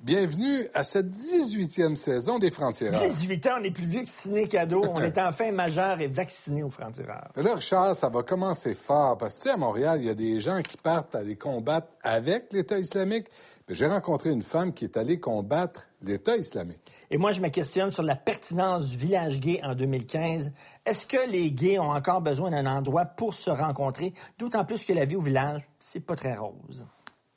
Bienvenue 0.00 0.68
à 0.74 0.84
cette 0.84 1.10
18e 1.10 1.96
saison 1.96 2.38
des 2.38 2.52
Francs-Tireurs. 2.52 3.02
18 3.02 3.46
ans, 3.48 3.56
on 3.58 3.64
est 3.64 3.72
plus 3.72 3.84
vieux 3.84 4.02
que 4.02 4.08
ciné 4.08 4.46
cadeau. 4.46 4.84
On 4.94 5.00
est 5.00 5.18
enfin 5.18 5.50
majeur 5.50 6.00
et 6.00 6.06
vacciné 6.06 6.62
aux 6.62 6.70
Francs-Tireurs. 6.70 7.32
Là, 7.34 7.56
Richard, 7.56 7.96
ça 7.96 8.08
va 8.08 8.22
commencer 8.22 8.76
fort 8.76 9.18
parce 9.18 9.34
que, 9.34 9.38
tu 9.40 9.48
sais, 9.48 9.54
à 9.54 9.56
Montréal, 9.56 9.98
il 10.00 10.06
y 10.06 10.08
a 10.08 10.14
des 10.14 10.38
gens 10.38 10.62
qui 10.62 10.76
partent 10.76 11.16
aller 11.16 11.34
combattre 11.34 11.88
avec 12.04 12.52
l'État 12.52 12.78
islamique. 12.78 13.26
J'ai 13.68 13.88
rencontré 13.88 14.30
une 14.30 14.42
femme 14.42 14.72
qui 14.72 14.84
est 14.84 14.96
allée 14.96 15.18
combattre 15.18 15.88
l'État 16.00 16.36
islamique. 16.36 16.78
Et 17.10 17.18
moi, 17.18 17.32
je 17.32 17.40
me 17.40 17.48
questionne 17.48 17.90
sur 17.90 18.04
la 18.04 18.14
pertinence 18.14 18.84
du 18.84 18.96
village 18.96 19.40
gay 19.40 19.60
en 19.64 19.74
2015. 19.74 20.52
Est-ce 20.86 21.06
que 21.06 21.28
les 21.28 21.50
gays 21.50 21.80
ont 21.80 21.90
encore 21.90 22.20
besoin 22.20 22.52
d'un 22.52 22.66
endroit 22.66 23.04
pour 23.04 23.34
se 23.34 23.50
rencontrer? 23.50 24.12
D'autant 24.38 24.64
plus 24.64 24.84
que 24.84 24.92
la 24.92 25.06
vie 25.06 25.16
au 25.16 25.22
village, 25.22 25.68
c'est 25.80 26.06
pas 26.06 26.14
très 26.14 26.36
rose. 26.36 26.86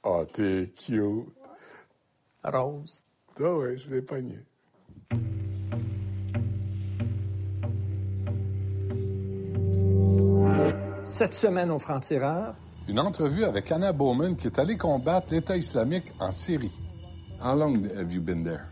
Oh, 0.04 0.24
t'es 0.32 0.72
cute. 0.76 1.41
Rose. 2.44 3.04
Ah 3.40 3.54
oui, 3.56 3.78
je 3.78 3.90
l'ai 3.90 4.02
pogné. 4.02 4.40
Cette 11.04 11.34
semaine 11.34 11.72
au 11.72 11.80
Franc-Tireur, 11.80 12.56
Une 12.88 13.00
entrevue 13.00 13.44
avec 13.44 13.72
Anna 13.72 13.94
Bowman 13.94 14.36
qui 14.36 14.48
est 14.48 14.60
allée 14.60 14.76
combattre 14.76 15.34
l'État 15.34 15.56
islamique 15.56 16.12
en 16.20 16.32
Syrie. 16.32 16.72
How 17.44 17.56
long 17.56 17.86
have 17.98 18.12
you 18.14 18.22
been 18.22 18.44
there? 18.44 18.66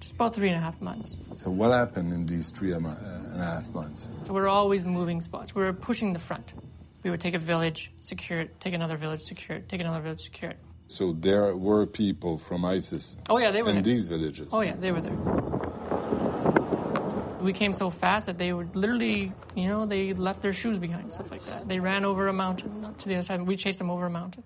Just 0.00 0.14
about 0.14 0.34
three 0.34 0.50
and 0.50 0.56
a 0.56 0.60
half 0.60 0.80
months. 0.80 1.16
So 1.34 1.50
what 1.50 1.72
happened 1.72 2.12
in 2.12 2.26
these 2.26 2.50
three 2.50 2.72
and 2.74 2.86
a 2.86 3.42
half 3.42 3.72
months? 3.72 4.10
So 4.26 4.34
we 4.34 4.40
were 4.40 4.48
always 4.48 4.84
moving 4.84 5.20
spots. 5.20 5.54
We 5.54 5.62
were 5.62 5.72
pushing 5.72 6.12
the 6.12 6.18
front. 6.18 6.52
We 7.02 7.10
would 7.10 7.20
take 7.20 7.34
a 7.34 7.38
village, 7.38 7.90
secure 8.00 8.40
it, 8.40 8.60
take 8.60 8.74
another 8.74 8.96
village, 8.96 9.20
secure 9.20 9.58
it, 9.58 9.68
take 9.68 9.80
another 9.80 10.00
village, 10.00 10.20
secure 10.20 10.50
it. 10.50 10.58
So 10.88 11.12
there 11.12 11.56
were 11.56 11.86
people 11.86 12.36
from 12.38 12.64
ISIS 12.64 13.16
Oh 13.28 13.38
yeah, 13.38 13.50
they 13.50 13.62
were 13.62 13.70
in 13.70 13.76
there. 13.76 13.82
these 13.82 14.08
villages. 14.08 14.48
Oh 14.52 14.60
yeah, 14.62 14.76
they 14.78 14.92
were 14.92 15.00
there. 15.00 15.16
We 17.40 17.52
came 17.52 17.72
so 17.74 17.90
fast 17.90 18.26
that 18.26 18.38
they 18.38 18.52
would 18.54 18.74
literally, 18.74 19.32
you 19.54 19.68
know, 19.68 19.84
they 19.86 20.14
left 20.14 20.40
their 20.40 20.54
shoes 20.54 20.78
behind, 20.78 21.12
stuff 21.12 21.30
like 21.30 21.44
that. 21.46 21.68
They 21.68 21.78
ran 21.78 22.04
over 22.06 22.28
a 22.28 22.32
mountain 22.32 22.84
up 22.84 22.96
to 23.00 23.08
the 23.08 23.16
other 23.16 23.22
side. 23.22 23.42
We 23.42 23.56
chased 23.56 23.78
them 23.78 23.90
over 23.90 24.06
a 24.06 24.10
mountain. 24.10 24.42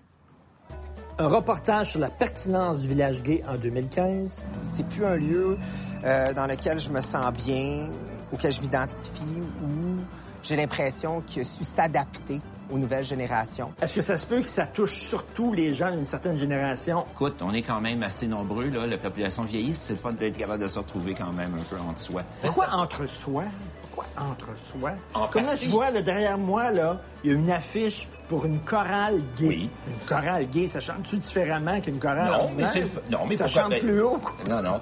un 1.21 1.27
reportage 1.29 1.91
sur 1.91 1.99
la 2.01 2.11
pertinence 2.11 2.81
du 2.83 2.89
village 2.89 3.23
gay 3.25 3.43
en 3.49 3.57
2015. 3.57 4.45
c'est 4.62 4.87
plus 4.89 5.05
un 5.05 5.17
lieu 5.17 5.59
euh, 6.05 6.33
dans 6.33 6.47
lequel 6.47 6.79
je 6.79 6.91
me 6.91 7.01
sens 7.01 7.33
bien, 7.33 7.91
auquel 8.33 8.53
je 8.53 8.61
m'identifie, 8.61 9.41
où 9.65 9.97
j'ai 10.45 10.55
l'impression 10.55 11.21
qu'il 11.23 11.43
a 11.43 11.45
su 11.45 11.65
s'adapter 11.65 12.41
aux 12.71 12.79
nouvelles 12.79 13.05
générations. 13.05 13.73
Est-ce 13.81 13.95
que 13.95 14.01
ça 14.01 14.17
se 14.17 14.27
peut 14.27 14.39
que 14.41 14.47
ça 14.47 14.67
touche 14.67 14.95
surtout 15.01 15.53
les 15.53 15.75
gens 15.75 15.91
d'une 15.91 16.05
certaine 16.05 16.37
génération? 16.39 17.05
Écoute, 17.13 17.37
on 17.41 17.53
est 17.53 17.63
quand 17.63 17.81
même 17.81 18.03
assez 18.03 18.27
nombreux, 18.27 18.67
là. 18.69 18.87
La 18.87 18.99
population 18.99 19.43
vieillit, 19.45 19.75
c'est 19.75 19.95
le 19.95 19.99
fun 19.99 20.13
d'être 20.13 20.37
capable 20.37 20.63
de 20.63 20.69
se 20.69 20.79
retrouver 20.79 21.15
quand 21.15 21.33
même 21.33 21.55
un 21.55 21.63
peu 21.63 21.81
entre 21.89 21.99
soi. 22.01 22.23
Pourquoi 22.43 22.67
entre 22.73 23.07
soi? 23.09 23.45
Pourquoi 23.83 24.05
entre 24.31 24.57
soi? 24.59 24.91
En 25.15 25.27
Comme 25.27 25.43
là, 25.43 25.49
partie. 25.49 25.65
je 25.67 25.71
vois 25.71 25.91
là, 25.91 26.03
derrière 26.03 26.39
moi, 26.39 26.71
là, 26.71 26.99
il 27.25 27.31
y 27.31 27.35
a 27.35 27.37
une 27.37 27.51
affiche 27.51 28.09
pour 28.29 28.45
une 28.47 28.61
chorale 28.61 29.21
gay. 29.39 29.49
Oui. 29.49 29.71
Une 29.89 30.07
chorale 30.07 30.47
gay, 30.49 30.69
ça 30.69 30.79
chante-tu 30.81 31.17
différemment 31.17 31.81
qu'une 31.81 31.99
chorale 31.99 32.31
Non, 32.31 32.49
mais 32.57 32.65
c'est 32.73 32.83
f- 32.83 33.01
non, 33.11 33.21
mais 33.29 33.35
Ça 33.37 33.45
pourquoi- 33.47 33.63
chante 33.63 33.79
plus 33.81 34.01
haut, 34.03 34.19
quoi. 34.19 34.35
Non, 34.49 34.63
non. 34.63 34.81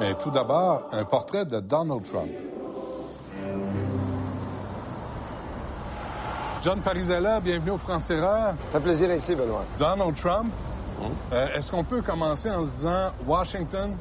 Mais 0.00 0.14
tout 0.14 0.30
d'abord, 0.30 0.88
un 0.92 1.04
portrait 1.04 1.44
de 1.44 1.60
Donald 1.60 2.02
Trump. 2.02 2.30
John 6.62 6.80
Parizella, 6.80 7.40
bienvenue 7.40 7.70
au 7.70 7.78
Franc-Tireur. 7.78 8.52
Ça 8.70 8.78
fait 8.78 8.80
plaisir 8.80 9.08
d'être 9.08 9.22
ici, 9.22 9.34
Benoît. 9.34 9.64
Donald 9.78 10.14
Trump, 10.14 10.52
euh, 11.32 11.46
est-ce 11.54 11.70
qu'on 11.70 11.84
peut 11.84 12.02
commencer 12.02 12.50
en 12.50 12.62
se 12.64 12.70
disant 12.70 13.12
Washington, 13.26 13.96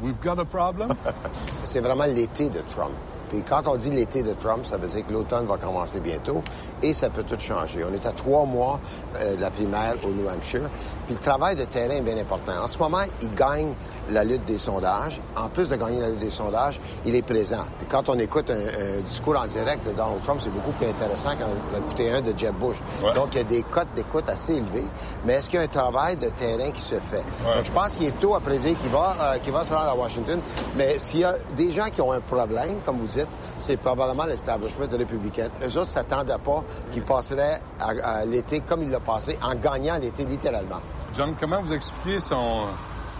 we've 0.00 0.20
got 0.22 0.38
a 0.38 0.44
problem? 0.44 0.94
C'est 1.64 1.80
vraiment 1.80 2.04
l'été 2.04 2.48
de 2.48 2.60
Trump. 2.60 2.92
Puis 3.30 3.42
quand 3.42 3.66
on 3.66 3.74
dit 3.74 3.90
l'été 3.90 4.22
de 4.22 4.32
Trump, 4.34 4.64
ça 4.64 4.76
veut 4.76 4.86
dire 4.86 5.04
que 5.04 5.12
l'automne 5.12 5.46
va 5.46 5.56
commencer 5.56 5.98
bientôt 5.98 6.40
et 6.84 6.94
ça 6.94 7.10
peut 7.10 7.24
tout 7.24 7.40
changer. 7.40 7.84
On 7.84 7.92
est 7.92 8.06
à 8.06 8.12
trois 8.12 8.44
mois 8.44 8.78
euh, 9.16 9.34
de 9.34 9.40
la 9.40 9.50
primaire 9.50 9.94
au 10.04 10.10
New 10.10 10.28
Hampshire. 10.28 10.70
Puis 11.06 11.14
le 11.14 11.20
travail 11.20 11.56
de 11.56 11.64
terrain 11.64 11.94
est 11.94 12.00
bien 12.00 12.18
important. 12.18 12.52
En 12.62 12.68
ce 12.68 12.78
moment, 12.78 13.02
il 13.22 13.34
gagne 13.34 13.74
la 14.10 14.24
lutte 14.24 14.44
des 14.44 14.58
sondages. 14.58 15.20
En 15.36 15.48
plus 15.48 15.68
de 15.68 15.76
gagner 15.76 16.00
la 16.00 16.08
lutte 16.08 16.20
des 16.20 16.30
sondages, 16.30 16.80
il 17.04 17.14
est 17.14 17.22
présent. 17.22 17.64
Puis 17.78 17.86
quand 17.88 18.08
on 18.08 18.18
écoute 18.18 18.50
un, 18.50 18.98
un 18.98 19.00
discours 19.02 19.36
en 19.36 19.46
direct 19.46 19.86
de 19.86 19.92
Donald 19.92 20.22
Trump, 20.24 20.40
c'est 20.42 20.52
beaucoup 20.52 20.72
plus 20.72 20.86
intéressant 20.86 21.30
qu'en 21.36 21.78
écouter 21.78 22.12
un 22.12 22.20
de 22.20 22.36
Jeb 22.36 22.54
Bush. 22.54 22.76
Ouais. 23.02 23.14
Donc, 23.14 23.28
il 23.32 23.38
y 23.38 23.40
a 23.40 23.44
des 23.44 23.62
cotes 23.62 23.88
d'écoute 23.94 24.28
assez 24.28 24.54
élevées. 24.54 24.86
Mais 25.24 25.34
est-ce 25.34 25.48
qu'il 25.48 25.58
y 25.58 25.62
a 25.62 25.64
un 25.64 25.68
travail 25.68 26.16
de 26.16 26.28
terrain 26.28 26.70
qui 26.70 26.80
se 26.80 26.96
fait? 26.96 27.24
Donc, 27.44 27.64
je 27.64 27.72
pense 27.72 27.92
qu'il 27.92 28.06
est 28.06 28.18
tôt 28.18 28.34
à 28.34 28.40
préciser 28.40 28.74
qu'il 28.74 28.90
va, 28.90 29.16
euh, 29.20 29.50
va 29.52 29.64
se 29.64 29.72
rendre 29.72 29.90
à 29.90 29.96
Washington. 29.96 30.40
Mais 30.76 30.98
s'il 30.98 31.20
y 31.20 31.24
a 31.24 31.34
des 31.56 31.70
gens 31.70 31.86
qui 31.86 32.00
ont 32.00 32.12
un 32.12 32.20
problème, 32.20 32.80
comme 32.84 32.98
vous 32.98 33.06
dites, 33.06 33.28
c'est 33.58 33.76
probablement 33.76 34.24
l'establishment 34.24 34.86
républicain. 34.90 35.48
Eux 35.62 35.78
autres 35.78 35.90
s'attendaient 35.90 36.38
pas 36.44 36.62
qu'il 36.90 37.02
passerait 37.02 37.60
à, 37.80 38.18
à 38.18 38.24
l'été 38.24 38.60
comme 38.60 38.82
il 38.82 38.90
l'a 38.90 39.00
passé, 39.00 39.38
en 39.42 39.54
gagnant 39.54 39.98
l'été 39.98 40.24
littéralement. 40.24 40.80
John, 41.14 41.34
comment 41.38 41.60
vous 41.62 41.72
expliquez 41.72 42.20
son, 42.20 42.62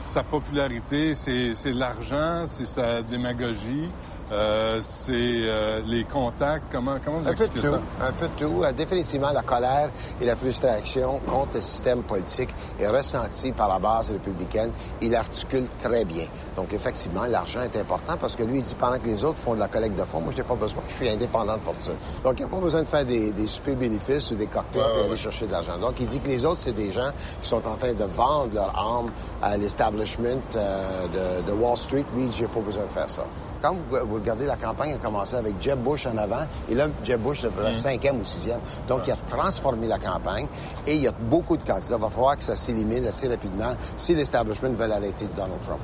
sa 0.07 0.23
popularité? 0.23 1.15
C'est 1.15 1.73
l'argent, 1.73 2.45
c'est 2.47 2.67
sa 2.67 3.03
démagogie, 3.03 3.89
euh, 4.33 4.79
c'est 4.83 5.13
euh, 5.13 5.81
les 5.87 6.05
contacts. 6.05 6.65
Comment, 6.73 6.97
comment 7.05 7.19
vous 7.19 7.29
Un 7.29 7.33
peu 7.33 7.37
de 7.37 7.43
expliquez 7.45 7.69
tout, 7.69 7.75
ça? 7.75 8.07
un 8.07 8.13
peu 8.13 8.27
de 8.29 8.33
tout. 8.47 8.63
Euh, 8.65 8.73
définitivement, 8.73 9.33
la 9.33 9.43
colère 9.43 9.91
et 10.21 10.25
la 10.25 10.35
frustration 10.37 11.21
contre 11.27 11.57
le 11.57 11.61
système 11.61 12.03
politique 12.03 12.49
est 12.79 12.89
ressentie 12.89 13.53
par 13.53 13.69
la 13.69 13.79
base 13.79 14.11
républicaine. 14.13 14.71
Il 15.03 15.15
articule 15.15 15.67
très 15.83 16.05
bien. 16.05 16.25
Donc, 16.57 16.73
effectivement, 16.73 17.25
l'argent 17.27 17.61
est 17.63 17.79
important 17.79 18.17
parce 18.19 18.35
que 18.35 18.43
lui, 18.43 18.59
il 18.59 18.63
dit 18.63 18.75
pendant 18.75 18.99
que 18.99 19.07
les 19.07 19.23
autres 19.25 19.39
font 19.39 19.55
de 19.55 19.61
la 19.61 19.69
collecte 19.69 19.97
de 19.99 20.05
fonds, 20.05 20.21
moi, 20.21 20.33
je 20.33 20.39
n'ai 20.39 20.45
pas 20.49 20.55
besoin. 20.55 20.83
Je 20.89 20.95
suis 20.95 21.09
indépendant 21.11 21.57
de 21.57 21.63
fortune. 21.63 21.95
Donc, 22.23 22.35
il 22.39 22.45
n'y 22.47 22.51
a 22.51 22.55
pas 22.55 22.61
besoin 22.61 22.81
de 22.83 22.87
faire 22.89 23.05
des, 23.05 23.31
des 23.33 23.47
soupers 23.47 23.77
bénéfices 23.77 24.31
ou 24.31 24.37
des 24.37 24.47
cocktails 24.47 24.83
pour 24.83 25.05
aller 25.05 25.17
chercher 25.17 25.47
de 25.47 25.53
l'argent. 25.53 25.77
Donc, 25.79 26.01
il 26.01 26.07
dit 26.07 26.21
que 26.21 26.29
les 26.29 26.45
autres, 26.45 26.61
c'est 26.61 26.73
des 26.73 26.91
gens 26.91 27.11
qui 27.43 27.49
sont 27.49 27.67
en 27.69 27.77
train 27.77 27.93
de 27.93 28.05
vendre 28.05 28.55
leur 28.55 28.77
âme 28.79 29.11
à 29.43 29.57
l'establishment 29.57 30.41
euh, 30.57 31.41
de, 31.43 31.47
de 31.47 31.53
Wall 31.53 31.77
Street. 31.77 32.05
Lui, 32.17 32.31
j'ai 32.33 32.47
pas 32.47 32.61
besoin 32.61 32.85
de 32.85 32.89
faire 32.93 33.11
ça. 33.11 33.25
Quand 33.65 33.73
vous, 33.91 34.07
vous 34.07 34.15
regardez 34.17 34.45
la 34.45 34.57
campagne, 34.57 34.91
elle 34.91 34.97
a 34.97 34.99
commencé 35.03 35.37
avec 35.37 35.55
Jeb 35.59 35.79
Bush 35.79 36.07
en 36.07 36.19
avant, 36.19 36.45
et 36.69 36.75
là, 36.75 36.87
Jeb 37.03 37.23
Bush, 37.23 37.41
c'est 37.41 37.67
le 37.67 37.73
cinquième 37.73 38.21
ou 38.21 38.25
sixième. 38.27 38.61
Donc, 38.87 39.07
il 39.07 39.13
a 39.13 39.17
transformé 39.27 39.87
la 39.87 39.99
campagne, 39.99 40.47
et 40.87 40.97
il 40.97 41.01
y 41.01 41.09
a 41.09 41.13
beaucoup 41.13 41.57
de 41.57 41.63
candidats. 41.63 41.95
Il 41.97 42.03
va 42.03 42.11
falloir 42.11 42.37
que 42.37 42.45
ça 42.45 42.57
s'élimine 42.57 43.07
assez 43.07 43.27
rapidement 43.27 43.73
si 43.97 44.15
l'establishment 44.15 44.73
veut 44.73 44.93
arrêter 44.93 45.27
Donald 45.35 45.63
Trump. 45.63 45.81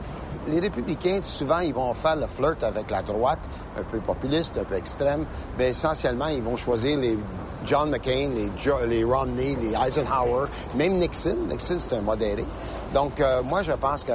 Les 0.49 0.61
républicains, 0.61 1.21
souvent, 1.23 1.61
ils 1.61 1.73
vont 1.73 1.95
faire 1.95 2.17
le 2.17 2.27
flirt 2.27 2.63
avec 2.63 2.91
la 2.91 3.01
droite, 3.03 3.39
un 3.79 3.83
peu 3.85 3.99
populiste, 4.01 4.59
un 4.59 4.65
peu 4.65 4.75
extrême, 4.75 5.25
mais 5.59 5.71
essentiellement, 5.71 6.27
ils 6.29 6.43
vont 6.43 6.57
choisir 6.57 6.99
les 6.99 7.19
John 7.65 7.91
McCain, 7.91 8.31
les, 8.35 8.51
Jo- 8.59 8.85
les 8.87 9.05
Romney, 9.05 9.57
les 9.61 9.73
Eisenhower, 9.87 10.47
même 10.75 10.99
Nixon. 10.99 11.37
Nixon, 11.49 11.77
c'est 11.79 11.95
un 11.95 12.01
modéré. 12.03 12.45
Donc, 12.93 13.21
euh, 13.21 13.43
moi, 13.43 13.63
je 13.63 13.73
pense 13.73 14.03
que, 14.05 14.13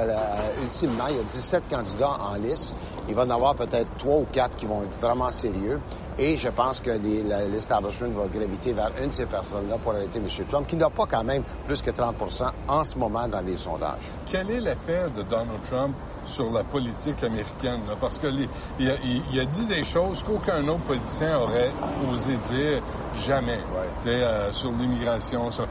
ultimement, 0.62 1.04
il 1.08 1.16
y 1.16 1.20
a 1.20 1.22
17 1.22 1.62
candidats 1.68 2.18
en 2.20 2.34
liste. 2.34 2.74
Il 3.08 3.14
va 3.14 3.24
y 3.24 3.26
en 3.26 3.30
avoir 3.30 3.54
peut-être 3.54 3.88
trois 3.98 4.16
ou 4.18 4.26
quatre 4.30 4.56
qui 4.56 4.66
vont 4.66 4.82
être 4.82 4.98
vraiment 5.00 5.30
sérieux. 5.30 5.80
Et 6.18 6.36
je 6.36 6.48
pense 6.48 6.80
que 6.80 6.90
l'establishment 6.90 8.08
va 8.10 8.26
graviter 8.26 8.72
vers 8.72 8.90
une 9.02 9.08
de 9.08 9.12
ces 9.12 9.26
personnes-là 9.26 9.76
pour 9.78 9.92
arrêter 9.92 10.18
M. 10.18 10.26
Trump, 10.48 10.66
qui 10.66 10.76
n'a 10.76 10.88
pas 10.90 11.04
quand 11.06 11.22
même 11.24 11.42
plus 11.66 11.80
que 11.82 11.90
30% 11.90 12.50
en 12.68 12.84
ce 12.84 12.96
moment 12.98 13.28
dans 13.28 13.40
les 13.44 13.56
sondages. 13.56 14.00
Quel 14.30 14.50
est 14.50 14.60
l'effet 14.60 15.04
de 15.16 15.22
Donald 15.22 15.60
Trump 15.70 15.94
sur 16.24 16.50
la 16.50 16.64
politique 16.64 17.22
américaine? 17.22 17.80
là? 17.86 17.94
Parce 18.00 18.18
que 18.18 18.26
les- 18.28 18.48
il, 18.78 18.90
a, 18.90 18.94
il- 19.04 19.22
il 19.32 19.40
a 19.40 19.44
dit 19.44 19.66
des 19.66 19.84
choses 19.84 20.22
qu'aucun 20.22 20.66
autre 20.68 20.80
politicien 20.80 21.38
aurait 21.38 21.70
osé 22.12 22.36
dire 22.50 22.82
jamais. 23.26 23.58
Tu 24.02 24.08
sais, 24.08 24.14
euh, 24.14 24.50
sur 24.52 24.70
l'immigration. 24.72 25.50
sur- 25.50 25.68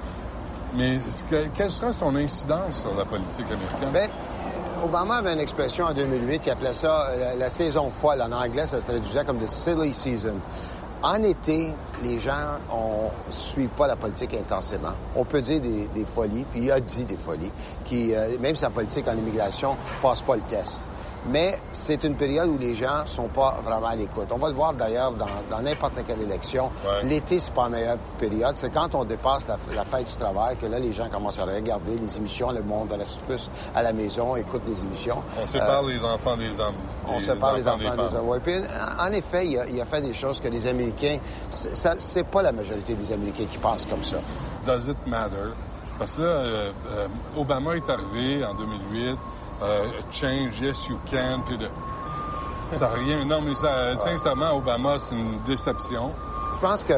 Mais 0.78 1.00
quelle 1.54 1.72
sera 1.72 1.92
son 1.92 2.16
incidence 2.16 2.82
sur 2.82 2.94
la 2.96 3.06
politique 3.06 3.46
américaine? 3.46 3.90
Ben, 3.94 4.10
Obama 4.84 5.16
avait 5.16 5.34
une 5.34 5.40
expression 5.40 5.86
en 5.86 5.94
2008, 5.94 6.44
il 6.46 6.50
appelait 6.52 6.74
ça 6.74 7.08
euh, 7.10 7.36
la, 7.38 7.50
saison 7.50 7.90
folle. 7.90 8.22
En 8.22 8.32
anglais, 8.32 8.68
ça 8.68 8.80
se 8.80 8.86
traduisait 8.86 9.24
comme 9.24 9.38
the 9.38 9.48
silly 9.48 9.94
season. 9.94 10.36
En 11.02 11.24
été, 11.24 11.72
les 12.04 12.20
gens 12.20 12.60
ne 12.70 13.32
suivent 13.32 13.70
pas 13.70 13.88
la 13.88 13.96
politique 13.96 14.34
intensément. 14.34 14.94
On 15.16 15.24
peut 15.24 15.42
dire 15.42 15.62
des, 15.62 15.88
des 15.94 16.06
folies, 16.06 16.46
puis 16.52 16.62
il 16.64 16.72
a 16.72 16.80
dit 16.80 17.06
des 17.06 17.18
folies, 17.18 17.52
qui, 17.84 18.14
euh, 18.14 18.38
même 18.40 18.56
sa 18.56 18.70
politique 18.70 19.08
en 19.08 19.14
immigration, 19.14 19.78
passe 20.02 20.22
pas 20.22 20.36
le 20.36 20.42
test. 20.42 20.90
Mais 21.28 21.60
c'est 21.72 22.04
une 22.04 22.16
période 22.16 22.50
où 22.50 22.58
les 22.58 22.76
gens 22.76 23.06
sont 23.06 23.28
pas 23.30 23.58
vraiment 23.64 23.88
à 23.88 23.96
l'écoute. 23.96 24.28
On 24.32 24.38
va 24.38 24.50
le 24.50 24.54
voir 24.56 24.74
d'ailleurs 24.74 25.12
dans 25.12 25.62
n'importe 25.62 25.96
quelle 26.06 26.22
élection. 26.22 26.66
Ouais. 26.86 27.04
L'été, 27.08 27.40
c'est 27.40 27.54
pas 27.54 27.64
la 27.64 27.70
meilleure 27.70 27.98
période. 28.20 28.54
C'est 28.58 28.70
quand 28.72 28.94
on 28.94 29.04
dépasse 29.06 29.48
la, 29.48 29.58
la 29.74 29.86
fête 29.86 30.06
du 30.08 30.14
travail 30.16 30.56
que 30.58 30.68
là, 30.68 30.78
les 30.80 30.94
gens 30.94 31.10
commencent 31.10 31.40
à 31.40 31.46
regarder 31.46 31.96
les 32.00 32.18
émissions. 32.18 32.52
Le 32.52 32.62
monde 32.62 32.92
reste 32.92 33.22
plus 33.24 33.50
à 33.74 33.82
la 33.82 33.92
maison, 33.92 34.36
écoute 34.36 34.62
les 34.68 34.80
émissions. 34.82 35.22
On 35.42 35.46
sépare 35.48 35.84
Euh, 35.84 35.90
les 35.94 36.04
enfants 36.04 36.38
des 36.38 36.60
hommes. 36.60 36.76
on 37.08 37.20
sépare 37.20 37.56
les 37.56 37.68
enfants 37.68 37.96
des 37.96 38.16
hommes. 38.16 38.28
Ouais. 38.30 38.40
Puis, 38.40 38.56
en 39.00 39.12
effet, 39.12 39.48
il 39.48 39.58
a, 39.60 39.68
il 39.68 39.82
a 39.82 39.86
fait 39.86 40.02
des 40.02 40.14
choses 40.14 40.40
que 40.40 40.48
les 40.48 40.68
Américains... 40.68 41.18
C'est 41.50 42.28
pas 42.28 42.42
la 42.42 42.52
majorité 42.52 42.94
des 42.94 43.12
Américains 43.12 43.46
qui 43.50 43.58
pensent 43.58 43.86
comme 43.86 44.04
ça. 44.04 44.18
Does 44.66 44.90
it 44.90 44.98
matter? 45.08 45.54
Parce 45.98 46.16
que 46.16 46.22
là, 46.22 46.28
euh, 46.28 46.72
euh, 46.92 47.08
Obama 47.38 47.76
est 47.76 47.90
arrivé 47.90 48.44
en 48.46 48.54
2008, 48.54 49.16
euh, 49.62 49.88
Change, 50.12 50.60
Yes 50.60 50.88
You 50.88 50.98
Can, 51.10 51.42
puis 51.46 51.58
de... 51.58 51.68
Ça 52.72 52.90
rien. 52.90 53.24
Non, 53.26 53.42
mais 53.42 53.56
ça, 53.56 53.98
sincèrement, 53.98 54.58
Obama, 54.58 54.98
c'est 54.98 55.16
une 55.16 55.40
déception. 55.48 56.12
Je 56.56 56.60
pense 56.60 56.84
que 56.84 56.94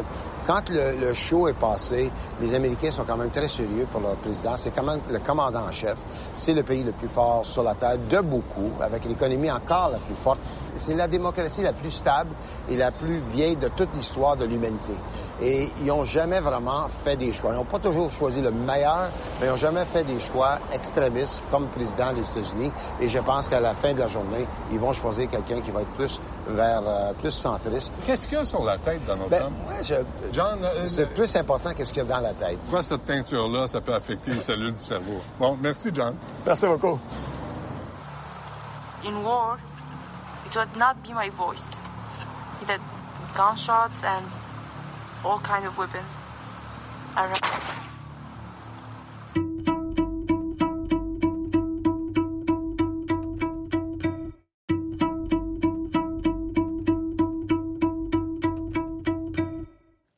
quand 0.46 0.70
le, 0.70 0.96
le, 0.96 1.14
show 1.14 1.48
est 1.50 1.54
passé, 1.54 2.10
les 2.40 2.54
Américains 2.54 2.90
sont 2.90 3.04
quand 3.04 3.18
même 3.18 3.32
très 3.32 3.50
sérieux 3.50 3.86
pour 3.92 4.00
leur 4.00 4.16
président. 4.16 4.56
C'est 4.56 4.72
quand 4.72 4.84
même 4.84 5.02
le 5.10 5.20
commandant 5.20 5.66
en 5.68 5.72
chef. 5.72 5.98
C'est 6.36 6.54
le 6.54 6.64
pays 6.64 6.84
le 6.84 6.94
plus 6.94 7.10
fort 7.10 7.46
sur 7.46 7.64
la 7.64 7.76
Terre 7.76 7.98
de 7.98 8.20
beaucoup, 8.22 8.72
avec 8.80 9.04
l'économie 9.06 9.52
encore 9.52 9.90
la 9.90 9.98
plus 9.98 10.16
forte. 10.24 10.40
C'est 10.78 10.96
la 10.96 11.08
démocratie 11.08 11.64
la 11.64 11.74
plus 11.74 11.92
stable 11.92 12.30
et 12.70 12.78
la 12.78 12.92
plus 12.92 13.22
vieille 13.34 13.58
de 13.58 13.68
toute 13.70 13.94
l'histoire 13.94 14.38
de 14.38 14.46
l'humanité. 14.46 14.94
Et 15.42 15.72
ils 15.80 15.86
n'ont 15.86 16.04
jamais 16.04 16.40
vraiment 16.40 16.88
fait 17.04 17.16
des 17.16 17.32
choix. 17.32 17.52
Ils 17.52 17.58
n'ont 17.58 17.64
pas 17.64 17.78
toujours 17.80 18.10
choisi 18.12 18.42
le 18.42 18.50
meilleur, 18.52 19.10
mais 19.40 19.46
ils 19.48 19.50
n'ont 19.50 19.56
jamais 19.56 19.86
fait 19.86 20.04
des 20.04 20.20
choix 20.20 20.58
extrémistes 20.74 21.44
comme 21.52 21.68
président 21.68 22.12
des 22.14 22.22
États-Unis. 22.22 22.72
Et 23.00 23.08
je 23.08 23.20
pense 23.20 23.48
qu'à 23.48 23.60
la 23.60 23.74
fin 23.76 23.94
de 23.94 24.00
la 24.00 24.08
journée, 24.08 24.48
ils 24.72 24.80
vont 24.80 24.94
choisir 24.94 25.30
quelqu'un 25.30 25.62
qui 25.62 25.70
va 25.72 25.82
être 25.82 25.92
plus 25.94 26.20
vers 26.48 26.82
euh, 26.86 27.14
plus 27.14 27.32
centriste. 27.32 27.92
Qu'est-ce 28.06 28.28
qu'il 28.28 28.38
y 28.38 28.42
a 28.42 28.46
sur 28.46 28.64
la 28.64 28.78
tête, 28.80 29.06
Donald 29.06 29.30
Ben, 29.30 29.40
Trump? 29.42 29.54
ouais, 29.68 29.84
je- 29.84 30.32
John, 30.34 30.60
euh, 30.64 30.88
c'est 30.88 31.14
plus 31.14 31.36
important 31.36 31.70
qu'est-ce 31.76 31.94
qu'il 31.94 32.04
y 32.04 32.06
a 32.06 32.16
dans 32.16 32.22
la 32.22 32.34
tête. 32.34 32.58
Pourquoi 32.62 32.82
cette 32.82 33.06
teinture-là, 33.06 33.68
ça 33.68 33.80
peut 33.80 33.94
affecter 33.94 34.32
les 34.32 34.40
cellules 34.40 34.74
du 34.74 34.82
cerveau? 34.82 35.22
Bon, 35.40 35.56
merci, 35.62 35.90
John. 35.94 36.16
Merci 36.46 36.66
beaucoup. 36.66 37.00
in 39.06 39.24
war, 39.24 39.58
it 40.46 40.56
would 40.56 40.76
not 40.76 40.96
be 41.04 41.14
my 41.14 41.30
voice. 41.30 41.78
It 42.62 42.68
had 42.70 42.82
gunshots 43.36 44.04
and 44.04 44.24
all 45.24 45.40
kind 45.40 45.66
of 45.66 45.78
weapons. 45.78 46.22
around. 47.18 47.38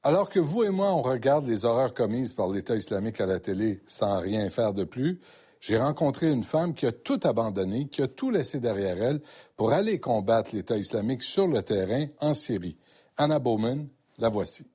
Alors 0.02 0.30
que 0.30 0.40
vous 0.40 0.64
et 0.64 0.72
moi, 0.72 0.92
on 0.94 1.04
regarde 1.04 1.48
les 1.48 1.66
horreurs 1.66 1.94
commises 1.94 2.34
par 2.34 2.48
l'État 2.48 2.76
islamique 2.76 3.22
à 3.22 3.28
la 3.28 3.40
télé 3.40 3.82
sans 3.86 4.20
rien 4.20 4.50
faire 4.50 4.74
de 4.74 4.84
plus, 4.84 5.20
j'ai 5.60 5.78
rencontré 5.78 6.32
une 6.32 6.44
femme 6.44 6.74
qui 6.74 6.88
a 6.88 6.92
tout 6.92 7.20
abandonné, 7.24 7.88
qui 7.90 8.02
a 8.02 8.08
tout 8.08 8.32
laissé 8.32 8.60
derrière 8.60 9.02
elle 9.04 9.22
pour 9.56 9.72
aller 9.72 10.00
combattre 10.00 10.56
l'État 10.56 10.78
islamique 10.78 11.22
sur 11.22 11.48
le 11.48 11.62
terrain 11.62 12.06
en 12.22 12.34
Syrie. 12.34 12.78
Anna 13.18 13.40
Bowman, 13.40 13.88
la 14.18 14.30
voici. 14.30 14.66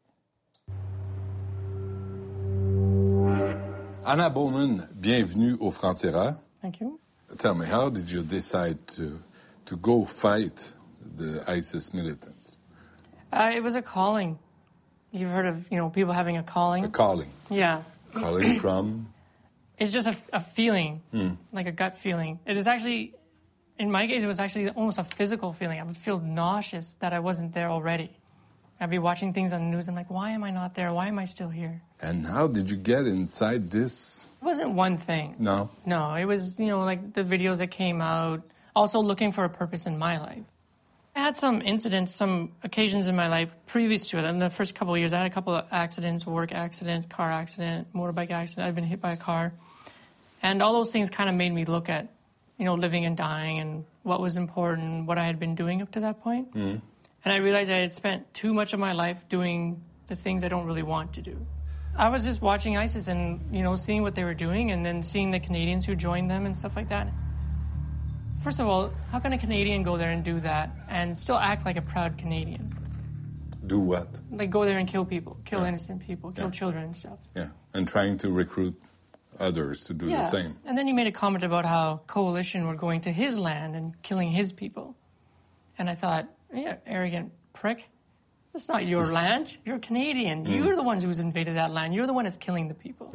Anna 4.07 4.29
Bowman, 4.29 4.87
bienvenue 5.01 5.57
au 5.61 5.71
Franc-Tireur. 5.71 6.37
Thank 6.61 6.81
you. 6.81 7.01
Tell 7.39 7.55
me, 7.55 7.67
how 7.67 7.89
did 7.89 8.11
you 8.11 8.23
decide 8.23 8.87
to, 8.89 9.21
to 9.67 9.77
go 9.77 10.05
fight 10.05 10.73
the 11.17 11.43
ISIS 11.49 11.93
militants? 11.95 12.59
Uh, 13.33 13.51
it 13.55 13.63
was 13.63 13.75
a 13.75 13.83
calling. 13.83 14.39
You've 15.11 15.31
heard 15.31 15.47
of, 15.47 15.71
you 15.71 15.79
know, 15.79 15.89
people 15.91 16.13
having 16.13 16.37
a 16.37 16.43
calling. 16.43 16.85
A 16.85 16.89
calling. 16.89 17.31
yeah. 17.51 17.83
Calling 18.13 18.55
from? 18.59 19.09
It's 19.79 19.91
just 19.91 20.07
a, 20.07 20.17
a 20.33 20.41
feeling, 20.41 21.01
like 21.53 21.67
a 21.67 21.73
gut 21.73 21.99
feeling. 21.99 22.39
It 22.47 22.57
is 22.57 22.67
actually, 22.69 23.15
in 23.79 23.91
my 23.91 24.07
case, 24.07 24.23
it 24.23 24.29
was 24.29 24.39
actually 24.39 24.69
almost 24.71 24.99
a 24.99 25.05
physical 25.05 25.53
feeling. 25.53 25.81
I 25.81 25.83
would 25.83 25.97
feel 25.97 26.21
nauseous 26.21 26.95
that 27.01 27.13
I 27.13 27.19
wasn't 27.19 27.53
there 27.55 27.69
already. 27.69 28.11
I'd 28.81 28.91
be 28.91 28.99
watching 28.99 29.33
things 29.33 29.53
on 29.53 29.61
the 29.61 29.77
news. 29.77 29.89
I'm 29.89 29.95
like, 29.95 30.11
why 30.11 30.31
am 30.31 30.45
I 30.45 30.51
not 30.51 30.75
there? 30.75 30.93
Why 30.93 31.09
am 31.09 31.19
I 31.19 31.25
still 31.25 31.49
here? 31.49 31.81
And 32.01 32.27
how 32.27 32.49
did 32.49 32.71
you 32.71 32.77
get 32.77 33.07
inside 33.07 33.71
this? 33.71 34.29
It 34.43 34.45
wasn't 34.45 34.73
one 34.73 34.99
thing. 34.99 35.37
No. 35.39 35.71
No, 35.87 36.15
it 36.15 36.25
was, 36.25 36.59
you 36.59 36.67
know, 36.67 36.85
like 36.85 37.15
the 37.15 37.23
videos 37.23 37.59
that 37.59 37.71
came 37.71 38.01
out, 38.01 38.43
also 38.75 39.01
looking 39.01 39.33
for 39.33 39.45
a 39.45 39.49
purpose 39.49 39.87
in 39.87 39.99
my 39.99 40.19
life. 40.19 40.43
I 41.17 41.21
had 41.21 41.37
some 41.37 41.63
incidents, 41.63 42.13
some 42.13 42.53
occasions 42.65 43.07
in 43.07 43.15
my 43.15 43.29
life 43.29 43.55
previous 43.67 44.07
to 44.09 44.19
it. 44.19 44.25
In 44.25 44.41
the 44.41 44.51
first 44.51 44.75
couple 44.75 44.95
of 44.95 44.99
years, 44.99 45.13
I 45.13 45.19
had 45.19 45.29
a 45.29 45.35
couple 45.35 45.55
of 45.55 45.67
accidents, 45.71 46.27
work 46.27 46.53
accident, 46.53 47.09
car 47.09 47.31
accident, 47.31 47.93
motorbike 47.95 48.33
accident. 48.33 48.67
I've 48.67 48.75
been 48.75 48.85
hit 48.85 49.01
by 49.01 49.13
a 49.13 49.17
car. 49.17 49.53
And 50.43 50.61
all 50.61 50.73
those 50.73 50.91
things 50.91 51.11
kind 51.11 51.31
of 51.31 51.37
made 51.37 51.53
me 51.53 51.65
look 51.65 51.89
at, 51.89 52.09
you 52.59 52.65
know, 52.65 52.75
living 52.75 53.05
and 53.05 53.17
dying 53.17 53.61
and 53.61 53.85
what 54.03 54.21
was 54.21 54.37
important, 54.37 55.07
what 55.07 55.17
I 55.17 55.25
had 55.25 55.39
been 55.39 55.55
doing 55.55 55.81
up 55.81 55.93
to 55.93 56.01
that 56.01 56.21
point. 56.21 56.53
Mm-hmm. 56.53 56.79
And 57.25 57.33
I 57.33 57.37
realized 57.39 57.71
I 57.71 57.79
had 57.79 57.95
spent 57.95 58.33
too 58.35 58.53
much 58.53 58.73
of 58.73 58.81
my 58.81 58.93
life 58.93 59.29
doing 59.29 59.83
the 60.09 60.17
things 60.17 60.45
I 60.45 60.49
don't 60.49 60.67
really 60.67 60.83
want 60.83 61.15
to 61.15 61.23
do. 61.23 61.47
I 61.97 62.09
was 62.09 62.25
just 62.25 62.43
watching 62.43 62.77
ISIS 62.77 63.09
and, 63.09 63.41
you 63.55 63.63
know, 63.63 63.77
seeing 63.77 64.03
what 64.03 64.15
they 64.15 64.25
were 64.25 64.35
doing 64.35 64.73
and 64.73 64.85
then 64.85 65.03
seeing 65.03 65.31
the 65.31 65.41
Canadians 65.41 65.87
who 65.87 65.95
joined 65.95 66.31
them 66.31 66.45
and 66.45 66.57
stuff 66.57 66.77
like 66.77 66.89
that. 66.89 67.09
First 68.43 68.61
of 68.61 68.67
all, 68.67 68.93
how 69.11 69.21
can 69.21 69.33
a 69.33 69.39
Canadian 69.39 69.83
go 69.85 69.97
there 69.97 70.11
and 70.11 70.23
do 70.23 70.39
that 70.41 70.71
and 70.91 71.17
still 71.17 71.37
act 71.39 71.65
like 71.65 71.77
a 71.77 71.83
proud 71.83 72.19
Canadian? 72.19 72.77
Do 73.67 73.79
what? 73.79 74.21
Like 74.31 74.51
go 74.51 74.67
there 74.67 74.79
and 74.79 74.87
kill 74.87 75.07
people, 75.07 75.39
kill 75.47 75.61
Yeah. 75.61 75.69
innocent 75.69 76.03
people, 76.07 76.33
kill 76.33 76.47
Yeah. 76.47 76.51
children 76.51 76.85
and 76.85 76.97
stuff. 76.97 77.19
Yeah. 77.35 77.49
And 77.73 77.89
trying 77.89 78.19
to 78.19 78.31
recruit 78.31 78.75
others 79.41 79.85
to 79.85 79.95
do 79.95 80.09
the 80.11 80.25
same. 80.25 80.59
And 80.67 80.77
then 80.77 80.87
he 80.87 80.93
made 80.93 81.07
a 81.07 81.13
comment 81.13 81.43
about 81.43 81.65
how 81.65 82.03
coalition 82.07 82.67
were 82.67 82.75
going 82.75 83.01
to 83.03 83.13
his 83.13 83.39
land 83.39 83.75
and 83.75 84.01
killing 84.03 84.31
his 84.33 84.53
people. 84.53 84.95
And 85.79 85.89
I 85.89 85.95
thought, 85.95 86.29
yeah, 86.55 86.77
arrogant 86.87 87.33
prick? 87.53 87.89
That's 88.53 88.69
not 88.69 88.87
your 88.87 89.07
land. 89.13 89.57
You're 89.65 89.79
Canadian. 89.79 90.47
You're 90.47 90.77
the 90.77 90.83
ones 90.83 91.03
who's 91.03 91.21
invaded 91.21 91.57
that 91.57 91.71
land. 91.73 91.95
You're 91.95 92.07
the 92.07 92.13
one 92.13 92.25
that's 92.25 92.37
killing 92.37 92.69
the 92.69 92.75
people. 92.75 93.11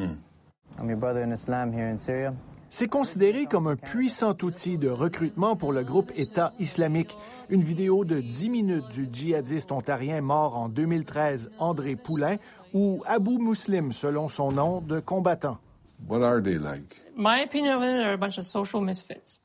I'm 0.78 0.88
your 0.88 0.98
brother 0.98 1.24
in 1.24 1.32
Islam 1.32 1.72
here 1.72 1.88
in 1.88 1.98
Syria. 1.98 2.34
C'est 2.72 2.88
considéré 2.88 3.46
comme 3.48 3.68
un 3.68 3.76
puissant 3.76 4.36
outil 4.44 4.78
de 4.78 4.90
recrutement 4.90 5.56
pour 5.56 5.74
le 5.74 5.84
groupe 5.84 6.12
État 6.16 6.54
islamique. 6.60 7.18
Une 7.50 7.64
vidéo 7.64 8.06
de 8.06 8.22
10 8.22 8.50
minutes 8.50 8.88
du 8.90 9.08
djihadiste 9.12 9.72
ontarien 9.72 10.22
mort 10.22 10.56
en 10.56 10.70
2013, 10.70 11.50
André 11.58 11.96
Poulain, 11.96 12.38
ou 12.74 13.02
Abu 13.08 13.40
Muslim, 13.40 13.92
selon 13.92 14.28
son 14.28 14.52
nom 14.52 14.82
de 14.82 15.00
combattant. 15.00 15.58
What 16.08 16.22
are 16.22 16.42
they 16.42 16.60
like? 16.60 17.02
My 17.16 17.42
opinion 17.42 17.76
of 17.76 17.82
them, 17.82 17.98
they're 17.98 18.14
a 18.14 18.18
bunch 18.18 18.38
of 18.38 18.44
social 18.44 18.82
misfits. 18.82 19.42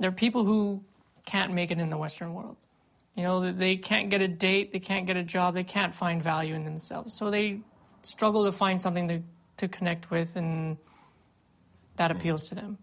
They're 0.00 0.10
people 0.10 0.44
who 0.44 0.82
can't 1.24 1.54
make 1.54 1.70
it 1.70 1.78
in 1.78 1.88
the 1.88 1.96
Western 1.96 2.34
world. 2.34 2.56
You 3.16 3.22
know, 3.22 3.50
they 3.50 3.76
can't 3.76 4.10
get 4.10 4.20
a 4.20 4.28
date, 4.28 4.72
they 4.72 4.78
can't 4.78 5.06
get 5.06 5.16
a 5.16 5.22
job, 5.22 5.54
they 5.54 5.64
can't 5.64 5.94
find 5.94 6.22
value 6.22 6.54
in 6.54 6.64
themselves. 6.64 7.14
So 7.14 7.30
they 7.30 7.60
struggle 8.02 8.44
to 8.44 8.52
find 8.52 8.80
something 8.80 9.08
to, 9.08 9.22
to 9.56 9.68
connect 9.68 10.10
with, 10.10 10.36
and 10.36 10.76
that 11.96 12.10
hmm. 12.10 12.16
appeals 12.18 12.48
to 12.50 12.54
them. 12.54 12.78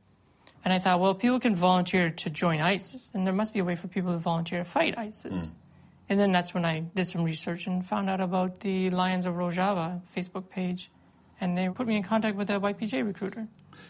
And 0.65 0.74
I 0.74 0.80
thought, 0.80 1.00
well, 1.00 1.12
if 1.12 1.19
people 1.19 1.39
can 1.39 1.56
volunteer 1.56 2.09
to 2.09 2.30
join 2.30 2.62
ISIS, 2.62 3.11
and 3.13 3.28
there 3.28 3.33
must 3.33 3.54
be 3.54 3.59
a 3.59 3.63
way 3.63 3.75
for 3.75 3.87
people 3.87 4.11
to 4.11 4.18
volunteer 4.18 4.59
to 4.59 4.66
fight 4.66 4.97
ISIS. 4.97 5.49
Hmm. 5.49 5.56
And 6.09 6.19
then 6.19 6.31
that's 6.31 6.54
when 6.54 6.66
I 6.66 6.80
did 6.80 7.07
some 7.07 7.23
research 7.23 7.68
and 7.68 7.85
found 7.85 8.09
out 8.09 8.19
about 8.19 8.59
the 8.59 8.90
Lions 8.90 9.25
of 9.25 9.35
Rojava 9.35 10.02
Facebook 10.16 10.49
page. 10.49 10.90
And 11.44 11.57
they 11.57 11.68
put 11.69 11.88
me 11.88 11.95
in 11.97 12.04
contact 12.04 12.38
with 12.38 12.50
a 12.50 12.57
YPJ 12.59 13.06
recruiter. 13.06 13.47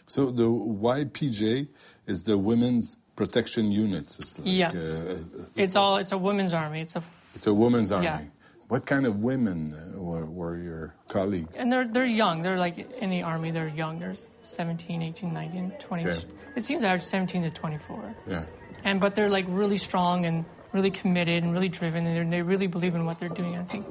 So 0.08 0.32
the 0.32 0.50
YPJ 0.50 1.68
is 2.08 2.24
the 2.24 2.36
Women's 2.38 2.98
Protection 3.16 3.72
Units. 3.72 4.18
It's 4.20 4.40
like, 4.40 4.48
Yeah. 4.48 4.70
uh, 4.70 5.46
It's 5.56 5.76
all. 5.76 5.98
It's 5.98 6.12
a 6.12 6.18
women's 6.18 6.54
army. 6.54 6.82
It's 6.82 6.96
a, 6.96 7.04
it's 7.36 7.46
a 7.46 7.54
women's 7.54 7.92
army. 7.92 8.06
Yeah. 8.06 8.22
What 8.70 8.88
kind 8.88 9.06
of 9.06 9.18
women 9.18 9.60
uh, 9.76 10.02
were, 10.02 10.26
were 10.26 10.58
your 10.58 10.96
colleagues? 11.10 11.58
and 11.60 11.72
they're 11.72 11.88
they're 11.88 12.14
young. 12.24 12.42
They're 12.42 12.58
like 12.68 12.76
any 13.00 13.22
army. 13.22 13.52
They're 13.52 13.68
young. 13.84 14.00
They're 14.00 14.16
17, 14.42 15.04
18, 15.04 15.32
19, 15.32 15.74
20. 15.80 16.06
Okay. 16.08 16.18
It 16.56 16.64
seems 16.64 16.84
average 16.84 17.04
17 17.04 17.44
to 17.44 17.52
24. 17.52 18.16
Yeah. 18.28 18.46
And 18.84 19.00
but 19.00 19.14
they're 19.16 19.30
like 19.30 19.46
really 19.48 19.78
strong 19.78 20.26
and 20.26 20.44
really 20.72 20.90
committed 20.92 21.44
and 21.44 21.54
really 21.54 21.70
driven, 21.70 22.08
and 22.08 22.34
they 22.34 22.42
really 22.42 22.66
believe 22.68 22.96
in 22.96 23.06
what 23.06 23.20
they're 23.20 23.30
doing. 23.42 23.56
I 23.58 23.64
think. 23.64 23.86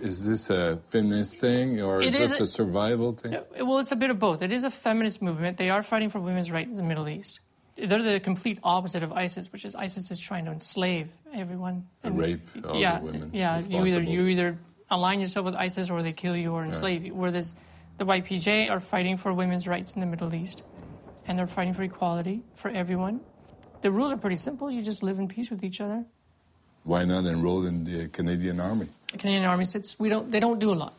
Is 0.00 0.24
this 0.24 0.50
a 0.50 0.78
feminist 0.88 1.38
thing 1.38 1.80
or 1.80 2.00
It 2.02 2.14
just 2.14 2.38
a- 2.40 2.44
a 2.44 2.46
survival 2.46 3.12
thing? 3.12 3.36
Well, 3.60 3.78
it's 3.78 3.92
a 3.92 3.96
bit 3.96 4.10
of 4.10 4.18
both. 4.18 4.42
It 4.42 4.52
is 4.52 4.64
a 4.64 4.70
feminist 4.70 5.20
movement. 5.22 5.56
They 5.56 5.70
are 5.70 5.82
fighting 5.82 6.08
for 6.10 6.20
women's 6.20 6.50
rights 6.52 6.70
in 6.70 6.76
the 6.76 6.82
Middle 6.82 7.08
East. 7.08 7.40
They're 7.76 8.02
the 8.02 8.18
complete 8.20 8.58
opposite 8.64 9.02
of 9.02 9.12
ISIS, 9.12 9.52
which 9.52 9.64
is 9.64 9.74
ISIS 9.74 10.10
is 10.10 10.18
trying 10.18 10.44
to 10.46 10.50
enslave 10.50 11.08
everyone. 11.32 11.86
And 12.02 12.18
rape 12.18 12.40
all 12.64 12.72
the 12.74 12.78
yeah, 12.80 13.00
women, 13.00 13.30
Yeah, 13.32 13.60
you 13.60 13.84
either 13.84 14.02
you 14.02 14.26
either 14.26 14.58
align 14.90 15.20
yourself 15.20 15.44
with 15.44 15.54
ISIS 15.54 15.88
or 15.90 16.02
they 16.02 16.12
kill 16.12 16.36
you 16.36 16.52
or 16.52 16.64
enslave 16.64 17.04
you. 17.04 17.14
Whereas 17.14 17.54
the 17.98 18.04
YPJ 18.04 18.68
are 18.70 18.80
fighting 18.80 19.16
for 19.16 19.32
women's 19.32 19.68
rights 19.68 19.92
in 19.92 20.00
the 20.00 20.06
Middle 20.06 20.34
East, 20.34 20.62
and 21.26 21.38
they're 21.38 21.46
fighting 21.46 21.72
for 21.74 21.82
equality 21.82 22.42
for 22.56 22.68
everyone. 22.70 23.20
The 23.80 23.92
rules 23.92 24.12
are 24.12 24.16
pretty 24.16 24.36
simple. 24.36 24.70
You 24.70 24.82
just 24.82 25.02
live 25.04 25.20
in 25.20 25.28
peace 25.28 25.50
with 25.50 25.62
each 25.62 25.80
other. 25.80 26.04
Why 26.88 27.04
not 27.04 27.26
enroll 27.26 27.66
in 27.66 27.84
the 27.84 28.08
Canadian 28.08 28.60
Army? 28.60 28.88
The 29.12 29.18
Canadian 29.18 29.44
Army 29.44 29.66
sits. 29.66 29.98
We 29.98 30.08
don't. 30.08 30.30
They 30.32 30.40
don't 30.40 30.58
do 30.58 30.70
a 30.72 30.78
lot. 30.84 30.94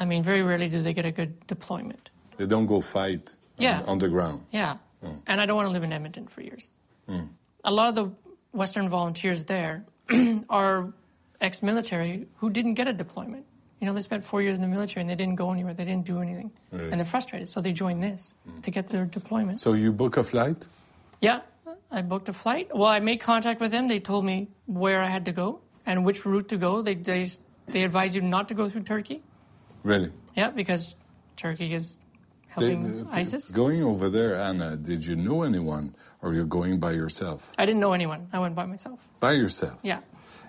I 0.00 0.06
mean, 0.06 0.22
very 0.22 0.42
rarely 0.42 0.70
do 0.70 0.80
they 0.80 0.94
get 0.94 1.04
a 1.04 1.10
good 1.10 1.46
deployment. 1.46 2.08
They 2.38 2.46
don't 2.46 2.64
go 2.66 2.80
fight 2.80 3.24
on- 3.58 3.64
Yeah. 3.66 3.82
on, 3.86 3.98
the 3.98 4.08
ground. 4.08 4.40
Yeah. 4.50 4.78
Oh. 5.04 5.14
And 5.26 5.40
I 5.42 5.46
don't 5.46 5.56
want 5.56 5.68
to 5.68 5.72
live 5.72 5.84
in 5.84 5.92
Edmonton 5.92 6.26
for 6.26 6.40
years. 6.40 6.70
Hmm. 7.06 7.26
A 7.64 7.70
lot 7.70 7.86
of 7.90 7.94
the 8.00 8.06
Western 8.52 8.88
volunteers 8.88 9.44
there 9.44 9.84
are 10.48 10.92
ex 11.38 11.62
military 11.62 12.26
who 12.38 12.48
didn't 12.48 12.74
get 12.74 12.88
a 12.88 12.94
deployment. 12.94 13.44
You 13.80 13.86
know, 13.86 13.92
they 13.92 14.00
spent 14.00 14.24
four 14.24 14.40
years 14.40 14.56
in 14.56 14.62
the 14.62 14.72
military 14.76 15.02
and 15.02 15.10
they 15.10 15.20
didn't 15.22 15.36
go 15.36 15.52
anywhere. 15.52 15.74
They 15.74 15.84
didn't 15.84 16.06
do 16.06 16.18
anything. 16.26 16.50
Really? 16.72 16.90
And 16.90 16.98
they're 16.98 17.12
frustrated, 17.16 17.48
so 17.48 17.60
they 17.60 17.72
join 17.72 18.00
this 18.00 18.32
hmm. 18.48 18.60
to 18.62 18.70
get 18.70 18.86
their 18.88 19.04
deployment. 19.04 19.60
So 19.60 19.74
you 19.74 19.92
book 19.92 20.16
a 20.16 20.24
flight? 20.24 20.66
Yeah, 21.20 21.40
I 21.90 22.02
booked 22.02 22.28
a 22.28 22.32
flight. 22.32 22.68
Well, 22.74 22.86
I 22.88 23.00
made 23.00 23.20
contact 23.20 23.60
with 23.60 23.70
them. 23.70 23.88
They 23.88 23.98
told 24.00 24.24
me 24.24 24.48
where 24.66 25.00
I 25.02 25.06
had 25.08 25.24
to 25.26 25.32
go 25.32 25.60
and 25.86 26.04
which 26.04 26.24
route 26.26 26.48
to 26.48 26.56
go. 26.56 26.82
They 26.82 26.94
they, 26.94 27.26
they 27.68 27.82
advise 27.84 28.14
you 28.16 28.22
not 28.22 28.48
to 28.48 28.54
go 28.54 28.68
through 28.68 28.82
Turkey. 28.82 29.22
Really? 29.82 30.10
Yeah, 30.34 30.50
because 30.50 30.96
Turkey 31.36 31.74
is 31.74 31.98
They- 32.56 32.74
helping 32.74 33.04
they- 33.04 33.10
uh, 33.10 33.20
ISIS. 33.20 33.50
Going 33.50 33.82
over 33.82 34.08
there, 34.08 34.36
Anna, 34.36 34.76
did 34.76 35.04
you 35.06 35.14
know 35.16 35.42
anyone 35.42 35.94
or 36.22 36.32
you're 36.34 36.44
going 36.58 36.80
by 36.80 36.92
yourself? 36.92 37.52
I 37.58 37.66
didn't 37.66 37.80
know 37.80 37.92
anyone. 37.92 38.28
I 38.32 38.38
went 38.38 38.54
by 38.54 38.66
myself. 38.66 38.98
By 39.20 39.32
yourself? 39.32 39.78
Yeah. 39.82 40.00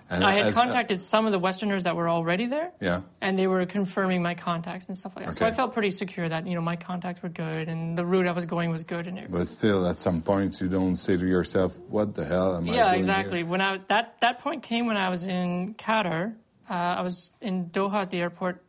And 0.08 0.22
I 0.24 0.32
had 0.34 0.46
as- 0.46 0.54
contacted 0.54 0.98
some 0.98 1.26
of 1.26 1.32
the 1.32 1.38
Westerners 1.38 1.82
that 1.84 1.96
were 1.96 2.08
already 2.08 2.46
there. 2.46 2.70
Yeah. 2.80 3.00
And 3.20 3.36
they 3.38 3.46
were 3.48 3.66
confirming 3.66 4.22
my 4.22 4.34
contacts 4.34 4.86
and 4.86 4.96
stuff 4.96 5.16
like 5.16 5.26
that. 5.26 5.34
So 5.34 5.44
I 5.46 5.50
felt 5.50 5.72
pretty 5.72 5.90
secure 5.90 6.28
that, 6.28 6.46
you 6.46 6.54
know, 6.54 6.60
my 6.60 6.76
contacts 6.76 7.22
were 7.22 7.28
good 7.28 7.68
and 7.68 7.98
the 7.98 8.06
route 8.06 8.26
I 8.28 8.32
was 8.32 8.46
going 8.46 8.70
was 8.70 8.84
good 8.84 9.08
and 9.08 9.18
everything. 9.18 9.36
But 9.38 9.48
still, 9.48 9.86
at 9.86 9.96
some 9.96 10.22
point, 10.22 10.60
you 10.60 10.68
don't 10.68 10.94
say 10.96 11.16
to 11.16 11.26
yourself, 11.26 11.76
what 11.88 12.14
the 12.14 12.24
hell 12.24 12.56
am 12.56 12.62
I 12.62 12.66
doing 12.66 12.74
Yeah, 12.78 12.88
here?" 12.90 12.96
exactly. 12.96 13.42
When 13.42 13.60
I 13.60 13.78
that 13.88 14.20
that 14.20 14.38
point 14.38 14.62
came 14.62 14.86
when 14.86 14.96
I 14.96 15.08
was 15.08 15.26
in 15.26 15.74
Qatar. 15.74 16.34
Uh, 16.68 16.72
I 16.74 17.02
was 17.02 17.32
in 17.40 17.66
Doha 17.70 17.94
at 18.02 18.10
the 18.10 18.20
airport. 18.20 18.62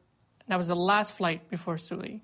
That 0.47 0.57
was 0.57 0.67
the 0.67 0.75
last 0.75 1.13
flight 1.13 1.49
before 1.49 1.77
Suli. 1.79 2.21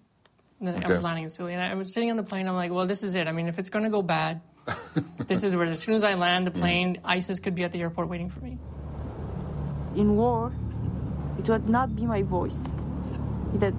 Then 0.61 0.75
I 0.75 0.77
Okay. 0.77 0.93
was 0.93 1.01
landing 1.03 1.23
in 1.25 1.29
Suli, 1.29 1.53
and 1.53 1.61
I 1.61 1.73
was 1.73 1.91
sitting 1.93 2.09
on 2.11 2.15
the 2.15 2.23
plane. 2.23 2.47
I'm 2.47 2.53
like, 2.55 2.71
well, 2.71 2.85
this 2.87 3.01
is 3.03 3.15
it. 3.15 3.27
I 3.27 3.31
mean, 3.31 3.47
if 3.47 3.57
it's 3.59 3.69
going 3.69 3.83
to 3.83 3.89
go 3.89 4.01
bad, 4.03 4.41
this 5.27 5.43
is 5.43 5.55
where. 5.55 5.65
As 5.65 5.79
soon 5.79 5.95
as 5.95 6.03
I 6.03 6.13
land 6.13 6.45
the 6.47 6.51
plane, 6.51 6.99
ISIS 7.03 7.39
could 7.39 7.53
be 7.55 7.63
at 7.63 7.71
the 7.71 7.81
airport 7.81 8.07
waiting 8.07 8.29
for 8.29 8.39
me. 8.39 8.59
In 9.95 10.15
war, 10.15 10.51
it 11.37 11.47
would 11.49 11.69
not 11.69 11.95
be 11.95 12.05
my 12.05 12.21
voice. 12.23 12.63
It 13.55 13.61
had 13.61 13.75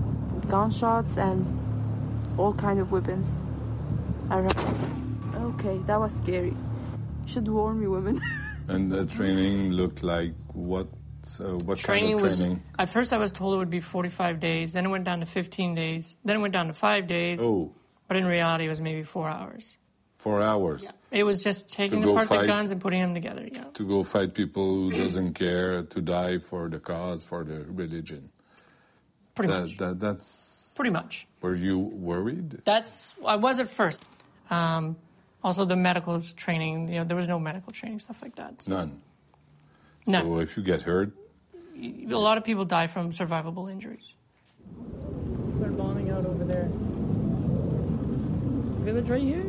gunshots 0.48 1.16
and 1.16 1.44
all 2.38 2.54
kind 2.54 2.78
of 2.80 2.92
weapons. 2.92 3.34
I 4.30 4.38
okay, 5.34 5.78
that 5.86 5.98
was 6.00 6.14
scary. 6.14 6.56
Should 7.26 7.48
warn 7.48 7.80
me, 7.80 7.86
women. 7.86 8.20
And 8.66 8.90
the 8.90 9.04
training 9.04 9.72
looked 9.72 10.02
like 10.02 10.32
what? 10.54 10.88
So 11.20 11.58
what 11.64 11.78
Training 11.78 12.12
kind 12.12 12.14
of 12.16 12.22
was. 12.22 12.38
training? 12.38 12.62
At 12.78 12.88
first, 12.88 13.12
I 13.12 13.18
was 13.18 13.30
told 13.30 13.54
it 13.54 13.58
would 13.58 13.70
be 13.70 13.80
45 13.80 14.40
days. 14.40 14.72
Then 14.72 14.86
it 14.86 14.88
went 14.88 15.04
down 15.04 15.20
to 15.20 15.26
15 15.26 15.74
days. 15.74 16.16
Then 16.24 16.36
it 16.36 16.40
went 16.40 16.52
down 16.54 16.68
to 16.68 16.72
five 16.72 17.06
days. 17.06 17.40
Oh, 17.42 17.72
But 18.08 18.16
in 18.16 18.24
reality, 18.26 18.64
it 18.64 18.68
was 18.68 18.80
maybe 18.80 19.02
four 19.02 19.28
hours. 19.28 19.76
Four 20.24 20.40
hours 20.40 20.90
It 21.10 21.24
was 21.24 21.44
just 21.44 21.68
taking 21.68 22.00
go 22.00 22.16
apart 22.16 22.40
the 22.40 22.46
guns 22.46 22.70
and 22.72 22.80
putting 22.80 23.00
them 23.04 23.12
together. 23.12 23.46
Yeah. 23.46 23.64
to 23.78 23.82
go 23.86 24.02
fight 24.02 24.32
people 24.32 24.64
who 24.64 24.90
doesn't 24.90 25.34
care 25.34 25.82
to 25.82 26.00
die 26.00 26.38
for 26.38 26.62
the 26.74 26.80
cause 26.80 27.20
for 27.22 27.44
the 27.44 27.58
religion. 27.82 28.30
Pretty 29.34 29.52
that, 29.52 29.60
much. 29.60 29.76
That, 29.76 30.00
that's. 30.00 30.74
Pretty 30.76 30.90
much. 30.90 31.26
Were 31.42 31.54
you 31.54 31.78
worried? 31.78 32.62
That's 32.64 33.14
I 33.34 33.36
was 33.36 33.60
at 33.60 33.68
first. 33.68 34.02
Um, 34.50 34.96
also, 35.42 35.66
the 35.66 35.76
medical 35.76 36.18
training. 36.44 36.88
You 36.88 36.98
know, 37.00 37.04
there 37.04 37.18
was 37.22 37.28
no 37.28 37.38
medical 37.38 37.70
training 37.70 38.00
stuff 38.00 38.22
like 38.22 38.34
that. 38.36 38.62
So 38.62 38.72
None. 38.72 39.02
No. 40.06 40.20
So 40.22 40.38
if 40.40 40.56
you 40.56 40.62
get 40.62 40.82
hurt, 40.82 41.12
a 41.76 42.22
lot 42.28 42.38
of 42.38 42.44
people 42.44 42.64
die 42.64 42.88
from 42.88 43.12
survivable 43.12 43.70
injuries. 43.70 44.14
They're 45.60 45.76
bombing 45.82 46.10
out 46.10 46.24
over 46.24 46.44
there. 46.44 46.68
Village 48.88 49.08
right 49.08 49.22
here. 49.22 49.44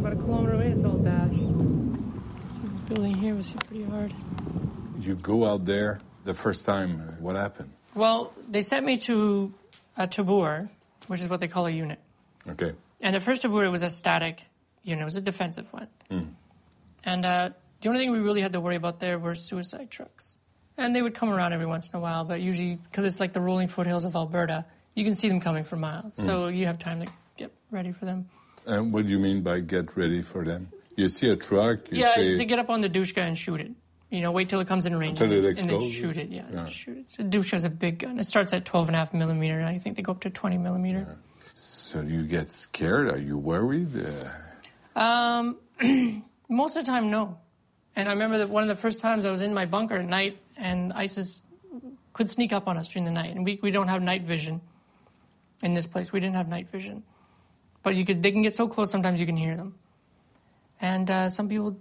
About 0.00 0.12
a 0.14 0.16
kilometer 0.16 0.54
away, 0.54 0.68
it's 0.68 0.84
all 0.84 0.96
dash. 0.96 1.30
This 1.30 2.80
building 2.88 3.14
here 3.14 3.34
was 3.34 3.50
pretty 3.66 3.84
hard. 3.84 4.14
you 5.00 5.14
go 5.16 5.44
out 5.46 5.66
there 5.66 6.00
the 6.24 6.32
first 6.32 6.64
time. 6.64 6.98
What 7.20 7.36
happened? 7.36 7.70
Well, 7.94 8.32
they 8.48 8.62
sent 8.62 8.86
me 8.86 8.96
to 8.98 9.52
a 9.98 10.08
tabur, 10.08 10.70
which 11.08 11.20
is 11.20 11.28
what 11.28 11.40
they 11.40 11.48
call 11.48 11.66
a 11.66 11.70
unit. 11.70 11.98
Okay. 12.48 12.72
And 13.02 13.14
the 13.14 13.20
first 13.20 13.42
tabur 13.42 13.70
was 13.70 13.82
a 13.82 13.88
static 13.90 14.42
unit, 14.84 15.02
it 15.02 15.04
was 15.04 15.16
a 15.16 15.20
defensive 15.20 15.70
one. 15.72 15.88
And 17.04 17.26
uh, 17.26 17.50
the 17.82 17.88
only 17.88 18.00
thing 18.00 18.10
we 18.10 18.20
really 18.20 18.40
had 18.40 18.52
to 18.52 18.60
worry 18.60 18.76
about 18.76 19.00
there 19.00 19.18
were 19.18 19.34
suicide 19.34 19.90
trucks. 19.90 20.36
And 20.78 20.96
they 20.96 21.02
would 21.02 21.14
come 21.14 21.28
around 21.28 21.52
every 21.52 21.66
once 21.66 21.90
in 21.90 21.96
a 21.96 22.00
while, 22.00 22.24
but 22.24 22.40
usually, 22.40 22.76
because 22.76 23.04
it's 23.04 23.20
like 23.20 23.34
the 23.34 23.40
rolling 23.42 23.68
foothills 23.68 24.06
of 24.06 24.16
Alberta, 24.16 24.64
you 24.94 25.04
can 25.04 25.14
see 25.14 25.28
them 25.28 25.40
coming 25.40 25.64
for 25.64 25.76
miles. 25.76 26.14
So 26.16 26.48
you 26.48 26.64
have 26.66 26.78
time 26.78 27.04
to 27.04 27.12
get 27.36 27.52
ready 27.70 27.92
for 27.92 28.06
them. 28.06 28.28
And 28.70 28.92
what 28.92 29.06
do 29.06 29.10
you 29.12 29.18
mean 29.18 29.42
by 29.42 29.60
get 29.60 29.96
ready 29.96 30.22
for 30.22 30.44
them? 30.44 30.68
You 30.96 31.08
see 31.08 31.28
a 31.30 31.36
truck, 31.36 31.90
you 31.90 31.96
see. 31.96 32.00
yeah, 32.02 32.14
say, 32.14 32.36
to 32.36 32.44
get 32.44 32.58
up 32.58 32.70
on 32.70 32.80
the 32.82 32.90
dushka 32.90 33.18
and 33.18 33.36
shoot 33.36 33.60
it. 33.60 33.72
You 34.10 34.20
know, 34.20 34.30
wait 34.32 34.48
till 34.48 34.60
it 34.60 34.68
comes 34.68 34.86
in 34.86 34.96
range 34.96 35.20
and, 35.20 35.32
and 35.32 35.70
then 35.70 35.90
shoot 35.90 36.16
it. 36.16 36.28
Yeah, 36.30 36.44
Yeah. 36.52 36.66
shoot 36.66 36.98
it. 36.98 37.04
So 37.08 37.22
dushka 37.24 37.54
is 37.54 37.64
a 37.64 37.70
big 37.70 37.98
gun. 38.00 38.18
It 38.18 38.24
starts 38.24 38.52
at 38.52 38.64
12 38.64 38.88
and 38.88 38.96
a 38.96 38.98
half 38.98 39.12
millimeter, 39.14 39.58
and 39.58 39.68
I 39.68 39.78
think 39.78 39.96
they 39.96 40.02
go 40.02 40.12
up 40.12 40.20
to 40.22 40.30
20 40.30 40.58
millimeter. 40.58 41.16
so 41.54 42.00
you 42.00 42.22
get 42.26 42.50
scared? 42.50 43.08
Are 43.12 43.18
you 43.18 43.38
worried? 43.38 43.88
Uh, 43.96 45.00
Um, 45.00 45.56
most 46.48 46.76
of 46.76 46.84
the 46.84 46.90
time, 46.90 47.10
no. 47.10 47.38
And 47.96 48.08
I 48.08 48.12
remember 48.12 48.38
that 48.38 48.48
one 48.50 48.62
of 48.62 48.68
the 48.68 48.76
first 48.80 49.00
times 49.00 49.26
I 49.26 49.30
was 49.30 49.40
in 49.40 49.52
my 49.54 49.66
bunker 49.66 49.96
at 49.96 50.04
night, 50.06 50.38
and 50.56 50.92
ISIS 50.92 51.42
could 52.12 52.28
sneak 52.30 52.52
up 52.52 52.66
on 52.68 52.76
us 52.76 52.88
during 52.88 53.04
the 53.04 53.10
night. 53.10 53.34
And 53.34 53.44
we, 53.44 53.58
we 53.62 53.70
don't 53.70 53.88
have 53.88 54.02
night 54.02 54.22
vision 54.22 54.60
in 55.62 55.74
this 55.74 55.86
place. 55.86 56.12
We 56.12 56.20
didn't 56.20 56.36
have 56.36 56.48
night 56.48 56.68
vision, 56.68 57.02
but 57.82 57.96
you 57.96 58.04
could 58.04 58.22
they 58.22 58.30
can 58.32 58.42
get 58.42 58.54
so 58.54 58.68
close 58.68 58.90
sometimes 58.90 59.20
you 59.20 59.26
can 59.26 59.36
hear 59.36 59.56
them. 59.56 59.74
And 60.80 61.10
uh, 61.10 61.28
some 61.28 61.48
people 61.48 61.76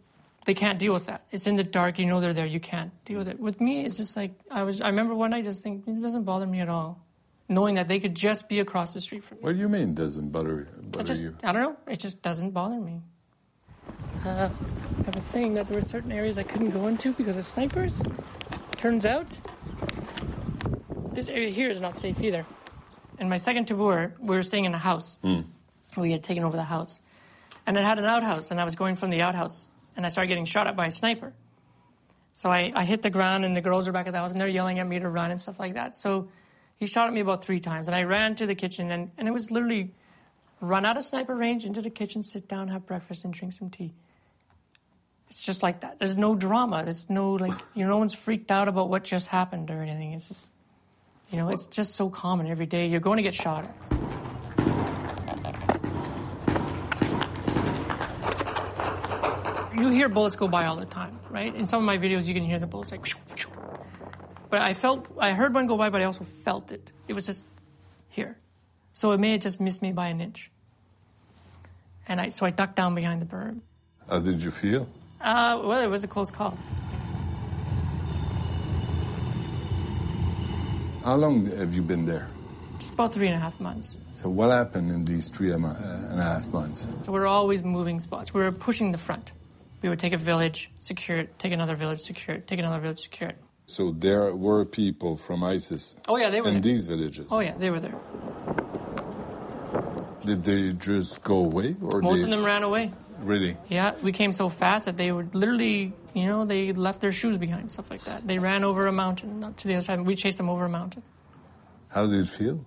they 0.46 0.54
can't 0.54 0.80
deal 0.80 0.94
with 0.94 1.06
that. 1.08 1.26
It's 1.32 1.48
in 1.48 1.56
the 1.56 1.64
dark. 1.64 2.00
You 2.00 2.06
know 2.06 2.20
they're 2.20 2.34
there. 2.34 2.46
You 2.46 2.60
can't 2.60 2.92
deal 3.06 3.20
with 3.20 3.28
it. 3.28 3.40
With 3.40 3.60
me, 3.62 3.86
it's 3.86 3.98
just 3.98 4.16
like 4.16 4.32
I 4.50 4.64
was. 4.64 4.82
I 4.82 4.88
remember 4.88 5.14
one 5.16 5.32
night 5.32 5.44
just 5.44 5.64
thinking 5.64 5.98
it 5.98 6.02
doesn't 6.02 6.24
bother 6.24 6.48
me 6.48 6.60
at 6.60 6.70
all, 6.70 7.06
knowing 7.48 7.76
that 7.76 7.88
they 7.88 8.00
could 8.00 8.16
just 8.16 8.50
be 8.50 8.60
across 8.60 8.94
the 8.94 9.02
street 9.02 9.24
from 9.24 9.38
me. 9.38 9.44
what 9.44 9.54
do 9.54 9.60
you 9.60 9.70
mean 9.70 9.94
doesn't 9.94 10.30
bother, 10.32 10.68
I 10.72 10.82
bother 10.82 11.04
just, 11.04 11.22
you? 11.22 11.36
I 11.44 11.52
don't 11.52 11.62
know. 11.62 11.78
It 11.88 12.00
just 12.00 12.22
doesn't 12.22 12.52
bother 12.52 12.80
me. 12.80 13.02
Uh, 14.26 14.50
I 15.08 15.10
was 15.12 15.24
saying 15.24 15.54
that 15.54 15.68
there 15.68 15.80
were 15.80 15.86
certain 15.86 16.12
areas 16.12 16.38
I 16.38 16.44
couldn't 16.44 16.72
go 16.72 16.88
into 16.88 17.14
because 17.14 17.38
of 17.38 17.46
snipers. 17.46 18.02
Turns 18.78 19.06
out, 19.06 19.28
this 21.14 21.28
area 21.28 21.50
here 21.50 21.70
is 21.70 21.82
not 21.82 21.96
safe 21.96 22.22
either. 22.22 22.46
In 23.20 23.30
my 23.30 23.38
second 23.38 23.68
tabur, 23.68 24.14
we 24.20 24.36
were 24.36 24.44
staying 24.44 24.66
in 24.66 24.74
a 24.74 24.78
house. 24.78 25.18
We 25.98 26.12
had 26.12 26.24
taken 26.24 26.44
over 26.44 26.56
the 26.56 26.64
house. 26.64 27.02
And 27.66 27.78
it 27.78 27.84
had 27.84 28.00
an 28.00 28.06
outhouse, 28.06 28.52
and 28.52 28.60
I 28.60 28.64
was 28.64 28.76
going 28.76 28.96
from 28.96 29.10
the 29.10 29.22
outhouse, 29.22 29.68
and 29.96 30.06
I 30.06 30.10
started 30.10 30.28
getting 30.28 30.46
shot 30.46 30.68
at 30.68 30.76
by 30.76 30.88
a 30.88 30.92
sniper. 30.92 31.34
So 32.34 32.50
I, 32.50 32.72
I 32.74 32.84
hit 32.86 33.02
the 33.02 33.10
ground, 33.10 33.46
and 33.46 33.56
the 33.56 33.62
girls 33.62 33.88
are 33.88 33.92
back 33.92 34.08
at 34.08 34.14
the 34.14 34.20
house, 34.20 34.32
and 34.32 34.40
they're 34.40 34.48
yelling 34.48 34.80
at 34.80 34.88
me 34.88 35.00
to 35.00 35.10
run 35.10 35.30
and 35.30 35.40
stuff 35.40 35.60
like 35.60 35.74
that. 35.74 35.96
So 35.96 36.30
he 36.78 36.88
shot 36.88 37.08
at 37.08 37.14
me 37.14 37.20
about 37.20 37.44
three 37.44 37.60
times, 37.60 37.88
and 37.88 37.96
I 37.96 38.04
ran 38.04 38.36
to 38.36 38.48
the 38.48 38.56
kitchen, 38.56 38.92
and, 38.92 39.12
and 39.18 39.28
it 39.28 39.32
was 39.32 39.52
literally 39.52 39.92
run 40.62 40.86
out 40.86 40.98
of 40.98 41.04
sniper 41.04 41.36
range 41.36 41.66
into 41.66 41.82
the 41.82 41.90
kitchen, 41.90 42.24
sit 42.24 42.48
down, 42.48 42.70
have 42.70 42.86
breakfast, 42.86 43.24
and 43.24 43.34
drink 43.34 43.54
some 43.54 43.70
tea. 43.70 43.94
It's 45.30 45.46
just 45.46 45.62
like 45.62 45.82
that. 45.82 46.00
There's 46.00 46.18
no 46.18 46.36
drama. 46.36 46.84
There's 46.84 47.10
no 47.10 47.34
like 47.34 47.54
you 47.76 47.84
know, 47.84 47.92
no 47.92 47.98
one's 47.98 48.16
freaked 48.16 48.50
out 48.50 48.68
about 48.68 48.90
what 48.90 49.04
just 49.04 49.28
happened 49.28 49.70
or 49.70 49.82
anything. 49.82 50.14
It's 50.14 50.28
just 50.28 50.50
you 51.30 51.38
know, 51.38 51.50
it's 51.50 51.68
just 51.68 51.94
so 51.96 52.10
common 52.10 52.48
every 52.48 52.66
day. 52.66 52.88
You're 52.88 53.00
going 53.00 53.18
to 53.18 53.24
get 53.24 53.36
shot 53.36 53.66
at. 53.66 54.29
You 59.80 59.90
hear 59.90 60.10
bullets 60.10 60.36
go 60.36 60.50
by 60.50 60.66
all 60.66 60.76
the 60.76 60.86
time, 60.86 61.18
right? 61.30 61.56
In 61.56 61.66
some 61.66 61.80
of 61.80 61.86
my 61.86 61.98
videos, 61.98 62.28
you 62.28 62.34
can 62.34 62.44
hear 62.44 62.60
the 62.60 62.68
bullets 62.68 62.92
like. 62.92 63.08
But 64.50 64.62
I 64.62 64.74
felt, 64.74 65.08
I 65.18 65.32
heard 65.32 65.54
one 65.54 65.68
go 65.68 65.78
by, 65.78 65.90
but 65.90 66.02
I 66.02 66.04
also 66.04 66.26
felt 66.26 66.72
it. 66.72 66.92
It 67.08 67.14
was 67.14 67.26
just 67.26 67.46
here. 68.10 68.38
So 68.92 69.12
it 69.14 69.20
may 69.20 69.32
have 69.32 69.40
just 69.40 69.62
missed 69.62 69.82
me 69.82 69.94
by 69.94 70.08
an 70.08 70.20
inch. 70.20 70.52
And 72.08 72.20
I, 72.20 72.30
so 72.30 72.46
I 72.46 72.50
ducked 72.50 72.76
down 72.76 72.94
behind 72.94 73.22
the 73.22 73.26
berm. 73.26 73.62
How 74.10 74.20
did 74.20 74.44
you 74.44 74.52
feel? 74.52 74.88
Uh, 75.22 75.62
well, 75.64 75.82
it 75.82 75.88
was 75.88 76.04
a 76.04 76.08
close 76.08 76.32
call. 76.32 76.58
How 81.06 81.16
long 81.16 81.46
have 81.46 81.74
you 81.74 81.84
been 81.84 82.06
there? 82.06 82.28
Just 82.80 82.94
about 82.94 83.14
three 83.14 83.28
and 83.28 83.36
a 83.36 83.40
half 83.40 83.60
months. 83.62 83.96
So 84.12 84.30
what 84.30 84.50
happened 84.50 84.92
in 84.92 85.06
these 85.06 85.30
three 85.30 85.52
and 85.52 85.64
a 85.64 86.22
half 86.22 86.52
months? 86.52 86.90
So 87.04 87.14
we're 87.14 87.28
always 87.28 87.64
moving 87.64 88.00
spots. 88.00 88.34
We 88.34 88.42
were 88.42 88.52
pushing 88.52 88.92
the 88.92 88.98
front. 88.98 89.32
We 89.82 89.90
would 89.90 90.00
take 90.00 90.14
a 90.14 90.18
village, 90.18 90.70
secure 90.80 91.20
it, 91.20 91.40
take 91.40 91.52
another 91.54 91.76
village, 91.76 92.00
secure 92.00 92.38
it, 92.38 92.48
take 92.48 92.60
another 92.60 92.80
village, 92.80 93.00
secure 93.00 93.30
it. 93.30 93.38
So 93.66 93.92
there 93.92 94.36
were 94.36 94.66
people 94.66 95.16
from 95.16 95.44
ISIS 95.44 95.96
Oh, 96.08 96.18
yeah, 96.18 96.30
they 96.30 96.42
were 96.42 96.48
in 96.48 96.56
there. 96.56 96.62
these 96.62 96.88
villages. 96.88 97.28
Oh, 97.32 97.40
yeah, 97.40 97.56
they 97.58 97.70
were 97.70 97.80
there. 97.80 97.96
Did 100.26 100.44
they 100.44 100.74
just 100.74 101.24
go 101.24 101.38
away, 101.38 101.76
or 101.82 102.02
Most 102.02 102.18
they, 102.18 102.24
of 102.24 102.30
them 102.30 102.44
ran 102.44 102.64
away. 102.64 102.92
really? 103.22 103.56
Yeah, 103.70 103.94
we 104.04 104.12
came 104.12 104.32
so 104.32 104.50
fast 104.50 104.86
that 104.86 104.98
they 104.98 105.12
would 105.12 105.34
literally, 105.34 105.94
you 106.14 106.26
know, 106.28 106.46
they 106.46 106.74
left 106.74 107.00
their 107.02 107.12
shoes 107.14 107.38
behind, 107.38 107.72
stuff 107.72 107.90
like 107.90 108.04
that. 108.04 108.28
They 108.28 108.38
ran 108.38 108.64
over 108.64 108.86
a 108.88 108.92
mountain 108.92 109.54
to 109.56 109.68
the 109.68 109.76
other 109.76 109.82
side. 109.82 110.02
We 110.02 110.16
chased 110.16 110.38
them 110.38 110.50
over 110.50 110.66
a 110.66 110.70
mountain. 110.70 111.04
How 111.90 112.06
did 112.06 112.20
it 112.20 112.28
feel? 112.28 112.66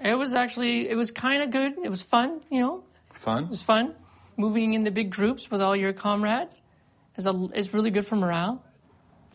It 0.00 0.14
was 0.16 0.34
actually, 0.34 0.88
it 0.88 0.96
was 0.96 1.10
kind 1.10 1.42
of 1.42 1.50
good. 1.50 1.74
It 1.82 1.88
was 1.90 2.02
fun, 2.02 2.42
you 2.50 2.60
know. 2.60 2.84
Fun? 3.12 3.44
It 3.44 3.50
was 3.50 3.62
fun. 3.62 3.94
Moving 4.36 4.74
in 4.74 4.84
the 4.84 4.90
big 4.90 5.10
groups 5.10 5.50
with 5.50 5.60
all 5.62 5.76
your 5.76 5.92
comrades 5.92 6.60
is, 7.16 7.26
a, 7.26 7.48
is 7.54 7.72
really 7.72 7.90
good 7.90 8.06
for 8.06 8.16
morale. 8.16 8.64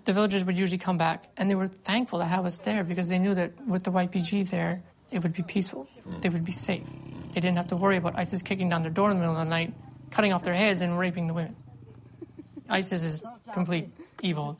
the 0.05 0.13
villagers 0.13 0.43
would 0.43 0.57
usually 0.57 0.77
come 0.77 0.97
back, 0.97 1.27
and 1.37 1.49
they 1.49 1.55
were 1.55 1.67
thankful 1.67 2.19
to 2.19 2.25
have 2.25 2.45
us 2.45 2.59
there 2.59 2.83
because 2.83 3.07
they 3.07 3.19
knew 3.19 3.35
that 3.35 3.65
with 3.67 3.83
the 3.83 3.91
YPG 3.91 4.49
there, 4.49 4.81
it 5.11 5.23
would 5.23 5.33
be 5.33 5.43
peaceful. 5.43 5.87
Mm. 6.07 6.21
They 6.21 6.29
would 6.29 6.45
be 6.45 6.51
safe. 6.51 6.85
They 7.33 7.41
didn't 7.41 7.57
have 7.57 7.67
to 7.67 7.75
worry 7.75 7.97
about 7.97 8.17
ISIS 8.17 8.41
kicking 8.41 8.69
down 8.69 8.81
their 8.81 8.91
door 8.91 9.11
in 9.11 9.17
the 9.17 9.21
middle 9.21 9.37
of 9.37 9.45
the 9.45 9.49
night, 9.49 9.73
cutting 10.09 10.33
off 10.33 10.43
their 10.43 10.53
heads, 10.53 10.81
and 10.81 10.97
raping 10.97 11.27
the 11.27 11.33
women. 11.33 11.55
ISIS 12.69 13.03
is 13.03 13.23
complete 13.53 13.89
evil. 14.21 14.57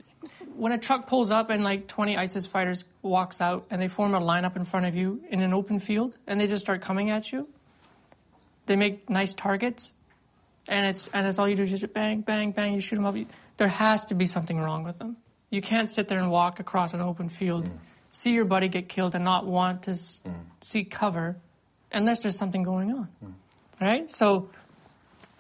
When 0.56 0.72
a 0.72 0.78
truck 0.78 1.08
pulls 1.08 1.32
up 1.32 1.50
and 1.50 1.64
like 1.64 1.88
20 1.88 2.18
ISIS 2.18 2.46
fighters 2.46 2.84
walks 3.02 3.40
out 3.40 3.66
and 3.70 3.82
they 3.82 3.88
form 3.88 4.14
a 4.14 4.20
lineup 4.20 4.56
in 4.56 4.66
front 4.66 4.86
of 4.88 4.96
you 4.96 5.22
in 5.30 5.42
an 5.42 5.54
open 5.54 5.80
field 5.80 6.18
and 6.28 6.40
they 6.40 6.48
just 6.48 6.62
start 6.62 6.82
coming 6.82 7.10
at 7.10 7.32
you, 7.32 7.48
they 8.66 8.76
make 8.76 9.10
nice 9.10 9.34
targets, 9.34 9.94
and 10.70 10.86
it's 10.86 11.10
and 11.14 11.26
that's 11.26 11.40
all 11.40 11.50
you 11.50 11.56
do 11.56 11.64
is 11.64 11.72
just 11.72 11.94
bang, 11.94 12.22
bang, 12.22 12.52
bang. 12.52 12.74
You 12.74 12.80
shoot 12.80 12.96
them 12.96 13.06
up. 13.06 13.16
There 13.58 13.68
has 13.68 14.06
to 14.06 14.16
be 14.16 14.26
something 14.26 14.60
wrong 14.60 14.84
with 14.84 15.00
them. 15.00 15.18
You 15.50 15.62
can't 15.62 15.90
sit 15.90 16.08
there 16.08 16.20
and 16.20 16.32
walk 16.32 16.60
across 16.60 16.94
an 16.94 17.02
open 17.02 17.28
field, 17.28 17.66
mm. 17.66 17.78
see 18.12 18.34
your 18.34 18.46
buddy 18.46 18.68
get 18.68 18.88
killed, 18.88 19.16
and 19.16 19.26
not 19.26 19.48
want 19.48 19.84
to 19.84 19.92
s- 19.92 20.22
mm. 20.26 20.34
seek 20.62 20.92
cover, 20.92 21.38
unless 21.92 22.22
there's 22.22 22.38
something 22.38 22.64
going 22.64 22.92
on, 22.92 23.08
mm. 23.24 23.34
right? 23.82 24.10
So. 24.10 24.50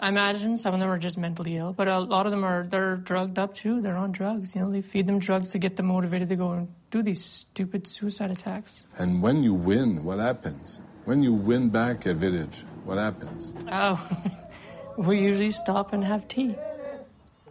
I 0.01 0.07
imagine 0.07 0.57
some 0.57 0.74
of 0.74 0.79
them 0.79 0.89
are 0.89 0.98
just 0.98 1.17
mentally 1.17 1.57
ill, 1.57 1.74
but 1.74 1.89
a 1.89 2.00
lot 2.00 2.25
of 2.25 2.31
them 2.31 2.45
are 2.45 2.65
they're 2.65 2.95
drugged 2.95 3.38
up 3.38 3.53
too. 3.53 3.81
They're 3.81 3.98
on 3.98 4.13
drugs. 4.13 4.55
You 4.55 4.62
know, 4.62 4.71
they 4.71 4.81
feed 4.81 5.07
them 5.07 5.19
drugs 5.19 5.50
to 5.50 5.59
get 5.59 5.75
them 5.75 5.88
motivated 5.88 6.29
to 6.29 6.38
go 6.38 6.51
and 6.51 6.69
do 6.89 7.03
these 7.03 7.21
stupid 7.21 7.86
suicide 7.86 8.31
attacks. 8.31 8.86
And 8.98 9.21
when 9.21 9.43
you 9.43 9.53
win, 9.53 10.05
what 10.05 10.19
happens? 10.19 10.79
When 11.03 11.21
you 11.21 11.33
win 11.33 11.67
back 11.67 12.05
a 12.05 12.13
village, 12.13 12.63
what 12.86 12.98
happens? 12.98 13.51
Oh, 13.69 14.00
we 14.98 15.19
usually 15.19 15.51
stop 15.51 15.93
and 15.93 16.03
have 16.03 16.27
tea. 16.27 16.55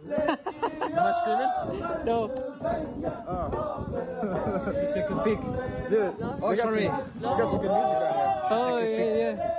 Am 0.11 0.37
I 0.97 1.13
screaming? 1.19 2.05
No. 2.05 2.31
Oh. 3.27 4.71
Should 4.73 4.93
take 4.93 5.09
a 5.09 5.23
peek. 5.23 5.39
oh, 6.41 6.53
sorry. 6.55 6.83
She 6.83 7.21
got 7.21 7.49
some 7.49 7.61
good 7.61 7.71
music 7.71 7.99
down 7.99 8.13
here. 8.13 8.41
Oh 8.49 8.77
yeah, 8.79 9.15
yeah. 9.15 9.58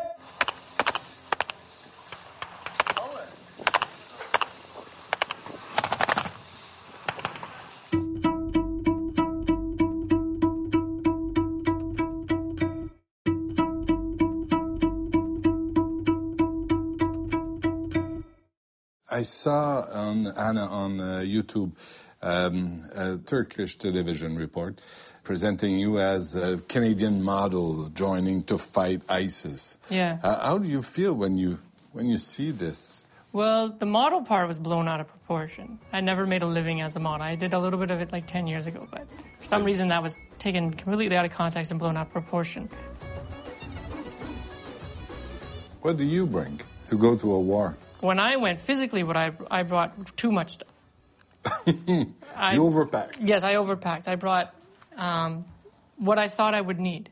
I 19.21 19.23
saw 19.23 19.85
on 19.93 20.29
Anna 20.29 20.65
on 20.65 20.99
uh, 20.99 21.05
YouTube 21.23 21.73
um, 22.23 22.89
a 22.95 23.19
Turkish 23.19 23.77
television 23.77 24.39
report 24.39 24.81
presenting 25.25 25.79
you 25.79 25.99
as 25.99 26.35
a 26.35 26.57
Canadian 26.69 27.23
model 27.23 27.91
joining 27.91 28.43
to 28.45 28.57
fight 28.57 29.03
ISIS. 29.11 29.77
Yeah. 29.91 30.21
Uh, 30.23 30.41
how 30.41 30.57
do 30.57 30.67
you 30.67 30.81
feel 30.81 31.13
when 31.13 31.37
you 31.37 31.59
when 31.93 32.07
you 32.07 32.17
see 32.17 32.51
this? 32.51 33.05
Well, 33.33 33.69
the 33.69 33.85
model 33.85 34.23
part 34.23 34.49
was 34.49 34.59
blown 34.59 34.89
out 34.89 35.01
of 35.01 35.09
proportion. 35.09 35.79
I 35.93 36.01
never 36.01 36.27
made 36.27 36.41
a 36.41 36.47
living 36.47 36.81
as 36.81 36.97
a 36.97 37.01
model. 37.01 37.27
I 37.27 37.35
did 37.35 37.53
a 37.53 37.59
little 37.59 37.79
bit 37.79 37.91
of 37.91 38.01
it 38.01 38.13
like 38.13 38.27
10 38.27 38.47
years 38.47 38.65
ago, 38.65 38.89
but 38.91 39.07
for 39.39 39.45
some 39.45 39.65
reason 39.65 39.89
that 39.89 40.03
was 40.03 40.17
taken 40.39 40.73
completely 40.73 41.15
out 41.15 41.27
of 41.27 41.31
context 41.31 41.71
and 41.71 41.79
blown 41.79 41.99
out 41.99 42.07
of 42.07 42.13
proportion. 42.15 42.71
What 45.83 45.99
do 45.99 46.05
you 46.05 46.25
bring 46.25 46.59
to 46.87 46.97
go 46.97 47.15
to 47.17 47.33
a 47.33 47.39
war? 47.39 47.77
When 48.01 48.19
I 48.19 48.37
went 48.37 48.61
physically, 48.61 49.03
what 49.03 49.17
I 49.17 49.33
I 49.51 49.63
brought 49.63 50.17
too 50.17 50.33
much 50.33 50.51
stuff. 50.55 50.69
I, 52.37 52.55
you 52.55 52.63
overpack. 52.63 53.17
Yes, 53.21 53.45
I 53.45 53.55
overpacked. 53.55 54.09
I 54.09 54.17
brought 54.17 54.55
um, 54.97 55.45
what 55.97 56.19
I 56.19 56.29
thought 56.29 56.55
I 56.55 56.61
would 56.61 56.79
need. 56.81 57.11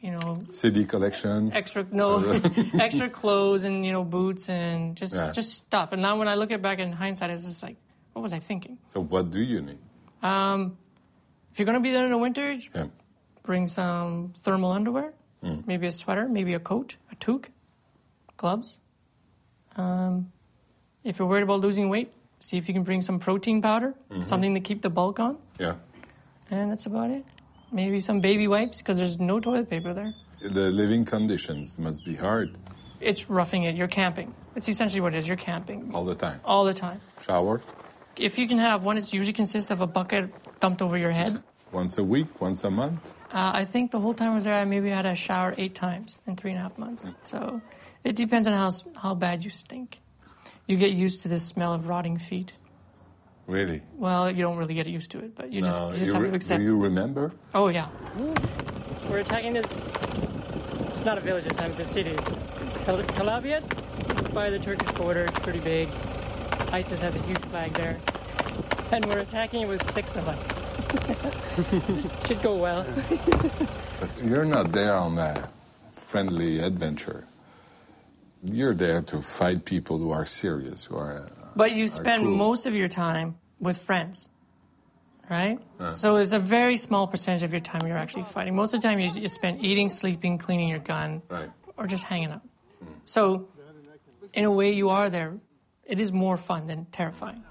You 0.00 0.12
know, 0.12 0.38
CD 0.50 0.84
collection. 0.86 1.52
extra 1.52 1.84
no 1.92 2.20
extra 2.74 3.08
clothes 3.10 3.64
and 3.64 3.84
you 3.84 3.92
know 3.92 4.02
boots 4.04 4.48
and 4.48 4.96
just 4.96 5.14
Yeah. 5.14 5.30
just 5.30 5.52
stuff. 5.52 5.92
And 5.92 6.00
now 6.02 6.16
when 6.18 6.26
I 6.28 6.34
look 6.36 6.50
at 6.52 6.62
back 6.62 6.78
in 6.78 6.90
hindsight, 6.92 7.30
it's 7.30 7.44
just 7.44 7.62
like, 7.62 7.76
what 8.14 8.22
was 8.22 8.32
I 8.32 8.38
thinking? 8.38 8.78
So 8.86 9.00
what 9.00 9.30
do 9.30 9.40
you 9.40 9.60
need? 9.60 9.78
Um, 10.22 10.78
if 11.52 11.58
you're 11.58 11.66
gonna 11.66 11.80
be 11.80 11.92
there 11.92 12.04
in 12.04 12.10
the 12.10 12.18
winter, 12.18 12.52
Yeah. 12.74 12.86
bring 13.42 13.66
some 13.66 14.32
thermal 14.40 14.72
underwear, 14.72 15.12
maybe 15.42 15.86
a 15.86 15.92
sweater, 15.92 16.28
maybe 16.28 16.54
a 16.54 16.60
coat, 16.60 16.96
a 17.12 17.16
toque, 17.16 17.50
gloves. 18.38 18.79
Um, 19.76 20.32
if 21.04 21.18
you're 21.18 21.28
worried 21.28 21.42
about 21.42 21.60
losing 21.60 21.88
weight, 21.88 22.12
see 22.38 22.56
if 22.56 22.68
you 22.68 22.74
can 22.74 22.82
bring 22.82 23.02
some 23.02 23.18
protein 23.18 23.62
powder, 23.62 23.94
something 24.20 24.54
to 24.54 24.60
keep 24.60 24.82
the 24.82 24.90
bulk 24.90 25.20
on, 25.20 25.38
Yeah. 25.58 25.74
and 26.50 26.70
that's 26.70 26.86
about 26.86 27.10
it. 27.10 27.24
Maybe 27.72 28.00
some 28.00 28.20
baby 28.20 28.48
wipes 28.48 28.78
because 28.78 28.96
there's 28.96 29.18
no 29.20 29.38
toilet 29.40 29.70
paper 29.70 29.92
there. 29.94 30.12
The 30.42 30.70
living 30.70 31.04
conditions 31.04 31.78
must 31.78 32.04
be 32.04 32.14
hard 32.16 32.56
It's 33.00 33.30
roughing 33.30 33.62
it. 33.64 33.76
You're 33.76 33.88
camping. 33.88 34.34
It's 34.56 34.68
essentially 34.68 35.00
what 35.00 35.14
it 35.14 35.18
is. 35.18 35.26
You're 35.28 35.36
camping 35.36 35.90
all 35.94 36.04
the 36.04 36.14
time. 36.14 36.40
all 36.44 36.64
the 36.64 36.74
time. 36.74 37.00
Shower 37.20 37.62
If 38.16 38.38
you 38.38 38.46
can 38.48 38.58
have 38.58 38.84
one, 38.84 38.98
it 38.98 39.10
usually 39.12 39.32
consists 39.32 39.70
of 39.70 39.80
a 39.80 39.86
bucket 39.86 40.30
dumped 40.60 40.82
over 40.82 40.98
your 40.98 41.12
head. 41.12 41.42
once 41.72 41.96
a 41.98 42.04
week, 42.04 42.40
once 42.40 42.64
a 42.64 42.70
month. 42.70 43.14
Uh, 43.32 43.52
I 43.54 43.64
think 43.64 43.90
the 43.92 44.00
whole 44.00 44.12
time 44.12 44.32
I 44.32 44.34
was 44.34 44.44
there, 44.44 44.58
I 44.58 44.64
maybe 44.64 44.90
had 44.90 45.06
a 45.06 45.14
shower 45.14 45.54
eight 45.56 45.74
times 45.74 46.20
in 46.26 46.34
three 46.36 46.50
and 46.50 46.58
a 46.58 46.62
half 46.62 46.76
months. 46.76 47.04
So 47.22 47.60
it 48.04 48.16
depends 48.16 48.46
on 48.48 48.54
how 48.54 48.70
how 48.96 49.14
bad 49.14 49.44
you 49.44 49.50
stink. 49.50 50.00
You 50.66 50.76
get 50.76 50.92
used 50.92 51.22
to 51.22 51.28
the 51.28 51.38
smell 51.38 51.72
of 51.74 51.88
rotting 51.88 52.18
feet. 52.18 52.52
Really? 53.46 53.82
Well, 53.96 54.30
you 54.30 54.42
don't 54.42 54.56
really 54.56 54.74
get 54.74 54.86
used 54.86 55.10
to 55.10 55.18
it, 55.18 55.34
but 55.34 55.52
you 55.52 55.60
just, 55.62 55.82
you 55.82 55.90
just 55.90 56.06
you 56.06 56.12
have 56.12 56.22
re- 56.22 56.28
to 56.30 56.36
accept. 56.36 56.60
do 56.60 56.64
you 56.66 56.78
remember? 56.78 57.32
Oh 57.54 57.68
yeah. 57.68 57.88
We're 59.08 59.18
attacking 59.18 59.54
this. 59.54 59.66
It's 60.90 61.04
not 61.04 61.18
a 61.18 61.20
village 61.20 61.44
this 61.44 61.56
time; 61.56 61.70
it's 61.72 61.80
a 61.80 61.84
city. 61.84 62.14
Cal- 62.84 63.02
Calabiat. 63.18 63.64
It's 64.18 64.28
by 64.28 64.50
the 64.50 64.58
Turkish 64.58 64.90
border. 64.92 65.24
It's 65.24 65.38
pretty 65.40 65.60
big. 65.60 65.88
ISIS 66.70 67.00
has 67.00 67.16
a 67.16 67.22
huge 67.22 67.38
flag 67.50 67.72
there, 67.74 67.98
and 68.92 69.04
we're 69.06 69.18
attacking 69.18 69.62
it 69.62 69.68
with 69.68 69.82
six 69.92 70.14
of 70.14 70.28
us. 70.28 70.42
Should 72.26 72.42
go 72.42 72.56
well. 72.56 72.86
But 73.98 74.10
you're 74.22 74.44
not 74.44 74.70
there 74.72 74.94
on 74.94 75.16
that 75.16 75.50
friendly 75.90 76.60
adventure. 76.60 77.26
You're 78.44 78.74
there 78.74 79.02
to 79.02 79.20
fight 79.20 79.64
people 79.64 79.98
who 79.98 80.10
are 80.12 80.24
serious, 80.24 80.84
who 80.86 80.96
are. 80.96 81.28
But 81.56 81.72
you 81.72 81.84
are 81.84 81.88
spend 81.88 82.22
cruel. 82.22 82.36
most 82.36 82.66
of 82.66 82.74
your 82.74 82.88
time 82.88 83.36
with 83.58 83.76
friends, 83.76 84.28
right? 85.28 85.58
Uh-huh. 85.78 85.90
So 85.90 86.16
it's 86.16 86.32
a 86.32 86.38
very 86.38 86.76
small 86.76 87.06
percentage 87.06 87.42
of 87.42 87.52
your 87.52 87.60
time 87.60 87.86
you're 87.86 87.98
actually 87.98 88.22
fighting. 88.22 88.54
Most 88.56 88.72
of 88.72 88.80
the 88.80 88.88
time 88.88 88.98
you, 88.98 89.08
you 89.10 89.28
spend 89.28 89.62
eating, 89.64 89.90
sleeping, 89.90 90.38
cleaning 90.38 90.68
your 90.68 90.78
gun, 90.78 91.22
Right. 91.28 91.50
or 91.76 91.86
just 91.86 92.04
hanging 92.04 92.30
out. 92.30 92.40
Hmm. 92.82 92.92
So, 93.04 93.48
in 94.32 94.44
a 94.44 94.50
way, 94.50 94.72
you 94.72 94.88
are 94.90 95.10
there. 95.10 95.36
It 95.84 96.00
is 96.00 96.12
more 96.12 96.36
fun 96.36 96.66
than 96.66 96.86
terrifying. 96.86 97.42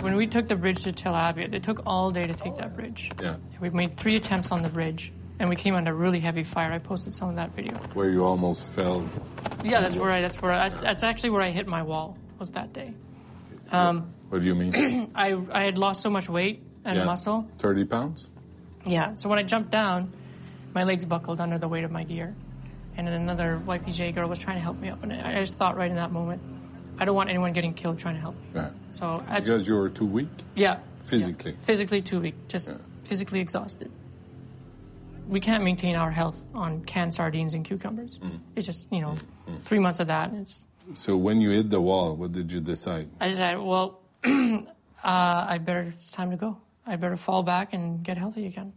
When 0.00 0.14
we 0.16 0.26
took 0.26 0.46
the 0.48 0.56
bridge 0.56 0.82
to 0.84 0.92
Tel 0.92 1.14
Aviv, 1.14 1.54
it 1.54 1.62
took 1.62 1.80
all 1.86 2.10
day 2.10 2.26
to 2.26 2.34
take 2.34 2.56
that 2.56 2.74
bridge. 2.76 3.10
Yeah. 3.20 3.36
We 3.60 3.70
made 3.70 3.96
three 3.96 4.16
attempts 4.16 4.52
on 4.52 4.62
the 4.62 4.68
bridge, 4.68 5.12
and 5.38 5.48
we 5.48 5.56
came 5.56 5.74
under 5.74 5.94
really 5.94 6.20
heavy 6.20 6.42
fire. 6.44 6.72
I 6.72 6.78
posted 6.78 7.12
some 7.12 7.28
of 7.30 7.36
that 7.36 7.54
video. 7.54 7.74
Where 7.94 8.10
you 8.10 8.24
almost 8.24 8.74
fell. 8.74 9.08
Yeah, 9.64 9.80
that's 9.80 9.96
where 9.96 10.10
I. 10.10 10.20
That's 10.20 10.40
where 10.40 10.52
I, 10.52 10.68
that's, 10.68 11.02
actually 11.02 11.30
where 11.30 11.42
I 11.42 11.50
hit 11.50 11.66
my 11.66 11.82
wall. 11.82 12.16
Was 12.38 12.50
that 12.52 12.72
day. 12.72 12.94
Um, 13.72 14.12
what 14.28 14.40
do 14.40 14.46
you 14.46 14.54
mean? 14.54 15.10
I 15.14 15.36
I 15.52 15.62
had 15.64 15.76
lost 15.78 16.02
so 16.02 16.10
much 16.10 16.28
weight 16.28 16.62
and 16.84 16.96
Yeah. 16.96 17.04
muscle. 17.04 17.48
30 17.58 17.84
pounds? 17.84 18.30
Yeah. 18.86 19.14
So 19.14 19.28
when 19.28 19.38
I 19.38 19.42
jumped 19.42 19.70
down, 19.70 20.12
my 20.74 20.84
legs 20.84 21.04
buckled 21.04 21.40
under 21.40 21.58
the 21.58 21.66
weight 21.68 21.84
of 21.84 21.90
my 21.90 22.04
gear, 22.04 22.34
and 22.96 23.06
then 23.06 23.14
another 23.14 23.60
YPJ 23.66 24.14
girl 24.14 24.28
was 24.28 24.38
trying 24.38 24.56
to 24.56 24.62
help 24.62 24.78
me 24.78 24.88
up, 24.88 25.02
and 25.02 25.12
I 25.12 25.40
just 25.40 25.58
thought 25.58 25.76
right 25.76 25.90
in 25.90 25.96
that 25.96 26.12
moment, 26.12 26.40
I 26.98 27.04
don't 27.04 27.16
want 27.16 27.28
anyone 27.28 27.52
getting 27.52 27.74
killed 27.74 27.98
trying 27.98 28.14
to 28.14 28.20
help 28.20 28.36
me. 28.36 28.42
Yeah. 28.54 28.70
So 28.90 29.24
as, 29.28 29.44
Because 29.44 29.66
you 29.68 29.74
were 29.74 29.88
too 29.88 30.06
weak 30.06 30.28
yeah, 30.54 30.78
physically. 31.02 31.56
physically 31.60 32.00
too 32.00 32.20
weak, 32.20 32.34
just 32.48 32.72
physically 33.04 33.40
exhausted. 33.40 33.90
We 35.28 35.40
can't 35.40 35.62
maintain 35.62 35.94
our 35.94 36.10
health 36.10 36.42
on 36.54 36.82
canned 36.84 37.14
sardines 37.14 37.54
and 37.54 37.64
cucumbers. 37.64 38.18
Mm. 38.18 38.40
It's 38.56 38.66
just 38.66 38.88
you 38.90 39.00
know, 39.00 39.16
three 39.62 39.78
months 39.78 40.00
of 40.00 40.06
that, 40.08 40.30
and 40.30 40.40
it's 40.40 40.66
So 40.94 41.16
when 41.16 41.40
you 41.40 41.50
hit 41.50 41.68
the 41.70 41.80
wall, 41.80 42.16
what 42.16 42.32
did 42.32 42.50
you 42.50 42.60
decide? 42.60 43.08
I 43.20 43.28
decided, 43.28 43.60
well, 43.60 44.00
uh, 44.24 44.64
I 45.04 45.58
better, 45.58 45.92
it's 45.94 46.10
time 46.10 46.30
to 46.30 46.36
go. 46.36 46.56
I 46.86 46.96
better 46.96 47.16
fall 47.16 47.42
back 47.42 47.74
and 47.74 48.02
get 48.02 48.16
healthy 48.16 48.46
again. 48.46 48.72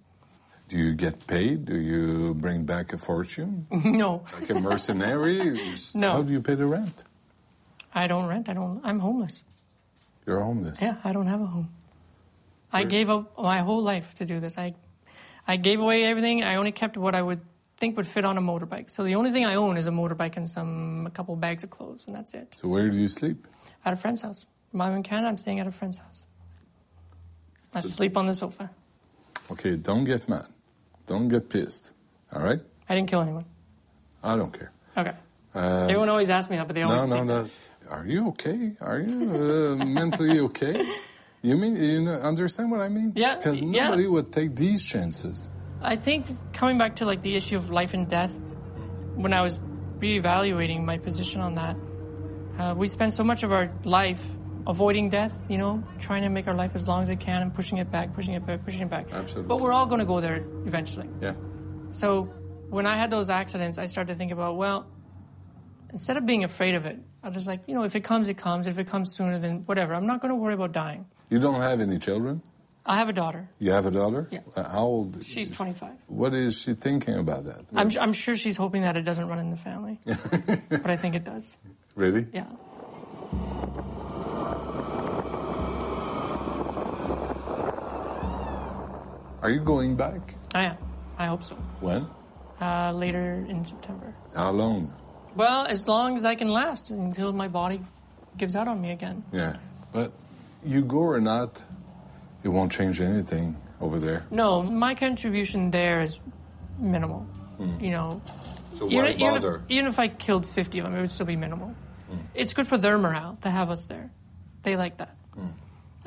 Do 0.68 0.78
you 0.78 0.94
get 0.94 1.26
paid? 1.28 1.66
Do 1.66 1.78
you 1.78 2.34
bring 2.34 2.66
back 2.66 2.92
a 2.94 2.98
fortune? 2.98 3.68
no, 3.72 4.24
Like 4.40 4.50
a 4.50 4.60
mercenary? 4.60 5.58
No. 5.96 6.12
How 6.12 6.22
do 6.22 6.34
you 6.34 6.42
pay 6.42 6.56
the 6.56 6.66
rent? 6.66 7.04
I 7.94 8.08
don't 8.08 8.26
rent. 8.28 8.50
I 8.50 8.54
don't, 8.54 8.82
I'm 8.84 9.00
homeless. 9.00 9.44
You're 10.26 10.42
homeless. 10.42 10.82
Yeah, 10.82 10.98
I 11.04 11.12
don't 11.14 11.28
have 11.28 11.42
a 11.42 11.46
home. 11.46 11.70
I 12.74 12.84
gave 12.86 13.10
up 13.10 13.38
my 13.38 13.60
whole 13.60 13.84
life 13.84 14.14
to 14.16 14.26
do 14.26 14.40
this. 14.40 14.58
I, 14.58 14.76
I 15.52 15.58
gave 15.58 15.82
away 15.82 16.06
everything. 16.06 16.46
I 16.46 16.56
only 16.56 16.72
kept 16.72 16.96
what 16.96 17.14
I 17.14 17.22
would 17.22 17.42
think 17.76 17.98
would 17.98 18.08
fit 18.08 18.24
on 18.24 18.38
a 18.38 18.42
motorbike. 18.42 18.90
So 18.90 19.04
the 19.04 19.16
only 19.16 19.32
thing 19.32 19.46
I 19.46 19.56
own 19.56 19.76
is 19.76 19.86
a 19.86 19.92
motorbike 19.92 20.38
and 20.38 20.50
some, 20.50 21.06
a 21.06 21.10
couple 21.10 21.36
bags 21.36 21.62
of 21.66 21.70
clothes, 21.70 22.08
and 22.08 22.16
that's 22.16 22.34
it. 22.34 22.56
So 22.56 22.70
where 22.70 22.90
do 22.90 22.98
you 23.02 23.10
sleep? 23.10 23.46
At 23.84 23.92
a 23.92 23.98
friend's 23.98 24.22
house. 24.22 24.46
I'm 24.74 24.94
in 24.94 25.04
Canada. 25.04 25.28
I'm 25.28 25.38
staying 25.38 25.60
at 25.60 25.68
a 25.68 25.72
friend's 25.72 25.98
house. 25.98 26.24
I 27.76 27.82
sleep 27.82 28.16
on 28.16 28.28
the 28.28 28.34
sofa. 28.34 28.70
Okay, 29.52 29.76
don't 29.76 30.06
get 30.06 30.30
mad. 30.30 30.46
Don't 31.06 31.28
get 31.28 31.50
pissed. 31.50 31.92
All 32.34 32.42
right? 32.42 32.62
I 32.88 32.96
didn't 32.96 33.10
kill 33.10 33.20
anyone. 33.20 33.44
I 34.24 34.38
don't 34.38 34.54
care. 34.58 34.72
Okay. 34.98 35.16
Uh, 35.54 35.88
Everyone 35.90 36.08
always 36.08 36.30
asks 36.30 36.50
me 36.50 36.56
that, 36.56 36.68
but 36.68 36.76
they 36.76 36.84
always 36.84 37.04
no, 37.04 37.24
no, 37.24 37.44
no. 37.44 37.50
Are 37.90 38.06
you 38.06 38.30
okay? 38.30 38.72
Are 38.80 39.02
you 39.02 39.78
uh, 39.82 39.86
mentally 40.00 40.40
okay? 40.40 40.80
You 41.42 41.58
mean 41.58 41.76
you 41.76 42.02
know, 42.02 42.14
understand 42.14 42.70
what 42.72 42.82
I 42.82 42.90
mean? 42.90 43.14
Yeah, 43.16 43.36
Because 43.36 43.60
yeah. 43.60 43.86
nobody 43.86 44.08
would 44.08 44.32
take 44.32 44.56
these 44.56 44.84
chances. 44.84 45.50
I 45.82 45.96
think 45.96 46.28
coming 46.54 46.78
back 46.78 46.98
to 46.98 47.06
like 47.06 47.22
the 47.24 47.36
issue 47.36 47.56
of 47.56 47.72
life 47.72 47.94
and 47.96 48.08
death, 48.08 48.40
when 49.16 49.34
I 49.34 49.42
was 49.42 49.60
reevaluating 50.00 50.84
my 50.84 50.98
position 51.00 51.42
on 51.42 51.56
that, 51.56 51.76
uh, 52.60 52.76
we 52.78 52.86
spend 52.88 53.14
so 53.14 53.24
much 53.24 53.42
of 53.42 53.52
our 53.52 53.72
life 53.84 54.24
avoiding 54.68 55.10
death, 55.10 55.42
you 55.50 55.58
know, 55.58 55.84
trying 55.98 56.22
to 56.22 56.30
make 56.30 56.48
our 56.48 56.54
life 56.54 56.76
as 56.76 56.88
long 56.88 57.02
as 57.02 57.10
it 57.10 57.20
can 57.20 57.42
and 57.42 57.52
pushing 57.54 57.80
it 57.80 57.90
back, 57.90 58.14
pushing 58.14 58.36
it 58.36 58.46
back, 58.46 58.64
pushing 58.64 58.82
it 58.82 58.90
back. 58.90 59.08
Absolutely. 59.12 59.48
But 59.48 59.62
we're 59.62 59.74
all 59.74 59.88
going 59.88 60.00
to 60.00 60.06
go 60.06 60.22
there 60.22 60.46
eventually. 60.68 61.10
Yeah. 61.20 61.34
So 61.90 62.24
when 62.70 62.86
I 62.86 62.98
had 62.98 63.10
those 63.10 63.32
accidents, 63.32 63.80
I 63.80 63.88
started 63.88 64.14
to 64.14 64.18
think 64.18 64.32
about, 64.32 64.58
well, 64.58 64.86
instead 65.92 66.18
of 66.18 66.28
being 66.28 66.44
afraid 66.44 66.76
of 66.76 66.86
it, 66.86 67.00
I 67.24 67.28
was 67.30 67.36
just 67.36 67.48
like, 67.48 67.62
you 67.66 67.74
know, 67.74 67.84
if 67.84 67.96
it 67.96 68.04
comes, 68.04 68.30
it 68.30 68.38
comes. 68.38 68.68
If 68.68 68.78
it 68.78 68.86
comes 68.86 69.12
sooner, 69.12 69.40
then 69.40 69.64
whatever. 69.66 69.96
I'm 69.96 70.06
not 70.06 70.22
going 70.22 70.30
to 70.30 70.36
worry 70.36 70.54
about 70.54 70.72
dying. 70.74 71.06
You 71.32 71.40
don't 71.40 71.62
have 71.62 71.80
any 71.80 71.98
children? 71.98 72.42
I 72.86 72.98
have 72.98 73.08
a 73.08 73.14
daughter. 73.14 73.48
You 73.58 73.72
have 73.72 73.86
a 73.86 73.92
daughter? 73.92 74.28
Yeah. 74.32 74.42
Uh, 74.54 74.64
how 74.64 74.84
old? 74.84 75.24
She's 75.24 75.50
25. 75.50 75.92
What 76.08 76.34
is 76.34 76.62
she 76.62 76.74
thinking 76.74 77.16
about 77.16 77.46
that? 77.46 77.64
I'm, 77.74 77.90
I'm 78.02 78.12
sure 78.12 78.36
she's 78.36 78.58
hoping 78.58 78.82
that 78.82 78.98
it 78.98 79.04
doesn't 79.04 79.26
run 79.26 79.40
in 79.40 79.50
the 79.50 79.56
family. 79.56 79.98
but 80.70 80.90
I 80.90 80.98
think 80.98 81.16
it 81.16 81.24
does. 81.24 81.58
Really? 81.96 82.28
Yeah. 82.34 82.48
Are 89.42 89.50
you 89.50 89.62
going 89.62 89.96
back? 89.96 90.20
I 90.54 90.64
am. 90.66 90.78
I 91.18 91.28
hope 91.28 91.44
so. 91.44 91.56
When? 91.80 92.08
Uh, 92.60 92.92
later 92.92 93.46
in 93.48 93.64
September. 93.64 94.14
How 94.36 94.52
long? 94.52 94.94
Well, 95.36 95.66
as 95.66 95.88
long 95.88 96.18
as 96.18 96.26
I 96.26 96.36
can 96.36 96.50
last 96.50 96.90
until 96.90 97.32
my 97.32 97.48
body 97.48 97.80
gives 98.38 98.54
out 98.54 98.68
on 98.68 98.82
me 98.82 98.92
again. 98.92 99.24
Yeah. 99.32 99.56
But 99.94 100.12
you 100.64 100.84
go 100.84 101.00
or 101.00 101.20
not, 101.20 101.64
it 102.44 102.50
won't 102.50 102.72
change 102.72 103.02
anything 103.02 103.58
over 103.80 104.00
there. 104.00 104.26
No, 104.32 104.64
my 104.64 104.96
contribution 104.96 105.72
there 105.72 106.02
is 106.02 106.20
minimal. 106.78 107.22
Hmm. 107.58 107.80
You 107.80 107.92
know, 107.92 108.22
So 108.78 108.88
even, 108.88 109.06
why 109.06 109.12
even 109.12 109.36
if, 109.36 109.62
even 109.70 109.86
if 109.88 110.00
I 110.00 110.08
killed 110.08 110.46
50 110.46 110.80
of 110.80 110.86
them, 110.86 110.96
it 110.96 111.02
would 111.02 111.12
still 111.12 111.26
be 111.26 111.36
minimal. 111.36 111.76
Hmm. 112.10 112.18
It's 112.34 112.54
good 112.54 112.68
for 112.68 112.78
their 112.78 112.98
morale 112.98 113.38
to 113.42 113.50
have 113.50 113.70
us 113.70 113.86
there. 113.88 114.12
They 114.64 114.76
like 114.76 114.98
that. 114.98 115.16
Hmm. 115.34 115.48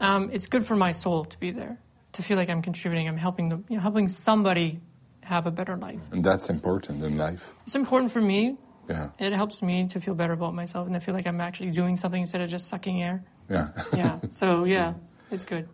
Um, 0.01 0.31
it's 0.33 0.47
good 0.47 0.64
for 0.67 0.77
my 0.77 0.90
soul 0.90 1.25
to 1.25 1.38
be 1.38 1.51
there, 1.51 1.79
to 2.12 2.23
feel 2.23 2.37
like 2.37 2.51
I'm 2.51 2.62
contributing. 2.62 3.09
I'm 3.09 3.17
helping 3.17 3.49
them, 3.49 3.64
you 3.69 3.77
know, 3.77 3.83
helping 3.83 4.09
somebody 4.09 4.81
have 5.23 5.47
a 5.47 5.51
better 5.51 5.77
life. 5.77 6.01
And 6.12 6.25
that's 6.25 6.51
important 6.51 7.03
in 7.03 7.17
life. 7.17 7.55
It's 7.67 7.77
important 7.77 8.12
for 8.12 8.21
me. 8.21 8.57
Yeah. 8.88 9.11
It 9.19 9.33
helps 9.33 9.62
me 9.62 9.88
to 9.88 10.01
feel 10.01 10.14
better 10.14 10.35
about 10.35 10.55
myself 10.55 10.87
and 10.87 10.95
to 10.95 11.01
feel 11.01 11.14
like 11.14 11.27
I'm 11.27 11.40
actually 11.40 11.71
doing 11.71 11.97
something 11.97 12.21
instead 12.21 12.43
of 12.43 12.51
just 12.51 12.67
sucking 12.69 13.03
air. 13.03 13.25
Yeah. 13.48 13.68
Yeah. 13.94 14.18
so 14.30 14.64
yeah, 14.76 14.94
it's 15.30 15.44
good. 15.44 15.68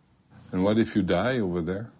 and 0.52 0.64
what 0.64 0.78
if 0.78 0.96
you 0.96 1.02
die 1.02 1.38
over 1.38 1.60
there? 1.60 1.90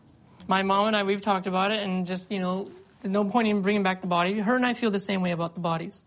My 0.48 0.62
mom 0.62 0.88
and 0.88 0.96
I, 0.96 1.02
we've 1.04 1.20
talked 1.20 1.46
about 1.46 1.70
it, 1.70 1.82
and 1.82 2.06
just, 2.06 2.30
you 2.30 2.40
know, 2.40 2.68
there's 3.00 3.12
no 3.12 3.24
point 3.24 3.48
in 3.48 3.62
bringing 3.62 3.82
back 3.82 4.00
the 4.00 4.06
body. 4.06 4.40
Her 4.40 4.56
and 4.56 4.66
I 4.66 4.74
feel 4.74 4.90
the 4.90 4.98
same 4.98 5.22
way 5.22 5.30
about 5.30 5.54
the 5.54 5.60
bodies. 5.60 6.02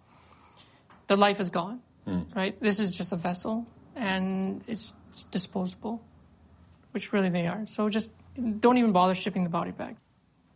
The 1.07 1.15
life 1.15 1.39
is 1.39 1.49
gone, 1.49 1.81
hmm. 2.05 2.21
right? 2.35 2.59
This 2.59 2.79
is 2.79 2.91
just 2.91 3.11
a 3.11 3.15
vessel, 3.15 3.65
and 3.95 4.61
it's, 4.67 4.93
it's 5.09 5.23
disposable, 5.25 6.01
which 6.91 7.13
really 7.13 7.29
they 7.29 7.47
are. 7.47 7.65
So 7.65 7.89
just 7.89 8.11
don't 8.59 8.77
even 8.77 8.91
bother 8.91 9.13
shipping 9.13 9.43
the 9.43 9.49
body 9.49 9.71
back. 9.71 9.95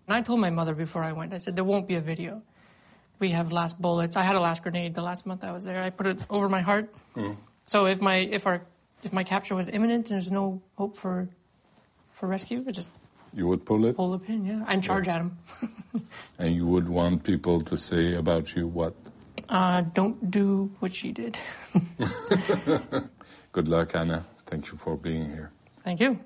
And 0.07 0.15
I 0.15 0.21
told 0.21 0.39
my 0.39 0.49
mother 0.49 0.73
before 0.73 1.03
I 1.03 1.11
went, 1.11 1.33
I 1.33 1.37
said, 1.37 1.55
there 1.55 1.65
won't 1.65 1.87
be 1.87 1.95
a 1.95 2.01
video. 2.01 2.41
We 3.19 3.31
have 3.31 3.51
last 3.51 3.81
bullets. 3.81 4.15
I 4.15 4.23
had 4.23 4.35
a 4.35 4.39
last 4.39 4.63
grenade 4.63 4.93
the 4.93 5.01
last 5.01 5.25
month 5.25 5.43
I 5.43 5.51
was 5.51 5.65
there. 5.65 5.81
I 5.81 5.89
put 5.89 6.07
it 6.07 6.25
over 6.29 6.47
my 6.47 6.61
heart. 6.61 6.93
Hmm. 7.15 7.33
So 7.65 7.85
if 7.85 7.99
my 7.99 8.15
if 8.15 8.45
our 8.47 8.61
if 9.03 9.13
my 9.13 9.23
capture 9.23 9.55
was 9.55 9.67
imminent 9.67 10.09
and 10.09 10.15
there's 10.15 10.31
no 10.31 10.61
hope 10.75 10.97
for 10.97 11.29
for 12.13 12.27
rescue, 12.27 12.63
I 12.67 12.71
just 12.71 12.89
You 13.33 13.47
would 13.47 13.65
pull 13.65 13.85
it, 13.85 13.95
pull 13.95 14.11
the 14.11 14.19
pin, 14.19 14.45
yeah, 14.45 14.65
and 14.67 14.83
charge 14.83 15.07
at 15.07 15.21
him. 15.21 15.37
and 16.39 16.55
you 16.55 16.65
would 16.65 16.89
want 16.89 17.23
people 17.23 17.61
to 17.61 17.77
say 17.77 18.15
about 18.15 18.55
you 18.55 18.67
what? 18.67 18.93
Uh, 19.49 19.81
don't 19.93 20.31
do 20.31 20.71
what 20.79 20.93
she 20.93 21.11
did. 21.11 21.37
Good 23.51 23.67
luck, 23.67 23.95
Anna. 23.95 24.23
Thank 24.45 24.71
you 24.71 24.77
for 24.77 24.97
being 24.97 25.29
here. 25.29 25.51
Thank 25.83 25.99
you. 25.99 26.19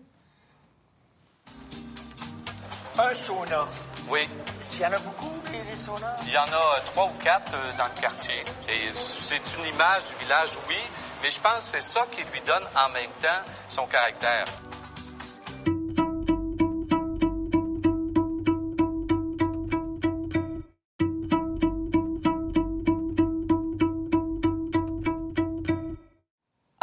Un 2.98 3.14
sauna. 3.14 3.68
Oui. 4.10 4.28
S'il 4.64 4.82
y 4.82 4.86
en 4.86 4.94
a 4.94 5.00
beaucoup, 5.00 5.32
saunas? 5.76 6.18
Il 6.24 6.32
y 6.32 6.38
en 6.38 6.42
a 6.42 6.46
euh, 6.46 6.80
trois 6.86 7.06
ou 7.06 7.24
quatre 7.24 7.54
euh, 7.54 7.72
dans 7.78 7.86
le 7.86 8.02
quartier. 8.02 8.44
Et 8.70 8.92
c'est 8.92 9.42
une 9.58 9.66
image 9.74 10.02
du 10.10 10.24
village, 10.24 10.58
oui, 10.68 10.78
mais 11.24 11.32
je 11.32 11.40
pense 11.40 11.72
que 11.72 11.72
c'est 11.72 11.82
ça 11.82 12.06
qui 12.12 12.22
lui 12.32 12.42
donne 12.46 12.64
en 12.76 12.90
même 12.90 13.12
temps 13.22 13.42
son 13.70 13.86
caractère. 13.88 14.46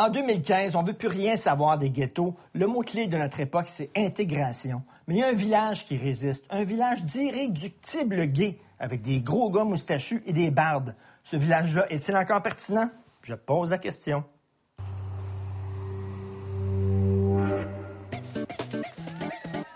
En 0.01 0.11
2015, 0.11 0.77
on 0.77 0.83
ne 0.83 0.87
veut 0.87 0.93
plus 0.93 1.09
rien 1.09 1.35
savoir 1.35 1.77
des 1.77 1.91
ghettos. 1.91 2.37
Le 2.53 2.69
mot-clé 2.69 3.09
de 3.09 3.19
notre 3.19 3.41
époque, 3.41 3.67
c'est 3.69 3.91
intégration. 3.97 4.85
Mais 5.09 5.17
il 5.17 5.19
y 5.19 5.25
a 5.25 5.29
un 5.29 5.33
village 5.33 5.87
qui 5.87 5.97
résiste, 5.97 6.45
un 6.51 6.63
village 6.63 7.03
d'irréductibles 7.03 8.27
gays, 8.27 8.61
avec 8.79 9.03
des 9.03 9.21
gros 9.21 9.51
gars 9.51 9.65
moustachus 9.65 10.23
et 10.25 10.33
des 10.33 10.53
bardes. 10.53 10.95
Ce 11.25 11.35
village-là 11.35 11.91
est-il 11.91 12.17
encore 12.17 12.45
pertinent? 12.45 12.89
Je 13.23 13.35
pose 13.35 13.73
la 13.73 13.79
question. 13.79 14.23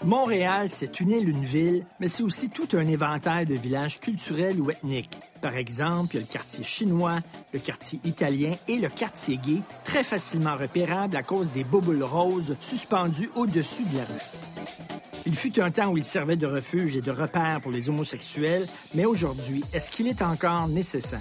Montréal, 0.04 0.66
c'est 0.68 0.98
une 0.98 1.12
île, 1.12 1.28
une 1.28 1.44
ville, 1.44 1.84
mais 2.00 2.08
c'est 2.08 2.24
aussi 2.24 2.50
tout 2.50 2.68
un 2.72 2.86
éventail 2.86 3.46
de 3.46 3.54
villages 3.54 4.00
culturels 4.00 4.60
ou 4.60 4.70
ethniques. 4.70 5.16
Par 5.40 5.56
exemple, 5.56 6.16
il 6.16 6.18
y 6.18 6.18
a 6.18 6.26
le 6.26 6.32
quartier 6.32 6.64
chinois, 6.64 7.18
le 7.52 7.60
quartier 7.60 8.00
italien 8.04 8.50
et 8.66 8.78
le 8.78 8.88
quartier 8.88 9.36
gay, 9.36 9.60
très 9.84 10.02
facilement 10.02 10.56
repérables 10.56 11.16
à 11.16 11.22
cause 11.22 11.52
des 11.52 11.62
bouboules 11.62 12.02
roses 12.02 12.56
suspendues 12.58 13.30
au-dessus 13.36 13.84
de 13.84 13.98
la 13.98 14.04
rue. 14.04 15.22
Il 15.24 15.36
fut 15.36 15.60
un 15.60 15.70
temps 15.70 15.92
où 15.92 15.96
il 15.96 16.04
servait 16.04 16.36
de 16.36 16.48
refuge 16.48 16.96
et 16.96 17.00
de 17.00 17.12
repère 17.12 17.60
pour 17.60 17.70
les 17.70 17.88
homosexuels, 17.88 18.66
mais 18.94 19.04
aujourd'hui, 19.04 19.62
est-ce 19.72 19.88
qu'il 19.88 20.08
est 20.08 20.20
encore 20.20 20.66
nécessaire? 20.66 21.20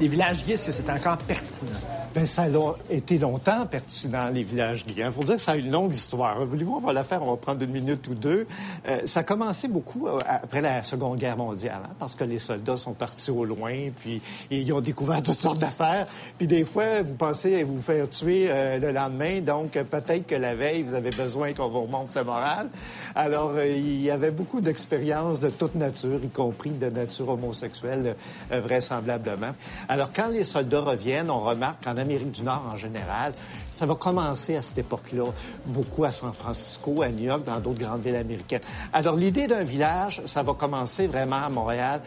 Les 0.00 0.08
villages 0.08 0.44
gays, 0.44 0.54
est-ce 0.54 0.66
que 0.66 0.72
c'est 0.72 0.90
encore 0.90 1.18
pertinent? 1.18 1.70
Ben, 2.14 2.26
ça 2.26 2.42
a 2.42 2.48
été 2.90 3.18
longtemps 3.18 3.64
pertinent, 3.66 4.28
les 4.28 4.42
villages 4.42 4.84
gays. 4.84 5.04
Il 5.06 5.12
faut 5.12 5.22
dire 5.22 5.36
que 5.36 5.40
ça 5.40 5.52
a 5.52 5.56
une 5.56 5.70
longue 5.70 5.94
histoire. 5.94 6.44
Voulez-vous, 6.44 6.76
on 6.76 6.86
va 6.86 6.92
la 6.92 7.04
faire, 7.04 7.22
on 7.22 7.30
va 7.30 7.36
prendre 7.36 7.62
une 7.62 7.70
minute 7.70 8.06
ou 8.08 8.14
deux. 8.14 8.46
Euh, 8.86 9.00
ça 9.06 9.20
a 9.20 9.22
commencé 9.22 9.68
beaucoup 9.68 10.08
euh, 10.08 10.18
après 10.26 10.60
la 10.60 10.84
Seconde 10.84 11.18
Guerre 11.18 11.38
mondiale, 11.38 11.80
hein, 11.84 11.94
parce 11.98 12.14
que 12.14 12.24
les 12.24 12.38
soldats 12.38 12.76
sont 12.76 12.92
partis 12.92 13.30
au 13.30 13.46
loin, 13.46 13.72
puis 13.98 14.20
ils 14.50 14.70
ont 14.74 14.80
découvert 14.80 15.22
toutes 15.22 15.40
sortes 15.40 15.58
d'affaires. 15.58 16.06
Puis 16.36 16.46
des 16.46 16.64
fois, 16.64 17.02
vous 17.02 17.14
pensez 17.14 17.62
vous 17.62 17.80
faire 17.80 18.08
tuer 18.10 18.48
euh, 18.50 18.78
le 18.78 18.92
lendemain, 18.92 19.40
donc 19.40 19.72
peut-être 19.72 20.26
que 20.26 20.34
la 20.34 20.54
veille, 20.54 20.82
vous 20.82 20.94
avez 20.94 21.10
besoin 21.10 21.54
qu'on 21.54 21.68
vous 21.68 21.82
remonte 21.82 22.14
le 22.14 22.24
moral. 22.24 22.68
Alors, 23.14 23.52
il 23.60 24.02
y 24.02 24.10
avait 24.10 24.30
beaucoup 24.30 24.60
d'expériences 24.60 25.40
de 25.40 25.48
toute 25.48 25.76
nature, 25.76 26.20
y 26.22 26.28
compris 26.28 26.70
de 26.70 26.90
nature 26.90 27.30
homosexuelle, 27.30 28.16
vraisemblablement. 28.50 29.52
Alors, 29.88 30.12
quand 30.12 30.28
les 30.28 30.44
soldats 30.44 30.80
reviennent, 30.80 31.30
on 31.30 31.40
remarque 31.40 31.84
qu'en 31.84 31.96
Amérique 31.96 32.32
du 32.32 32.42
Nord 32.42 32.64
en 32.72 32.76
général, 32.76 33.32
ça 33.74 33.86
va 33.86 33.94
commencer 33.94 34.56
à 34.56 34.62
cette 34.62 34.78
époque-là, 34.78 35.24
beaucoup 35.66 36.04
à 36.04 36.12
San 36.12 36.32
Francisco, 36.32 37.02
à 37.02 37.08
New 37.08 37.24
York, 37.24 37.44
dans 37.44 37.58
d'autres 37.58 37.80
grandes 37.80 38.02
villes 38.02 38.16
américaines. 38.16 38.60
Alors, 38.92 39.16
l'idée 39.16 39.46
d'un 39.46 39.64
village, 39.64 40.22
ça 40.26 40.42
va 40.42 40.54
commencer 40.54 41.06
vraiment 41.06 41.44
à 41.44 41.48
Montréal 41.48 42.00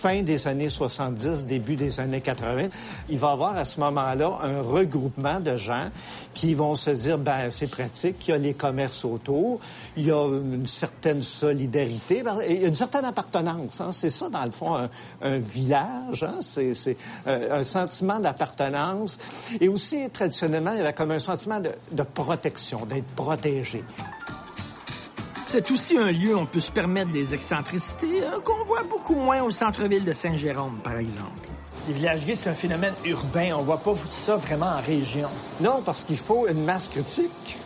fin 0.00 0.22
des 0.22 0.46
années 0.46 0.70
70, 0.70 1.44
début 1.44 1.76
des 1.76 2.00
années 2.00 2.20
80. 2.20 2.68
Il 3.10 3.18
va 3.18 3.28
y 3.28 3.32
avoir 3.32 3.56
à 3.56 3.64
ce 3.64 3.78
moment-là 3.80 4.38
un 4.42 4.62
regroupement 4.62 5.40
de 5.40 5.56
gens 5.56 5.90
qui 6.32 6.54
vont 6.54 6.74
se 6.74 6.90
dire, 6.90 7.18
ben 7.18 7.50
c'est 7.50 7.70
pratique, 7.70 8.16
il 8.26 8.30
y 8.30 8.34
a 8.34 8.38
les 8.38 8.54
commerces 8.54 9.04
autour, 9.04 9.60
il 9.96 10.06
y 10.06 10.10
a 10.10 10.26
une 10.26 10.66
certaine 10.66 11.22
solidarité, 11.22 12.22
et 12.46 12.66
une 12.66 12.74
certaine 12.74 13.04
appartenance. 13.04 13.80
Hein. 13.80 13.90
C'est 13.92 14.10
ça, 14.10 14.28
dans 14.28 14.44
le 14.44 14.52
fond, 14.52 14.74
un, 14.74 14.88
un 15.20 15.38
village. 15.38 16.22
Hein. 16.22 16.36
C'est, 16.40 16.72
c'est 16.74 16.96
euh, 17.26 17.60
un 17.60 17.64
sentiment 17.64 18.20
d'appartenance. 18.20 19.18
Et 19.60 19.68
aussi, 19.68 20.08
traditionnellement, 20.10 20.72
il 20.72 20.78
y 20.78 20.80
avait 20.80 20.94
comme 20.94 21.10
un 21.10 21.20
sentiment 21.20 21.60
de, 21.60 21.70
de 21.92 22.02
protection, 22.02 22.86
d'être 22.86 23.06
protégé. 23.14 23.84
C'est 25.52 25.68
aussi 25.72 25.98
un 25.98 26.12
lieu 26.12 26.36
où 26.36 26.38
on 26.38 26.46
peut 26.46 26.60
se 26.60 26.70
permettre 26.70 27.10
des 27.10 27.34
excentricités 27.34 28.22
euh, 28.22 28.38
qu'on 28.44 28.64
voit 28.66 28.84
beaucoup 28.84 29.16
moins 29.16 29.42
au 29.42 29.50
centre-ville 29.50 30.04
de 30.04 30.12
Saint-Jérôme, 30.12 30.78
par 30.84 30.96
exemple. 30.96 31.48
Les 31.88 31.94
villages 31.94 32.24
gays, 32.24 32.36
c'est 32.36 32.50
un 32.50 32.54
phénomène 32.54 32.94
urbain. 33.04 33.56
On 33.56 33.62
voit 33.62 33.78
pas 33.78 33.96
ça 34.10 34.36
vraiment 34.36 34.66
en 34.66 34.80
région. 34.80 35.28
Non, 35.60 35.82
parce 35.84 36.04
qu'il 36.04 36.18
faut 36.18 36.46
une 36.46 36.62
masse 36.62 36.86
critique. 36.86 37.56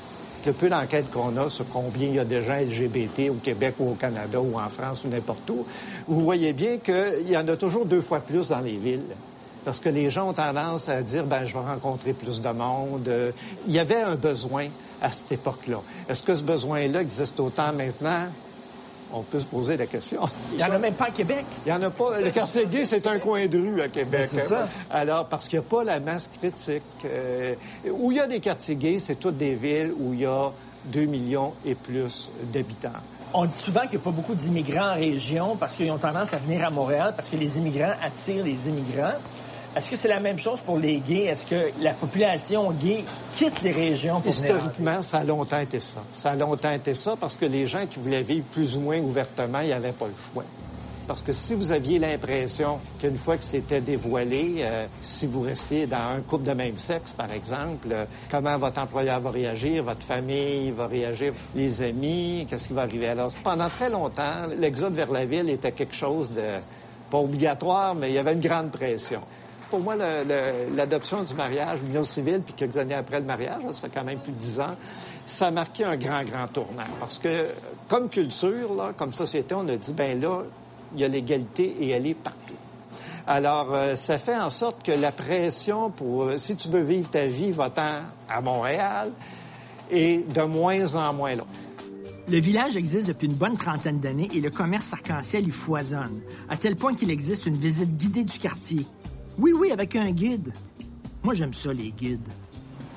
Le 0.47 0.55
peu 0.55 0.71
d'enquêtes 0.71 1.11
qu'on 1.11 1.37
a 1.37 1.51
sur 1.51 1.69
combien 1.69 2.09
il 2.09 2.15
y 2.15 2.19
a 2.19 2.25
de 2.25 2.41
gens 2.41 2.57
LGBT 2.57 3.29
au 3.29 3.35
Québec 3.35 3.75
ou 3.79 3.91
au 3.91 3.95
Canada 3.97 4.41
ou 4.41 4.59
en 4.59 4.71
France 4.71 5.05
ou 5.05 5.09
n'importe 5.09 5.51
où, 5.51 5.67
vous 6.09 6.21
voyez 6.23 6.55
bien 6.55 6.79
qu'il 6.79 7.29
y 7.29 7.37
en 7.37 7.47
a 7.49 7.57
toujours 7.57 7.85
deux 7.85 8.01
fois 8.01 8.21
plus 8.21 8.49
dans 8.49 8.61
les 8.61 8.79
villes. 8.79 9.15
Parce 9.67 9.81
que 9.81 9.91
les 9.91 10.09
gens 10.09 10.31
ont 10.31 10.33
tendance 10.33 10.89
à 10.89 11.03
dire, 11.03 11.27
ben, 11.27 11.45
je 11.45 11.53
vais 11.53 11.61
rencontrer 11.61 12.15
plus 12.15 12.41
de 12.41 12.49
monde. 12.49 13.11
Il 13.67 13.75
y 13.75 13.79
avait 13.79 14.01
un 14.01 14.15
besoin 14.15 14.69
à 15.03 15.11
cette 15.11 15.33
époque-là. 15.33 15.81
Est-ce 16.09 16.23
que 16.23 16.35
ce 16.35 16.43
besoin-là 16.43 17.01
existe 17.03 17.41
autant 17.41 17.73
maintenant? 17.73 18.27
on 19.15 19.23
peut 19.23 19.39
se 19.39 19.45
poser 19.45 19.77
la 19.77 19.87
question. 19.87 20.23
Il 20.53 20.57
n'y 20.57 20.65
en 20.65 20.73
a 20.73 20.79
même 20.79 20.95
pas 20.95 21.07
à 21.07 21.11
Québec. 21.11 21.45
Il 21.65 21.73
n'y 21.73 21.79
en 21.79 21.83
a 21.83 21.91
pas. 21.91 22.19
Le 22.21 22.31
quartier 22.31 22.67
gay, 22.67 22.85
c'est 22.85 23.07
un 23.07 23.19
coin 23.19 23.47
de 23.47 23.59
rue 23.59 23.81
à 23.81 23.89
Québec. 23.89 24.29
C'est 24.31 24.49
ça. 24.49 24.69
Alors, 24.91 25.27
parce 25.27 25.47
qu'il 25.47 25.59
n'y 25.59 25.65
a 25.65 25.69
pas 25.69 25.85
la 25.85 26.01
masse 26.01 26.29
critique. 26.39 26.83
Euh, 27.05 27.55
où 27.93 28.11
il 28.11 28.19
y 28.19 28.21
a 28.21 28.27
des 28.27 28.41
quartiers 28.41 28.77
gays, 28.77 28.99
c'est 28.99 29.17
toutes 29.17 29.37
des 29.37 29.55
villes 29.55 29.93
où 29.99 30.15
il 30.15 30.21
y 30.21 30.27
a 30.27 30.51
2 30.87 31.03
millions 31.03 31.53
et 31.65 31.75
plus 31.75 32.31
d'habitants. 32.53 32.91
On 33.33 33.47
dit 33.47 33.59
souvent 33.59 33.81
qu'il 33.83 33.91
n'y 33.91 33.97
a 33.97 34.01
pas 34.01 34.11
beaucoup 34.11 34.35
d'immigrants 34.35 34.91
en 34.91 34.95
région 34.95 35.57
parce 35.57 35.75
qu'ils 35.75 35.91
ont 35.91 35.99
tendance 35.99 36.33
à 36.35 36.37
venir 36.37 36.65
à 36.65 36.71
Montréal 36.71 37.15
parce 37.17 37.29
que 37.29 37.37
les 37.37 37.59
immigrants 37.59 37.95
attirent 38.03 38.45
les 38.45 38.69
immigrants. 38.69 39.19
Est-ce 39.77 39.91
que 39.91 39.97
c'est 39.97 40.09
la 40.09 40.21
même 40.21 40.39
chose 40.39 40.61
pour 40.61 40.79
les 40.79 40.99
gays? 40.99 41.25
Est-ce 41.25 41.47
que 41.47 41.73
la 41.81 41.95
population 41.95 42.71
gay 42.71 43.05
quitte 43.37 43.61
les 43.63 43.73
régions 43.73 44.21
pour 44.21 44.31
Historiquement, 44.31 45.03
ça 45.03 45.19
a 45.19 45.25
longtemps 45.25 45.59
été 45.59 45.81
ça. 45.81 46.01
Ça 46.15 46.31
a 46.31 46.37
longtemps 46.37 46.71
été 46.71 46.95
ça 46.95 47.17
parce 47.21 47.35
que 47.35 47.47
les 47.47 47.67
gens 47.67 47.85
qui 47.91 47.99
voulaient 47.99 48.23
vivre 48.23 48.45
plus 48.53 48.77
ou 48.77 48.81
moins 48.81 49.01
ouvertement, 49.01 49.59
il 49.61 49.67
n'y 49.67 49.73
avait 49.73 49.91
pas 49.91 50.07
le 50.07 50.15
choix. 50.33 50.45
Parce 51.09 51.23
que 51.23 51.33
si 51.33 51.55
vous 51.55 51.73
aviez 51.73 51.99
l'impression 51.99 52.79
qu'une 53.01 53.19
fois 53.19 53.37
que 53.37 53.43
c'était 53.43 53.81
dévoilé, 53.81 54.59
euh, 54.61 54.87
si 55.03 55.27
vous 55.27 55.41
restiez 55.41 55.87
dans 55.89 56.17
un 56.17 56.21
couple 56.21 56.45
de 56.45 56.53
même 56.53 56.79
sexe, 56.79 57.11
par 57.11 57.31
exemple, 57.33 57.89
euh, 57.91 58.05
comment 58.31 58.57
votre 58.57 58.81
employeur 58.81 59.21
va 59.21 59.31
réagir, 59.31 59.83
votre 59.83 60.03
famille 60.03 60.71
va 60.71 60.87
réagir, 60.87 61.33
les 61.57 61.83
amis, 61.83 62.47
qu'est-ce 62.49 62.69
qui 62.69 62.75
va 62.75 62.83
arriver 62.83 63.09
alors? 63.09 63.33
Pendant 63.43 63.69
très 63.69 63.91
longtemps, 63.91 64.47
l'exode 64.57 64.95
vers 64.95 65.11
la 65.11 65.27
ville 65.27 65.51
était 65.51 65.73
quelque 65.73 65.97
chose 65.97 66.31
de 66.31 66.43
pas 67.11 67.19
obligatoire, 67.19 67.95
mais 67.97 68.11
il 68.11 68.15
y 68.15 68.19
avait 68.19 68.33
une 68.33 68.41
grande 68.41 68.71
pression 68.71 69.21
pour 69.75 69.83
moi, 69.83 69.97
l'adoption 70.77 71.25
du 71.25 71.35
mariage, 71.35 71.81
l'union 71.85 72.05
civile, 72.05 72.43
puis 72.45 72.55
quelques 72.55 72.77
années 72.77 72.95
après 72.95 73.19
le 73.19 73.27
mariage, 73.27 73.61
ça 73.73 73.81
fait 73.81 73.91
quand 73.93 74.05
même 74.05 74.21
plus 74.21 74.31
de 74.31 74.39
dix 74.39 74.61
ans, 74.61 74.77
ça 75.27 75.49
a 75.49 75.51
marqué 75.51 75.83
un 75.83 75.97
grand, 75.97 76.23
grand 76.23 76.47
tournant. 76.47 76.85
Parce 77.01 77.19
que, 77.19 77.47
comme 77.89 78.09
culture, 78.09 78.73
là, 78.77 78.93
comme 78.97 79.13
société, 79.13 79.53
on 79.53 79.67
a 79.67 79.75
dit, 79.75 79.93
ben 79.93 80.21
là, 80.21 80.43
il 80.95 81.01
y 81.01 81.05
a 81.05 81.09
l'égalité 81.09 81.75
et 81.81 81.89
elle 81.89 82.07
est 82.07 82.15
partout. 82.15 82.55
Alors, 83.27 83.75
euh, 83.75 83.97
ça 83.97 84.17
fait 84.17 84.37
en 84.37 84.49
sorte 84.49 84.85
que 84.85 84.93
la 84.93 85.11
pression 85.11 85.91
pour, 85.91 86.23
euh, 86.23 86.39
si 86.39 86.55
tu 86.55 86.69
veux 86.69 86.83
vivre 86.83 87.11
ta 87.11 87.27
vie 87.27 87.51
votant 87.51 87.99
à 88.31 88.41
Montréal, 88.41 89.11
est 89.91 90.25
de 90.33 90.43
moins 90.43 90.95
en 90.95 91.13
moins 91.15 91.35
là. 91.35 91.45
Le 92.29 92.39
village 92.39 92.77
existe 92.77 93.09
depuis 93.09 93.27
une 93.27 93.35
bonne 93.35 93.57
trentaine 93.57 93.99
d'années 93.99 94.31
et 94.33 94.41
le 94.41 94.51
commerce 94.51 94.93
arc-en-ciel 94.93 95.49
y 95.49 95.51
foisonne, 95.51 96.21
à 96.49 96.57
tel 96.57 96.77
point 96.77 96.95
qu'il 96.95 97.11
existe 97.11 97.47
une 97.47 97.57
visite 97.57 97.91
guidée 97.97 98.23
du 98.23 98.39
quartier. 98.39 98.87
Oui, 99.39 99.53
oui, 99.53 99.73
avec 99.73 99.97
un 99.97 100.11
guide. 100.11 100.53
Moi, 101.23 101.35
j'aime 101.35 101.55
ça, 101.55 101.73
les 101.73 101.91
guides. 101.91 102.29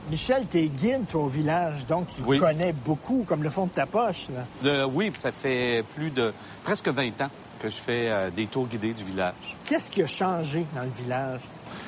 Michel, 0.09 0.45
t'es 0.45 0.67
guide, 0.67 1.05
toi, 1.09 1.23
au 1.23 1.27
village, 1.27 1.85
donc 1.85 2.07
tu 2.07 2.21
le 2.21 2.39
connais 2.39 2.73
beaucoup, 2.73 3.25
comme 3.27 3.43
le 3.43 3.49
fond 3.49 3.65
de 3.65 3.71
ta 3.71 3.85
poche. 3.85 4.27
Là. 4.63 4.87
oui, 4.87 5.11
ça 5.13 5.31
fait 5.31 5.83
plus 5.95 6.11
de 6.11 6.33
presque 6.63 6.87
20 6.87 7.21
ans 7.21 7.29
que 7.59 7.69
je 7.69 7.75
fais 7.75 8.09
euh, 8.09 8.29
des 8.29 8.45
tours 8.45 8.67
guidés 8.67 8.93
du 8.93 9.03
village. 9.03 9.57
Qu'est-ce 9.65 9.89
qui 9.89 10.03
a 10.03 10.07
changé 10.07 10.65
dans 10.75 10.83
le 10.83 10.91
village? 11.03 11.41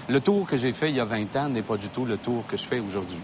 Le 0.09 0.19
tour 0.19 0.45
que 0.45 0.57
j'ai 0.57 0.73
fait 0.73 0.89
il 0.89 0.97
y 0.97 0.99
a 0.99 1.05
20 1.05 1.35
ans 1.37 1.49
n'est 1.49 1.61
pas 1.61 1.77
du 1.77 1.87
tout 1.89 2.05
le 2.05 2.17
tour 2.17 2.43
que 2.47 2.57
je 2.57 2.63
fais 2.63 2.79
aujourd'hui. 2.79 3.19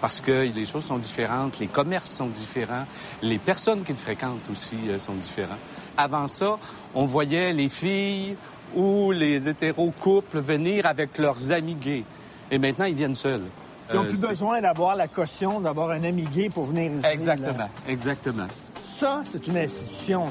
Parce 0.00 0.20
que 0.20 0.42
les 0.54 0.66
choses 0.66 0.84
sont 0.84 0.98
différentes, 0.98 1.58
les 1.60 1.68
commerces 1.68 2.10
sont 2.10 2.26
différents, 2.26 2.84
les 3.22 3.38
personnes 3.38 3.84
qui 3.84 3.92
le 3.92 3.98
fréquentent 3.98 4.50
aussi 4.50 4.76
euh, 4.88 4.98
sont 4.98 5.14
différentes. 5.14 5.58
Avant 5.96 6.26
ça, 6.26 6.56
on 6.94 7.06
voyait 7.06 7.52
les 7.52 7.68
filles 7.68 8.36
ou 8.76 9.12
les 9.12 9.48
hétéro-couples 9.48 10.40
venir 10.40 10.86
avec 10.86 11.18
leurs 11.18 11.50
amis 11.52 11.74
gays. 11.74 12.04
Et 12.50 12.58
maintenant, 12.58 12.84
ils 12.84 12.94
viennent 12.94 13.14
seuls. 13.14 13.44
Ils 13.90 13.96
n'ont 13.96 14.04
plus 14.04 14.24
euh, 14.24 14.28
besoin 14.28 14.60
d'avoir 14.60 14.96
la 14.96 15.08
caution 15.08 15.60
d'avoir 15.60 15.90
un 15.90 16.02
ami 16.04 16.24
gay 16.24 16.48
pour 16.48 16.64
venir 16.64 16.92
ici. 16.92 17.06
Exactement, 17.12 17.68
exactement. 17.86 18.46
Ça, 18.82 19.22
c'est 19.24 19.46
une 19.46 19.58
institution. 19.58 20.26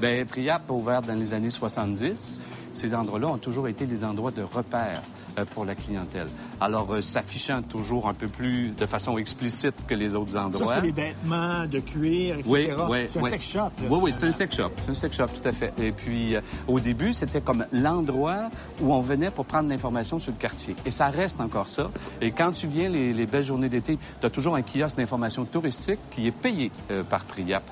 Bien, 0.00 0.24
Priap 0.24 0.70
a 0.70 0.72
ouvert 0.72 1.02
dans 1.02 1.18
les 1.18 1.32
années 1.32 1.50
70. 1.50 2.42
Ces 2.74 2.94
endroits-là 2.94 3.28
ont 3.28 3.38
toujours 3.38 3.68
été 3.68 3.86
des 3.86 4.04
endroits 4.04 4.30
de 4.30 4.42
repère 4.42 5.02
pour 5.44 5.64
la 5.64 5.74
clientèle. 5.74 6.26
Alors, 6.60 6.92
euh, 6.92 7.00
s'affichant 7.00 7.62
toujours 7.62 8.08
un 8.08 8.14
peu 8.14 8.26
plus 8.26 8.70
de 8.70 8.86
façon 8.86 9.18
explicite 9.18 9.74
que 9.86 9.94
les 9.94 10.14
autres 10.14 10.36
endroits. 10.36 10.66
Ça, 10.66 10.74
c'est 10.76 10.86
les 10.86 10.92
vêtements 10.92 11.66
de 11.66 11.80
cuir, 11.80 12.38
etc. 12.38 12.48
Oui, 12.48 12.68
oui, 12.88 12.98
c'est 13.08 13.20
un 13.20 13.24
sex 13.24 13.48
shop. 13.48 13.70
oui, 13.88 13.98
oui, 14.02 14.14
c'est 14.18 14.26
un 14.26 14.30
sex 14.30 14.56
shop. 14.56 14.70
C'est 14.82 14.90
un 14.90 14.94
sex 14.94 15.16
shop, 15.16 15.26
tout 15.26 15.48
à 15.48 15.52
fait. 15.52 15.72
Et 15.78 15.92
puis, 15.92 16.36
euh, 16.36 16.40
au 16.66 16.80
début, 16.80 17.12
c'était 17.12 17.40
comme 17.40 17.66
l'endroit 17.72 18.50
où 18.80 18.92
on 18.92 19.00
venait 19.00 19.30
pour 19.30 19.44
prendre 19.44 19.68
l'information 19.68 20.18
sur 20.18 20.32
le 20.32 20.38
quartier. 20.38 20.74
Et 20.84 20.90
ça 20.90 21.08
reste 21.08 21.40
encore 21.40 21.68
ça. 21.68 21.90
Et 22.20 22.30
quand 22.30 22.52
tu 22.52 22.66
viens 22.66 22.88
les, 22.88 23.26
belles 23.26 23.42
journées 23.42 23.68
d'été, 23.68 23.98
tu 24.20 24.26
as 24.26 24.30
toujours 24.30 24.56
un 24.56 24.62
kiosque 24.62 24.96
d'information 24.96 25.44
touristique 25.44 25.98
qui 26.10 26.28
est 26.28 26.32
payé 26.32 26.70
par 27.08 27.24
Priap. 27.24 27.62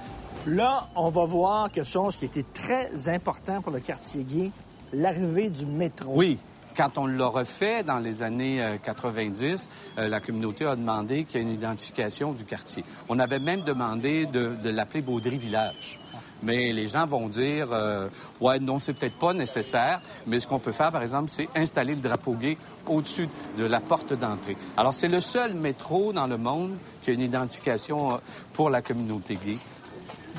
Là, 0.46 0.88
on 0.94 1.08
va 1.08 1.24
voir 1.24 1.70
quelque 1.70 1.88
chose 1.88 2.16
qui 2.16 2.26
était 2.26 2.44
très 2.52 3.08
important 3.08 3.62
pour 3.62 3.72
le 3.72 3.80
quartier 3.80 4.24
gay, 4.24 4.50
l'arrivée 4.92 5.48
du 5.48 5.64
métro. 5.64 6.12
Oui, 6.14 6.38
quand 6.76 6.98
on 6.98 7.06
l'a 7.06 7.26
refait 7.26 7.82
dans 7.82 7.98
les 7.98 8.22
années 8.22 8.64
90, 8.82 9.68
euh, 9.98 10.02
euh, 10.02 10.08
la 10.08 10.20
communauté 10.20 10.64
a 10.66 10.76
demandé 10.76 11.24
qu'il 11.24 11.40
y 11.40 11.42
ait 11.42 11.46
une 11.46 11.52
identification 11.52 12.32
du 12.32 12.44
quartier. 12.44 12.84
On 13.08 13.18
avait 13.18 13.38
même 13.38 13.62
demandé 13.62 14.26
de, 14.26 14.68
l'appeler 14.68 15.02
Baudry 15.02 15.36
Village. 15.36 15.98
Mais 16.42 16.72
les 16.72 16.88
gens 16.88 17.06
vont 17.06 17.28
dire, 17.28 17.68
euh, 17.72 18.08
ouais, 18.40 18.58
non, 18.58 18.78
c'est 18.78 18.92
peut-être 18.92 19.18
pas 19.18 19.32
nécessaire, 19.32 20.02
mais 20.26 20.38
ce 20.38 20.46
qu'on 20.46 20.58
peut 20.58 20.72
faire, 20.72 20.92
par 20.92 21.02
exemple, 21.02 21.30
c'est 21.30 21.48
installer 21.54 21.94
le 21.94 22.02
drapeau 22.02 22.32
gay 22.34 22.58
au-dessus 22.86 23.28
de 23.56 23.64
la 23.64 23.80
porte 23.80 24.12
d'entrée. 24.12 24.56
Alors, 24.76 24.92
c'est 24.92 25.08
le 25.08 25.20
seul 25.20 25.54
métro 25.54 26.12
dans 26.12 26.26
le 26.26 26.36
monde 26.36 26.76
qui 27.02 27.10
a 27.10 27.14
une 27.14 27.22
identification 27.22 28.20
pour 28.52 28.68
la 28.68 28.82
communauté 28.82 29.38
gay. 29.42 29.56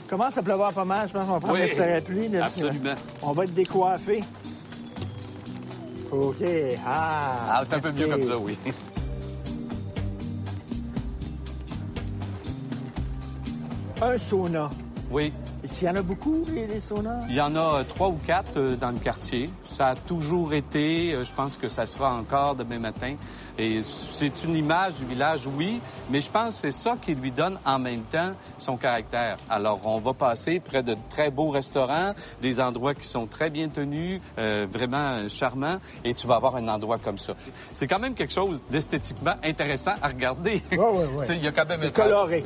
Commence 0.07 0.37
à 0.37 0.43
pleuvoir 0.43 0.73
pas 0.73 0.85
mal, 0.85 1.07
je 1.07 1.13
pense 1.13 1.25
qu'on 1.25 1.33
va 1.33 1.39
prendre 1.39 1.59
oui, 1.59 1.75
parapluie. 1.75 2.37
Absolument. 2.37 2.93
On 3.23 3.31
va 3.31 3.45
être 3.45 3.53
décoiffé. 3.53 4.23
OK. 6.11 6.43
Ah, 6.85 7.59
ah 7.59 7.63
c'est 7.67 7.75
un 7.75 7.79
peu 7.79 7.91
mieux 7.91 8.07
comme 8.07 8.23
ça, 8.23 8.37
oui. 8.37 8.57
un 14.01 14.17
sauna. 14.17 14.69
Oui. 15.11 15.33
Il 15.63 15.83
y 15.83 15.89
en 15.89 15.95
a 15.95 16.01
beaucoup, 16.03 16.45
les, 16.53 16.79
saunas? 16.79 17.23
Il 17.27 17.35
y 17.35 17.41
en 17.41 17.55
a 17.55 17.79
euh, 17.79 17.83
trois 17.83 18.09
ou 18.09 18.19
quatre 18.25 18.57
euh, 18.57 18.75
dans 18.75 18.91
le 18.91 18.99
quartier. 18.99 19.49
Ça 19.63 19.87
a 19.87 19.95
toujours 19.95 20.53
été, 20.53 21.13
euh, 21.13 21.23
je 21.23 21.33
pense 21.33 21.57
que 21.57 21.69
ça 21.69 21.87
sera 21.87 22.13
encore 22.13 22.55
demain 22.55 22.77
matin. 22.77 23.15
Et 23.57 23.81
c'est 23.81 24.43
une 24.43 24.55
image 24.55 24.95
du 24.95 25.05
village, 25.05 25.47
oui, 25.47 25.79
mais 26.09 26.19
je 26.19 26.29
pense 26.29 26.55
que 26.55 26.61
c'est 26.61 26.71
ça 26.71 26.95
qui 27.01 27.15
lui 27.15 27.31
donne 27.31 27.57
en 27.65 27.79
même 27.79 28.01
temps 28.03 28.33
son 28.57 28.75
caractère. 28.75 29.37
Alors, 29.49 29.79
on 29.85 29.99
va 29.99 30.13
passer 30.13 30.59
près 30.59 30.83
de 30.83 30.95
très 31.09 31.31
beaux 31.31 31.51
restaurants, 31.51 32.13
des 32.41 32.59
endroits 32.59 32.93
qui 32.93 33.07
sont 33.07 33.27
très 33.27 33.49
bien 33.49 33.69
tenus, 33.69 34.19
vraiment 34.37 35.27
charmants, 35.29 35.79
et 36.03 36.13
tu 36.13 36.27
vas 36.27 36.35
avoir 36.35 36.57
un 36.57 36.67
endroit 36.67 36.97
comme 36.97 37.17
ça. 37.17 37.33
C'est 37.73 37.87
quand 37.87 37.99
même 37.99 38.13
quelque 38.13 38.33
chose 38.33 38.61
d'esthétiquement 38.69 39.35
intéressant 39.43 39.93
à 40.01 40.09
regarder. 40.09 40.61
Oui, 40.71 40.77
oui, 40.77 41.05
oui. 41.17 41.25
Il 41.29 41.43
y 41.43 41.47
a 41.47 41.51
quand 41.51 41.67
même 41.67 41.79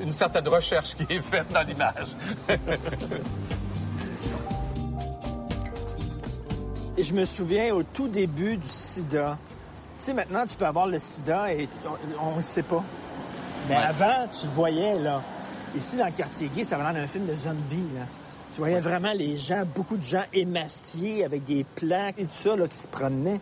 une 0.02 0.12
certaine 0.12 0.48
recherche 0.48 0.95
qui 0.95 1.12
est 1.13 1.22
faite 1.22 1.52
dans 1.52 1.63
l'image. 1.67 2.15
Et 6.98 7.04
je 7.04 7.13
me 7.13 7.24
souviens 7.24 7.74
au 7.74 7.84
tout 7.84 8.10
début 8.10 8.58
du 8.58 8.67
sida. 8.67 9.38
Tu 10.00 10.06
sais, 10.06 10.14
maintenant, 10.14 10.46
tu 10.46 10.56
peux 10.56 10.66
avoir 10.66 10.88
le 10.88 10.98
sida 10.98 11.54
et 11.54 11.68
on 12.22 12.32
ne 12.32 12.38
le 12.38 12.44
sait 12.44 12.64
pas. 12.64 12.82
Mais 13.68 13.76
avant, 13.76 14.28
tu 14.32 14.46
le 14.46 14.52
voyais, 14.54 14.98
là. 14.98 15.22
Ici, 15.76 15.98
dans 15.98 16.06
le 16.06 16.12
quartier 16.12 16.48
gay, 16.48 16.64
ça 16.64 16.78
va 16.78 16.94
dans 16.94 17.00
un 17.00 17.06
film 17.06 17.26
de 17.26 17.36
zombie, 17.36 17.94
là. 17.94 18.06
Tu 18.52 18.62
voyais 18.62 18.80
vraiment 18.80 19.12
les 19.14 19.38
gens, 19.38 19.64
beaucoup 19.76 19.96
de 19.96 20.04
gens 20.04 20.24
émaciés 20.34 21.24
avec 21.24 21.44
des 21.44 21.64
plaques 21.64 22.16
et 22.18 22.24
tout 22.24 22.32
ça 22.32 22.56
là, 22.56 22.68
qui 22.68 22.78
se 22.78 22.88
promenaient. 22.88 23.40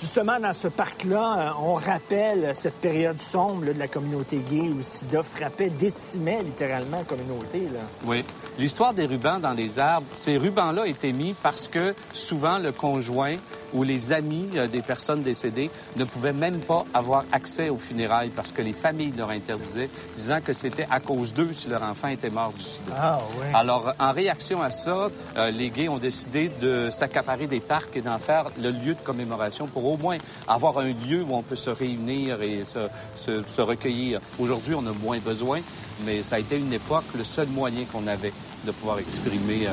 Justement, 0.00 0.38
dans 0.38 0.52
ce 0.52 0.68
parc-là, 0.68 1.48
euh, 1.48 1.50
on 1.60 1.74
rappelle 1.74 2.54
cette 2.54 2.80
période 2.80 3.20
sombre 3.20 3.64
de 3.66 3.72
la 3.72 3.88
communauté 3.88 4.36
gay 4.48 4.60
où 4.60 4.76
le 4.76 4.82
sida 4.84 5.24
frappait, 5.24 5.70
décimait 5.70 6.44
littéralement 6.44 6.98
la 6.98 7.04
communauté. 7.04 7.62
Là. 7.62 7.80
Oui. 8.04 8.24
L'histoire 8.56 8.94
des 8.94 9.06
rubans 9.06 9.40
dans 9.40 9.52
les 9.52 9.80
arbres, 9.80 10.06
ces 10.14 10.38
rubans-là 10.38 10.86
étaient 10.86 11.12
mis 11.12 11.34
parce 11.42 11.66
que 11.66 11.94
souvent 12.12 12.58
le 12.58 12.70
conjoint 12.70 13.34
où 13.76 13.82
les 13.84 14.12
amis 14.12 14.48
euh, 14.56 14.66
des 14.66 14.80
personnes 14.82 15.22
décédées 15.22 15.70
ne 15.96 16.04
pouvaient 16.04 16.32
même 16.32 16.58
pas 16.60 16.84
avoir 16.94 17.24
accès 17.30 17.68
aux 17.68 17.78
funérailles 17.78 18.30
parce 18.34 18.50
que 18.52 18.62
les 18.62 18.72
familles 18.72 19.12
leur 19.16 19.30
interdisaient, 19.30 19.90
disant 20.16 20.40
que 20.44 20.52
c'était 20.52 20.86
à 20.90 20.98
cause 21.00 21.34
d'eux 21.34 21.50
si 21.54 21.68
leur 21.68 21.82
enfant 21.82 22.08
était 22.08 22.30
mort 22.30 22.52
du 22.56 22.62
sida. 22.64 22.92
Ah, 22.98 23.18
oui. 23.38 23.46
Alors, 23.54 23.92
en 24.00 24.12
réaction 24.12 24.62
à 24.62 24.70
ça, 24.70 25.08
euh, 25.36 25.50
les 25.50 25.70
gays 25.70 25.88
ont 25.88 25.98
décidé 25.98 26.48
de 26.48 26.88
s'accaparer 26.90 27.46
des 27.46 27.60
parcs 27.60 27.94
et 27.96 28.00
d'en 28.00 28.18
faire 28.18 28.46
le 28.58 28.70
lieu 28.70 28.94
de 28.94 29.00
commémoration 29.04 29.66
pour 29.66 29.84
au 29.84 29.96
moins 29.98 30.16
avoir 30.48 30.78
un 30.78 30.92
lieu 30.92 31.22
où 31.22 31.34
on 31.34 31.42
peut 31.42 31.56
se 31.56 31.70
réunir 31.70 32.40
et 32.42 32.64
se, 32.64 32.88
se- 33.14 33.42
se 33.46 33.60
recueillir. 33.60 34.20
Aujourd'hui, 34.38 34.74
on 34.74 34.86
a 34.86 34.92
moins 34.92 35.18
besoin, 35.18 35.60
mais 36.06 36.22
ça 36.22 36.36
a 36.36 36.38
été 36.38 36.56
une 36.58 36.72
époque 36.72 37.04
le 37.16 37.24
seul 37.24 37.48
moyen 37.48 37.84
qu'on 37.92 38.06
avait 38.06 38.32
de 38.64 38.70
pouvoir 38.72 38.98
exprimer 38.98 39.66
euh, 39.66 39.72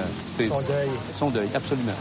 Son 0.50 0.62
deuil. 0.72 0.90
Son 1.12 1.30
deuil, 1.30 1.50
absolument. 1.56 1.94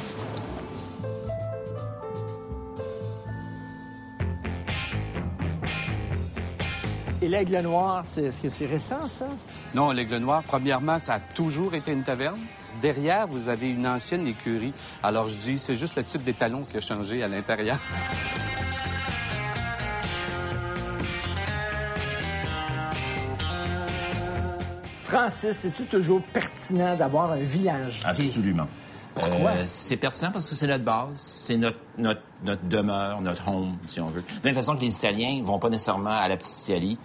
Et 7.23 7.29
l'aigle 7.29 7.61
noir, 7.61 8.03
c'est, 8.05 8.25
est-ce 8.25 8.41
que 8.41 8.49
c'est 8.49 8.67
récent, 8.67 9.07
ça? 9.07 9.27
Non, 9.75 9.93
l'Aigle 9.93 10.17
Noir, 10.17 10.43
premièrement, 10.45 10.99
ça 10.99 11.15
a 11.15 11.21
toujours 11.21 11.73
été 11.75 11.93
une 11.93 12.03
taverne. 12.03 12.41
Derrière, 12.81 13.29
vous 13.29 13.49
avez 13.49 13.71
une 13.71 13.87
ancienne 13.87 14.27
écurie. 14.27 14.75
Alors, 15.05 15.29
je 15.29 15.37
dis, 15.37 15.59
c'est 15.59 15.77
juste 15.77 15.95
le 15.95 16.03
type 16.03 16.25
d'étalon 16.25 16.67
qui 16.69 16.79
a 16.79 16.81
changé 16.81 17.23
à 17.23 17.29
l'intérieur. 17.29 17.79
Francis, 25.05 25.53
c'est-tu 25.53 25.85
toujours 25.85 26.23
pertinent 26.23 26.97
d'avoir 26.97 27.31
un 27.31 27.37
village 27.37 28.01
gay? 28.01 28.25
Absolument. 28.27 28.67
Pourquoi? 29.15 29.51
Euh, 29.51 29.65
c'est 29.67 29.97
pertinent 29.97 30.31
parce 30.33 30.49
que 30.49 30.55
c'est 30.55 30.67
notre 30.67 30.85
base, 30.85 31.09
c'est 31.17 31.57
notre, 31.57 31.79
notre, 31.99 32.23
notre 32.45 32.63
demeure, 32.69 33.21
notre 33.21 33.47
home, 33.49 33.77
si 33.87 34.01
on 34.01 34.07
veut. 34.07 34.23
De 34.23 34.27
la 34.37 34.41
même 34.45 34.55
façon 34.55 34.75
que 34.77 34.81
les 34.81 34.95
Italiens 34.95 35.43
vont 35.45 35.59
pas 35.59 35.69
nécessairement 35.69 36.11
à 36.19 36.29
la 36.29 36.37
petite 36.37 36.63
Italie, 36.67 36.99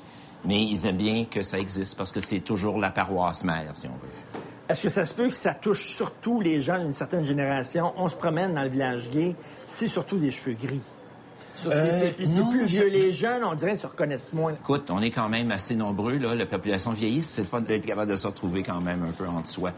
mais 0.46 0.64
ils 0.64 0.86
aiment 0.86 0.98
bien 0.98 1.26
que 1.26 1.44
ça 1.44 1.60
existe 1.60 1.96
parce 1.98 2.12
que 2.12 2.22
c'est 2.22 2.40
toujours 2.40 2.78
la 2.80 2.90
paroisse 2.92 3.44
mère, 3.44 3.72
si 3.76 3.88
on 3.88 3.92
veut. 3.92 4.42
Est-ce 4.70 4.84
que 4.84 4.90
ça 4.90 5.06
se 5.06 5.14
peut 5.14 5.28
que 5.28 5.34
ça 5.34 5.54
touche 5.54 5.86
surtout 5.88 6.42
les 6.42 6.62
gens 6.62 6.78
d'une 6.80 6.94
certaine 6.94 7.26
génération? 7.26 7.94
On 7.98 8.10
se 8.10 8.16
promène 8.18 8.54
dans 8.54 8.64
le 8.64 8.70
village 8.70 9.10
gay, 9.10 9.36
c'est 9.66 9.88
surtout 9.88 10.18
des 10.18 10.32
cheveux 10.32 10.56
gris. 10.56 10.82
C'est- 11.56 11.70
Euh, 11.70 12.12
c'est 12.26 12.50
plus 12.50 12.66
vieux. 12.66 12.88
Les 12.88 13.12
jeunes, 13.14 13.44
on 13.44 13.56
dirait, 13.56 13.76
se 13.76 13.88
reconnaissent 13.88 14.32
moins. 14.34 14.54
Écoute, 14.54 14.90
on 14.92 15.02
est 15.02 15.10
quand 15.10 15.28
même 15.30 15.52
assez 15.52 15.76
nombreux, 15.76 16.18
là. 16.18 16.36
La 16.36 16.46
population 16.46 16.92
vieillit, 16.92 17.22
c'est 17.24 17.42
le 17.42 17.48
fun 17.48 17.62
d'être 17.62 17.86
capable 17.86 18.12
de 18.12 18.16
se 18.18 18.28
retrouver 18.28 18.62
quand 18.62 18.80
même 18.82 19.04
un 19.08 19.12
peu 19.12 19.26
entre 19.28 19.48
soi. 19.50 19.72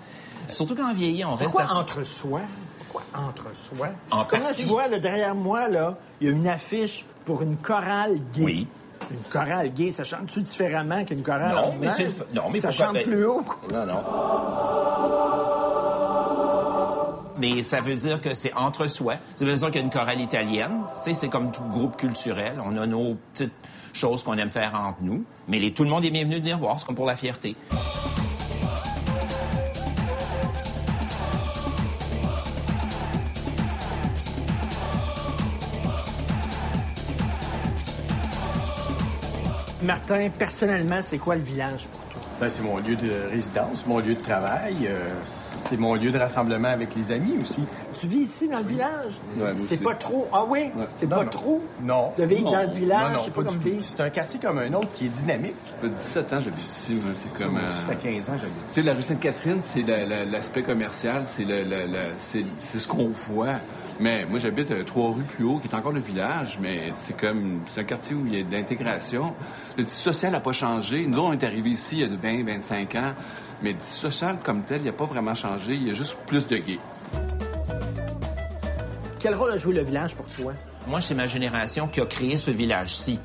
Surtout 0.49 0.75
quand 0.75 0.89
on 0.89 0.93
vieillit, 0.93 1.23
on 1.25 1.35
reste... 1.35 1.51
Pourquoi 1.51 1.63
à- 1.65 1.75
entre 1.79 2.03
soi? 2.03 2.41
Pourquoi 2.79 3.03
entre 3.15 3.55
soi? 3.55 3.89
En 4.11 4.23
Comme 4.25 4.39
là, 4.39 4.45
partie. 4.47 4.63
je 4.63 4.67
vois, 4.67 4.87
là, 4.87 4.99
derrière 4.99 5.35
moi, 5.35 5.67
là, 5.69 5.95
il 6.21 6.27
y 6.27 6.29
a 6.29 6.33
une 6.33 6.47
affiche 6.47 7.05
pour 7.25 7.41
une 7.41 7.55
chorale 7.57 8.15
gay. 8.33 8.43
Oui. 8.43 8.67
Une 9.11 9.17
chorale 9.29 9.71
gay, 9.73 9.91
ça 9.91 10.03
chante-tu 10.03 10.41
différemment 10.41 11.03
qu'une 11.05 11.23
chorale 11.23 11.55
Non, 11.55 11.61
mais 11.79 11.87
ordinaire? 11.87 11.97
f- 11.97 12.35
non, 12.35 12.43
mais 12.51 12.59
Ça 12.59 12.69
pourquoi- 12.69 12.85
chante 12.87 13.03
plus 13.03 13.25
haut. 13.25 13.41
quoi. 13.43 13.57
Non, 13.79 13.85
non. 13.85 14.03
Mais 17.37 17.63
ça 17.63 17.79
veut 17.79 17.95
dire 17.95 18.19
que 18.21 18.35
c'est 18.35 18.53
entre 18.53 18.87
soi. 18.87 19.13
Ça 19.35 19.45
veut 19.45 19.53
dire 19.55 19.67
qu'il 19.67 19.75
y 19.75 19.79
a 19.79 19.85
une 19.85 19.89
chorale 19.91 20.19
italienne. 20.19 20.81
Tu 21.01 21.09
sais, 21.09 21.13
c'est 21.13 21.29
comme 21.29 21.51
tout 21.51 21.63
groupe 21.71 21.95
culturel. 21.95 22.61
On 22.65 22.75
a 22.77 22.85
nos 22.85 23.15
petites 23.33 23.53
choses 23.93 24.23
qu'on 24.23 24.37
aime 24.37 24.51
faire 24.51 24.75
entre 24.75 24.97
nous. 25.01 25.23
Mais 25.47 25.57
les- 25.59 25.71
tout 25.73 25.83
le 25.83 25.89
monde 25.89 26.03
est 26.03 26.11
bienvenu 26.11 26.35
de 26.35 26.41
venir 26.41 26.57
voir. 26.59 26.79
C'est 26.79 26.85
comme 26.85 26.95
pour 26.95 27.05
la 27.05 27.15
fierté. 27.15 27.55
Martin, 39.89 40.29
personnellement, 40.29 41.01
c'est 41.01 41.17
quoi 41.17 41.33
le 41.33 41.41
village 41.41 41.87
pour? 41.87 42.08
Ben, 42.39 42.49
c'est 42.49 42.61
mon 42.63 42.77
lieu 42.77 42.95
de 42.95 43.11
résidence, 43.29 43.85
mon 43.85 43.99
lieu 43.99 44.13
de 44.13 44.19
travail. 44.21 44.87
euh, 44.87 45.09
c'est 45.25 45.75
mon 45.77 45.95
lieu 45.95 46.09
de 46.09 46.17
rassemblement 46.17 46.69
avec 46.69 46.95
les 46.95 47.11
amis 47.11 47.35
aussi. 47.41 47.61
Tu 47.93 48.07
vis 48.07 48.19
ici 48.19 48.47
dans 48.47 48.59
le 48.59 48.63
village? 48.63 49.19
Ouais, 49.37 49.51
c'est 49.57 49.83
pas 49.83 49.93
trop. 49.93 50.25
Ah 50.31 50.45
oui? 50.47 50.71
C'est 50.87 51.07
Non, 51.09 51.17
pas 51.17 51.23
non. 51.25 51.29
trop? 51.29 51.61
Non. 51.81 52.13
De 52.15 52.23
vivre 52.23 52.45
Non. 52.45 52.51
dans 52.53 52.61
le 52.63 52.71
village, 52.71 53.19
c'est 53.25 53.33
pas 53.33 53.41
pas 53.43 53.49
comme 53.49 53.57
du 53.57 53.63
tout. 53.63 53.69
vivre. 53.75 53.85
C'est 53.85 54.01
un 54.01 54.09
quartier 54.09 54.39
comme 54.39 54.57
un 54.57 54.71
autre 54.73 54.87
qui 54.93 55.07
est 55.07 55.09
dynamique. 55.09 55.53
Ça 55.67 55.75
fait 55.81 55.89
17 55.89 56.33
ans 56.33 56.37
que 56.37 56.43
j'habite 56.45 56.65
ici. 56.65 57.01
C'est 57.15 57.43
comme. 57.43 57.57
euh, 57.57 57.69
Ça 57.69 57.93
fait 57.93 57.95
15 58.13 58.29
ans 58.29 58.33
que 58.33 58.39
j'habite 58.39 58.67
Tu 58.67 58.73
sais, 58.73 58.81
la 58.83 58.93
rue 58.93 59.01
Sainte-Catherine, 59.01 59.59
c'est 59.61 59.83
la- 59.85 60.05
la- 60.05 60.25
l'aspect 60.25 60.63
commercial, 60.63 61.23
c'est 61.27 61.45
c'est 62.19 62.45
c'est 62.59 62.77
ce 62.79 62.87
qu'on 62.87 63.09
voit. 63.09 63.59
Mais 63.99 64.25
moi, 64.25 64.39
j'habite 64.39 64.71
euh, 64.71 64.83
trois 64.85 65.11
rues 65.11 65.23
plus 65.23 65.43
haut, 65.43 65.59
qui 65.59 65.67
est 65.67 65.75
encore 65.75 65.91
le 65.91 65.99
village, 65.99 66.57
mais 66.61 66.91
c'est 66.95 67.17
comme, 67.19 67.59
c'est 67.67 67.81
un 67.81 67.83
quartier 67.83 68.15
où 68.15 68.25
il 68.25 68.35
y 68.35 68.39
a 68.39 68.43
de 68.43 68.51
l'intégration. 68.53 69.33
Le 69.77 69.83
tissu 69.83 70.03
social 70.03 70.31
n'a 70.31 70.39
pas 70.39 70.51
changé. 70.53 71.05
Nous, 71.05 71.19
on 71.19 71.33
est 71.33 71.43
arrivés 71.43 71.71
ici 71.71 71.97
il 71.97 72.01
y 72.01 72.03
a 72.03 72.07
20, 72.07 72.28
25 72.43 72.95
ans, 72.95 73.13
mais 73.61 73.75
social 73.79 74.37
comme 74.43 74.63
tel, 74.63 74.81
il 74.81 74.85
n'a 74.85 74.91
pas 74.91 75.05
vraiment 75.05 75.33
changé. 75.35 75.73
Il 75.75 75.87
y 75.87 75.91
a 75.91 75.93
juste 75.93 76.17
plus 76.25 76.47
de 76.47 76.57
gays. 76.57 76.79
Quel 79.19 79.35
rôle 79.35 79.51
a 79.51 79.57
joué 79.57 79.73
le 79.73 79.83
village 79.83 80.15
pour 80.15 80.25
toi? 80.27 80.53
Moi, 80.87 81.01
c'est 81.01 81.13
ma 81.15 81.27
génération 81.27 81.87
qui 81.87 81.99
a 81.99 82.05
créé 82.05 82.37
ce 82.37 82.51
village-ci. 82.51 83.19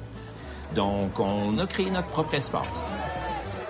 Donc, 0.75 1.19
on 1.21 1.57
a 1.59 1.67
créé 1.67 1.89
notre 1.91 2.09
propre 2.09 2.35
espace. 2.35 2.67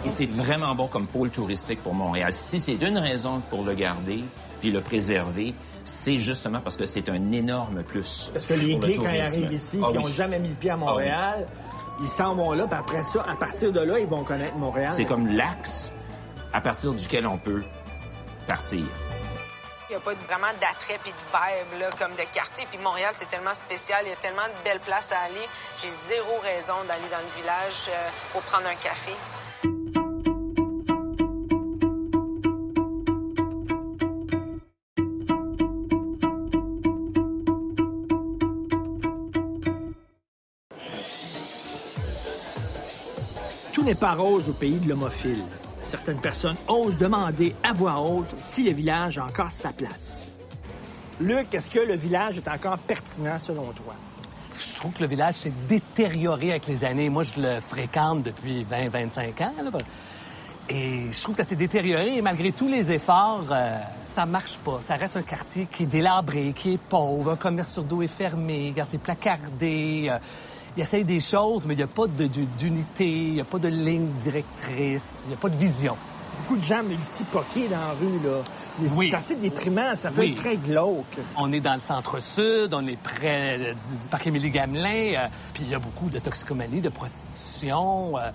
Et 0.07 0.09
c'est 0.11 0.27
vraiment 0.31 0.75
bon 0.75 0.87
comme 0.87 1.07
pôle 1.07 1.31
touristique 1.31 1.83
pour 1.83 1.95
Montréal. 1.95 2.33
Si 2.33 2.61
c'est 2.61 2.75
une 2.83 2.99
raison 2.99 3.41
pour 3.51 3.63
le 3.65 3.75
garder 3.75 4.25
puis 4.61 4.71
le 4.71 4.81
préserver, 4.81 5.55
c'est 5.85 6.17
justement 6.19 6.61
parce 6.61 6.77
que 6.79 6.87
c'est 6.87 7.09
un 7.11 7.31
énorme 7.33 7.83
plus. 7.83 8.31
Parce 8.33 8.47
que 8.47 8.55
les 8.55 8.75
le 8.75 8.87
gays, 8.87 8.97
quand 8.97 9.11
ils 9.11 9.21
arrivent 9.21 9.53
ici, 9.53 9.79
Ah 9.83 9.89
qui 9.91 9.99
n'ont 9.99 10.05
oui. 10.07 10.13
jamais 10.13 10.39
mis 10.39 10.49
le 10.49 10.55
pied 10.55 10.71
à 10.71 10.79
Ah 10.87 10.95
oui. 10.97 11.05
Ils 12.01 12.09
s'en 12.09 12.35
vont 12.35 12.53
là, 12.53 12.67
puis 12.67 12.79
après 12.79 13.05
ça, 13.05 13.25
à 13.29 13.37
partir 13.37 13.73
de 13.73 13.81
là, 13.81 13.99
ils 13.99 14.07
vont 14.07 14.25
connaître 14.25 14.57
Montréal. 14.57 14.93
C'est 14.95 15.05
comme 15.05 15.29
l'axe 15.29 15.93
à 16.53 16.61
partir 16.61 16.93
duquel 16.93 17.27
on 17.27 17.39
peut 17.39 17.63
partir. 18.47 18.85
Il 19.89 19.93
n'y 19.93 19.97
a 19.97 20.01
pas 20.01 20.15
vraiment 20.27 20.53
d'attrait 20.61 20.99
puis 21.03 21.13
de 21.13 21.17
vibe 21.17 21.81
là, 21.81 21.91
comme 21.99 22.13
de 22.13 22.25
quartier. 22.33 22.67
Puis 22.71 22.79
Montréal, 22.79 23.11
c'est 23.13 23.29
tellement 23.29 23.55
spécial. 23.55 24.01
Il 24.07 24.09
y 24.09 24.13
a 24.13 24.17
tellement 24.17 24.43
de 24.43 24.65
belles 24.65 24.81
places 24.81 25.13
à 25.13 25.19
aller. 25.21 25.47
J'ai 25.83 25.89
zéro 25.89 26.39
raison 26.43 26.75
d'aller 26.89 27.09
dans 27.11 27.19
le 27.19 27.41
village 27.41 27.89
euh, 27.89 28.09
pour 28.33 28.43
prendre 28.43 28.67
un 28.67 28.75
café. 28.77 29.13
N'est 43.85 43.95
pas 43.95 44.15
rose 44.15 44.49
au 44.49 44.53
pays 44.53 44.79
de 44.79 44.89
l'homophile. 44.89 45.45
Certaines 45.83 46.21
personnes 46.21 46.57
osent 46.67 46.97
demander 46.97 47.55
à 47.63 47.73
voix 47.73 48.01
haute 48.01 48.35
si 48.43 48.63
le 48.63 48.73
village 48.73 49.19
a 49.19 49.25
encore 49.25 49.51
sa 49.51 49.71
place. 49.71 50.27
Luc, 51.21 51.55
est-ce 51.55 51.71
que 51.71 51.81
le 51.81 51.95
village 51.95 52.39
est 52.39 52.49
encore 52.49 52.79
pertinent 52.79 53.39
selon 53.39 53.73
toi? 53.73 53.95
Je 54.59 54.77
trouve 54.77 54.93
que 54.93 55.03
le 55.03 55.09
village 55.09 55.35
s'est 55.35 55.53
détérioré 55.69 56.53
avec 56.53 56.67
les 56.67 56.85
années. 56.85 57.11
Moi, 57.11 57.23
je 57.25 57.41
le 57.41 57.61
fréquente 57.61 58.23
depuis 58.23 58.65
20-25 58.65 59.45
ans. 59.45 59.53
Et 60.71 61.13
je 61.13 61.23
trouve 61.23 61.37
que 61.37 61.43
ça 61.43 61.49
s'est 61.49 61.55
détérioré 61.57 62.17
et 62.17 62.23
malgré 62.23 62.51
tous 62.51 62.69
les 62.69 62.91
efforts, 62.91 63.45
euh, 63.51 63.79
ça 64.15 64.25
marche 64.25 64.57
pas. 64.59 64.81
Ça 64.89 64.97
reste 64.97 65.19
un 65.19 65.23
quartier 65.23 65.69
qui 65.71 65.83
est 65.83 65.87
délabré, 65.87 66.55
qui 66.57 66.75
est 66.75 66.79
pauvre, 66.79 67.33
un 67.33 67.37
commerce 67.37 67.73
sur 67.75 67.85
dos 67.85 68.01
est 68.01 68.09
fermé, 68.09 68.73
c'est 68.89 69.01
placardé. 69.01 70.07
euh, 70.09 70.19
il 70.77 70.83
essaye 70.83 71.05
des 71.05 71.21
choses, 71.21 71.67
mais 71.67 71.75
il 71.75 71.79
n'y 71.79 71.83
a 71.83 71.87
pas 71.87 72.07
d'unité, 72.07 73.07
il 73.09 73.33
n'y 73.35 73.41
a 73.41 73.45
pas 73.45 73.59
de 73.59 73.69
ligne 73.69 74.09
directrice, 74.21 75.05
il 75.25 75.29
n'y 75.29 75.35
a 75.35 75.39
pas 75.39 75.49
de 75.49 75.57
vision. 75.57 75.97
Beaucoup 76.41 76.57
de 76.57 76.65
gens 76.65 76.83
multipoqués 76.83 77.69
dans 77.69 77.79
la 77.79 77.93
rue, 77.93 78.19
là. 78.25 78.43
Oui. 78.97 79.07
C'est 79.11 79.17
assez 79.17 79.37
déprimant, 79.37 79.95
ça 79.95 80.11
peut 80.11 80.23
Oui. 80.23 80.31
être 80.33 80.37
très 80.43 80.57
glauque. 80.57 81.17
On 81.37 81.53
est 81.53 81.61
dans 81.61 81.75
le 81.75 81.81
centre-sud, 81.81 82.75
on 82.75 82.87
est 82.89 83.01
près 83.01 83.57
euh, 83.59 83.73
du, 83.75 83.99
du 83.99 84.09
parc 84.11 84.27
Émilie-Gamelin, 84.27 85.15
euh, 85.15 85.27
puis 85.55 85.63
il 85.65 85.71
y 85.71 85.75
a 85.75 85.79
beaucoup 85.79 86.11
de 86.11 86.19
toxicomanie, 86.19 86.81
de 86.81 86.89
prostitution. 86.89 88.19
euh, 88.19 88.31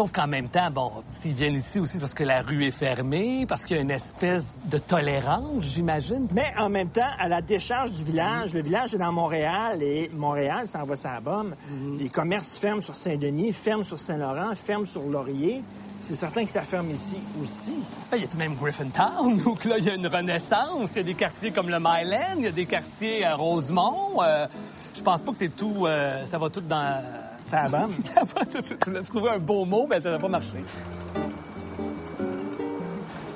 sauf 0.00 0.12
qu'en 0.12 0.26
même 0.26 0.48
temps, 0.48 0.70
bon, 0.70 0.90
s'ils 1.14 1.34
viennent 1.34 1.56
ici 1.56 1.78
aussi 1.78 1.98
parce 1.98 2.14
que 2.14 2.24
la 2.24 2.40
rue 2.40 2.64
est 2.64 2.70
fermée, 2.70 3.44
parce 3.46 3.66
qu'il 3.66 3.76
y 3.76 3.80
a 3.80 3.82
une 3.82 3.90
espèce 3.90 4.58
de 4.64 4.78
tolérance, 4.78 5.62
j'imagine. 5.62 6.26
Mais 6.32 6.54
en 6.58 6.70
même 6.70 6.88
temps, 6.88 7.10
à 7.18 7.28
la 7.28 7.42
décharge 7.42 7.92
du 7.92 8.02
village, 8.04 8.54
le 8.54 8.62
village 8.62 8.94
est 8.94 8.96
dans 8.96 9.12
Montréal 9.12 9.82
et 9.82 10.10
Montréal 10.14 10.66
s'en 10.66 10.86
va 10.86 10.96
sa 10.96 11.20
bombe. 11.20 11.54
Les 11.98 12.08
commerces 12.08 12.56
ferment 12.56 12.80
sur 12.80 12.94
Saint-Denis, 12.94 13.52
ferment 13.52 13.84
sur 13.84 13.98
Saint-Laurent, 13.98 14.54
ferment 14.54 14.86
sur 14.86 15.02
Laurier. 15.02 15.62
C'est 16.00 16.14
certain 16.14 16.44
que 16.46 16.50
ça 16.50 16.62
ferme 16.62 16.90
ici 16.92 17.18
aussi. 17.42 17.74
Ben, 18.10 18.16
Il 18.16 18.22
y 18.22 18.24
a 18.24 18.26
tout 18.26 18.38
de 18.38 18.42
même 18.42 18.54
Griffintown, 18.54 19.36
donc 19.44 19.66
là, 19.66 19.76
il 19.76 19.84
y 19.84 19.90
a 19.90 19.96
une 19.96 20.06
renaissance. 20.06 20.92
Il 20.92 20.96
y 20.96 21.00
a 21.00 21.02
des 21.02 21.14
quartiers 21.14 21.50
comme 21.50 21.68
le 21.68 21.78
Myland, 21.78 22.38
il 22.38 22.44
y 22.44 22.46
a 22.46 22.52
des 22.52 22.64
quartiers 22.64 23.22
à 23.26 23.34
Rosemont. 23.36 24.22
Euh, 24.22 24.46
je 24.94 25.02
pense 25.02 25.20
pas 25.20 25.32
que 25.32 25.38
c'est 25.38 25.54
tout... 25.54 25.84
euh, 25.84 26.24
ça 26.24 26.38
va 26.38 26.48
tout 26.48 26.62
dans... 26.62 27.02
Ça 27.50 27.68
va 27.68 27.88
Ça 28.14 28.22
va 28.22 28.44
tout... 28.44 28.58
Je 28.62 28.90
voulais 28.90 29.02
trouver 29.02 29.30
un 29.30 29.38
beau 29.38 29.64
mot, 29.64 29.86
mais 29.90 30.00
ça 30.00 30.10
va 30.12 30.18
pas 30.18 30.28
marcher. 30.28 30.64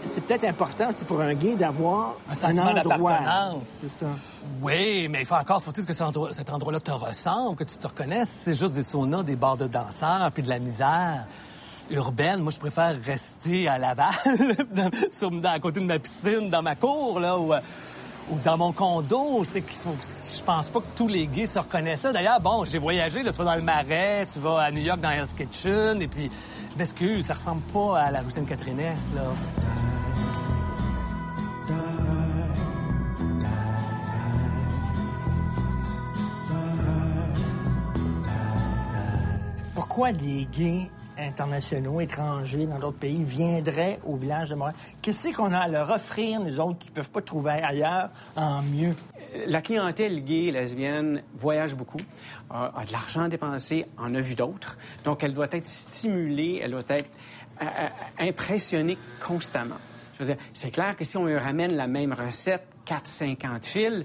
C'est 0.06 0.20
peut-être 0.26 0.44
important 0.44 0.90
aussi 0.90 1.04
pour 1.04 1.20
un 1.20 1.34
gay 1.34 1.56
d'avoir 1.56 2.14
Un 2.30 2.34
sentiment 2.34 2.72
d'appartenance. 2.74 3.62
C'est 3.64 3.88
ça. 3.90 4.06
Oui, 4.62 5.08
mais 5.10 5.20
il 5.20 5.26
faut 5.26 5.34
encore 5.34 5.62
faut-il 5.62 5.84
que 5.84 5.92
cet 5.92 6.02
endroit- 6.06 6.32
cet 6.32 6.50
endroit-là 6.52 6.78
te 6.78 6.90
ressemble, 6.92 7.56
que 7.56 7.64
tu 7.64 7.76
te 7.78 7.86
reconnaisses. 7.86 8.28
C'est 8.28 8.54
juste 8.54 8.74
des 8.74 8.82
saunas, 8.82 9.22
des 9.22 9.34
bars 9.34 9.56
de 9.56 9.66
danseurs, 9.66 10.30
puis 10.32 10.42
de 10.42 10.48
la 10.50 10.58
misère 10.58 11.24
urbaine. 11.90 12.40
Moi, 12.40 12.52
je 12.52 12.58
préfère 12.58 12.94
rester 13.02 13.66
à 13.66 13.78
Laval, 13.78 14.12
dans- 14.72 14.90
sur, 15.10 15.30
dans- 15.30 15.50
à 15.50 15.58
côté 15.58 15.80
de 15.80 15.86
ma 15.86 15.98
piscine, 15.98 16.50
dans 16.50 16.62
ma 16.62 16.76
cour, 16.76 17.18
là, 17.18 17.38
ou, 17.38 17.52
euh, 17.54 17.60
ou 18.30 18.38
dans 18.44 18.56
mon 18.56 18.72
condo. 18.72 19.44
C'est 19.44 19.62
qu'il 19.62 19.78
faut. 19.78 19.94
Je 20.00 20.42
pense 20.42 20.68
pas 20.68 20.80
que 20.80 20.96
tous 20.96 21.08
les 21.08 21.26
gays 21.26 21.46
se 21.46 21.58
reconnaissent 21.58 22.02
là. 22.02 22.12
D'ailleurs, 22.12 22.40
bon, 22.40 22.64
j'ai 22.64 22.78
voyagé. 22.78 23.22
Là, 23.22 23.32
tu 23.32 23.38
vas 23.38 23.44
dans 23.44 23.54
le 23.54 23.62
Marais, 23.62 24.26
tu 24.32 24.38
vas 24.38 24.60
à 24.60 24.70
New 24.70 24.82
York 24.82 25.00
dans 25.00 25.10
Hell's 25.10 25.32
Kitchen, 25.32 26.02
et 26.02 26.08
puis 26.08 26.30
je 26.72 26.78
m'excuse, 26.78 27.26
ça 27.26 27.34
ressemble 27.34 27.62
pas 27.72 27.98
à 27.98 28.10
la 28.10 28.20
rue 28.20 28.30
Sainte-Catherine-Est, 28.30 29.14
là. 29.14 29.22
Pourquoi 39.74 40.12
des 40.12 40.46
gays 40.52 40.90
internationaux, 41.24 42.00
étrangers, 42.00 42.66
dans 42.66 42.78
d'autres 42.78 42.98
pays, 42.98 43.22
viendraient 43.24 43.98
au 44.04 44.16
village 44.16 44.50
de 44.50 44.54
Montréal? 44.54 44.76
Qu'est-ce 45.02 45.32
qu'on 45.32 45.52
a 45.52 45.58
à 45.58 45.68
leur 45.68 45.90
offrir, 45.90 46.40
nous 46.40 46.60
autres, 46.60 46.78
qu'ils 46.78 46.90
ne 46.90 46.96
peuvent 46.96 47.10
pas 47.10 47.22
trouver 47.22 47.50
ailleurs 47.50 48.10
en 48.36 48.62
mieux? 48.62 48.94
La 49.46 49.62
clientèle 49.62 50.24
gay, 50.24 50.50
lesbienne, 50.52 51.22
voyage 51.36 51.74
beaucoup, 51.74 52.00
a, 52.50 52.84
de 52.86 52.92
l'argent 52.92 53.28
à 53.28 54.02
en 54.02 54.14
a 54.14 54.20
vu 54.20 54.34
d'autres. 54.34 54.78
Donc, 55.04 55.24
elle 55.24 55.34
doit 55.34 55.48
être 55.50 55.66
stimulée, 55.66 56.60
elle 56.62 56.70
doit 56.70 56.82
être 56.88 57.10
euh, 57.60 57.64
euh, 57.64 57.88
impressionnée 58.28 58.98
constamment. 59.24 59.78
C'est 60.52 60.70
clair 60.70 60.96
que 60.96 61.04
si 61.04 61.16
on 61.16 61.26
lui 61.26 61.36
ramène 61.36 61.74
la 61.74 61.88
même 61.88 62.12
recette, 62.12 62.66
4-50 62.86 63.64
fils, 63.64 64.04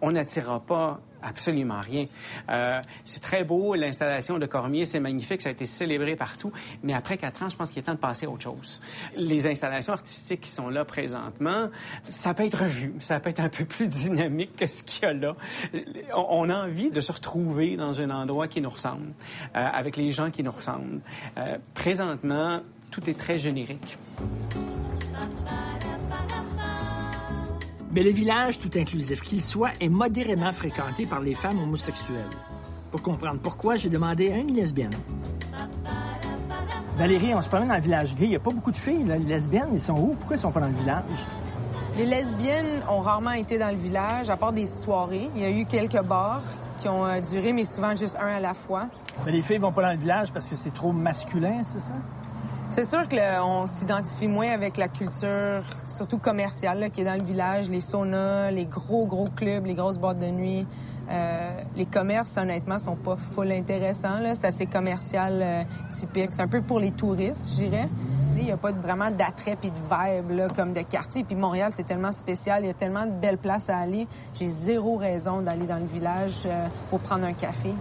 on 0.00 0.12
n'attirera 0.12 0.60
pas 0.60 1.00
absolument 1.22 1.80
rien. 1.80 2.04
Euh, 2.50 2.80
c'est 3.04 3.22
très 3.22 3.44
beau, 3.44 3.74
l'installation 3.74 4.38
de 4.38 4.46
Cormier, 4.46 4.84
c'est 4.84 5.00
magnifique, 5.00 5.40
ça 5.40 5.48
a 5.48 5.52
été 5.52 5.64
célébré 5.64 6.16
partout, 6.16 6.52
mais 6.82 6.92
après 6.92 7.16
quatre 7.16 7.42
ans, 7.42 7.48
je 7.48 7.56
pense 7.56 7.70
qu'il 7.70 7.80
est 7.80 7.82
temps 7.82 7.94
de 7.94 7.98
passer 7.98 8.26
à 8.26 8.30
autre 8.30 8.42
chose. 8.42 8.80
Les 9.16 9.46
installations 9.46 9.92
artistiques 9.92 10.42
qui 10.42 10.50
sont 10.50 10.68
là 10.68 10.84
présentement, 10.84 11.68
ça 12.04 12.34
peut 12.34 12.44
être 12.44 12.62
revu, 12.62 12.94
ça 13.00 13.20
peut 13.20 13.30
être 13.30 13.40
un 13.40 13.48
peu 13.48 13.64
plus 13.64 13.88
dynamique 13.88 14.56
que 14.56 14.66
ce 14.66 14.82
qu'il 14.82 15.04
y 15.04 15.06
a 15.06 15.12
là. 15.12 15.36
On, 16.14 16.48
a 16.50 16.66
envie 16.66 16.90
de 16.90 17.00
se 17.00 17.12
retrouver 17.12 17.76
dans 17.76 18.00
un 18.00 18.10
endroit 18.10 18.48
qui 18.48 18.60
nous 18.60 18.70
ressemble, 18.70 19.12
euh, 19.56 19.66
avec 19.72 19.96
les 19.96 20.12
gens 20.12 20.30
qui 20.30 20.42
nous 20.42 20.52
ressemblent. 20.52 21.00
Euh, 21.36 21.58
présentement, 21.74 22.62
tout 22.90 23.08
est 23.08 23.18
très 23.18 23.38
générique. 23.38 23.98
Mais 27.92 28.02
le 28.02 28.10
village, 28.10 28.58
tout 28.58 28.70
inclusif 28.76 29.22
qu'il 29.22 29.42
soit, 29.42 29.70
est 29.80 29.88
modérément 29.88 30.52
fréquenté 30.52 31.06
par 31.06 31.20
les 31.20 31.34
femmes 31.34 31.58
homosexuelles. 31.62 32.28
Pour 32.90 33.02
comprendre 33.02 33.40
pourquoi, 33.42 33.76
j'ai 33.76 33.88
demandé 33.88 34.30
à 34.30 34.36
une 34.36 34.54
lesbienne. 34.54 34.92
Valérie, 36.96 37.34
on 37.34 37.42
se 37.42 37.48
promène 37.48 37.68
dans 37.68 37.76
le 37.76 37.80
village 37.80 38.14
gay. 38.14 38.24
Il 38.24 38.30
n'y 38.30 38.36
a 38.36 38.40
pas 38.40 38.50
beaucoup 38.50 38.72
de 38.72 38.76
filles, 38.76 39.04
là. 39.04 39.16
Les 39.16 39.24
lesbiennes, 39.24 39.70
ils 39.72 39.80
sont 39.80 39.94
où? 39.94 40.14
Pourquoi 40.18 40.36
ils 40.36 40.40
sont 40.40 40.50
pas 40.50 40.60
dans 40.60 40.66
le 40.66 40.74
village? 40.74 41.04
Les 41.96 42.06
lesbiennes 42.06 42.82
ont 42.90 43.00
rarement 43.00 43.32
été 43.32 43.58
dans 43.58 43.70
le 43.70 43.76
village, 43.76 44.30
à 44.30 44.36
part 44.36 44.52
des 44.52 44.66
soirées. 44.66 45.28
Il 45.36 45.42
y 45.42 45.44
a 45.44 45.50
eu 45.50 45.64
quelques 45.64 46.02
bars 46.02 46.42
qui 46.80 46.88
ont 46.88 47.04
euh, 47.04 47.20
duré, 47.20 47.52
mais 47.52 47.64
souvent 47.64 47.96
juste 47.96 48.16
un 48.20 48.36
à 48.36 48.40
la 48.40 48.54
fois. 48.54 48.86
Mais 49.24 49.32
les 49.32 49.42
filles 49.42 49.58
vont 49.58 49.72
pas 49.72 49.82
dans 49.82 49.92
le 49.92 49.98
village 49.98 50.32
parce 50.32 50.46
que 50.46 50.54
c'est 50.54 50.72
trop 50.74 50.92
masculin, 50.92 51.62
c'est 51.64 51.80
ça? 51.80 51.94
C'est 52.70 52.84
sûr 52.84 53.08
qu'on 53.08 53.66
s'identifie 53.66 54.28
moins 54.28 54.50
avec 54.50 54.76
la 54.76 54.88
culture, 54.88 55.62
surtout 55.88 56.18
commerciale, 56.18 56.78
là, 56.78 56.90
qui 56.90 57.00
est 57.00 57.04
dans 57.04 57.18
le 57.18 57.24
village, 57.24 57.70
les 57.70 57.80
saunas, 57.80 58.50
les 58.50 58.66
gros, 58.66 59.06
gros 59.06 59.26
clubs, 59.34 59.64
les 59.64 59.74
grosses 59.74 59.98
boîtes 59.98 60.18
de 60.18 60.26
nuit. 60.26 60.66
Euh, 61.10 61.50
les 61.76 61.86
commerces, 61.86 62.36
honnêtement, 62.36 62.78
sont 62.78 62.96
pas 62.96 63.16
full 63.16 63.50
intéressants. 63.52 64.20
C'est 64.34 64.44
assez 64.44 64.66
commercial 64.66 65.40
euh, 65.40 65.62
typique. 65.98 66.28
C'est 66.32 66.42
un 66.42 66.48
peu 66.48 66.60
pour 66.60 66.78
les 66.78 66.90
touristes, 66.90 67.52
je 67.52 67.64
dirais. 67.64 67.88
Il 68.36 68.44
n'y 68.44 68.52
a 68.52 68.56
pas 68.56 68.70
vraiment 68.70 69.10
d'attrait 69.10 69.56
puis 69.56 69.70
de 69.70 69.76
vibe 69.76 70.30
là, 70.30 70.46
comme 70.54 70.72
de 70.72 70.82
quartier. 70.82 71.24
Puis 71.24 71.34
Montréal, 71.34 71.72
c'est 71.74 71.86
tellement 71.86 72.12
spécial. 72.12 72.62
Il 72.62 72.66
y 72.66 72.70
a 72.70 72.74
tellement 72.74 73.06
de 73.06 73.12
belles 73.12 73.38
places 73.38 73.70
à 73.70 73.78
aller. 73.78 74.06
J'ai 74.38 74.46
zéro 74.46 74.96
raison 74.96 75.40
d'aller 75.40 75.66
dans 75.66 75.78
le 75.78 75.86
village 75.86 76.42
euh, 76.46 76.66
pour 76.90 77.00
prendre 77.00 77.24
un 77.24 77.32
café. 77.32 77.72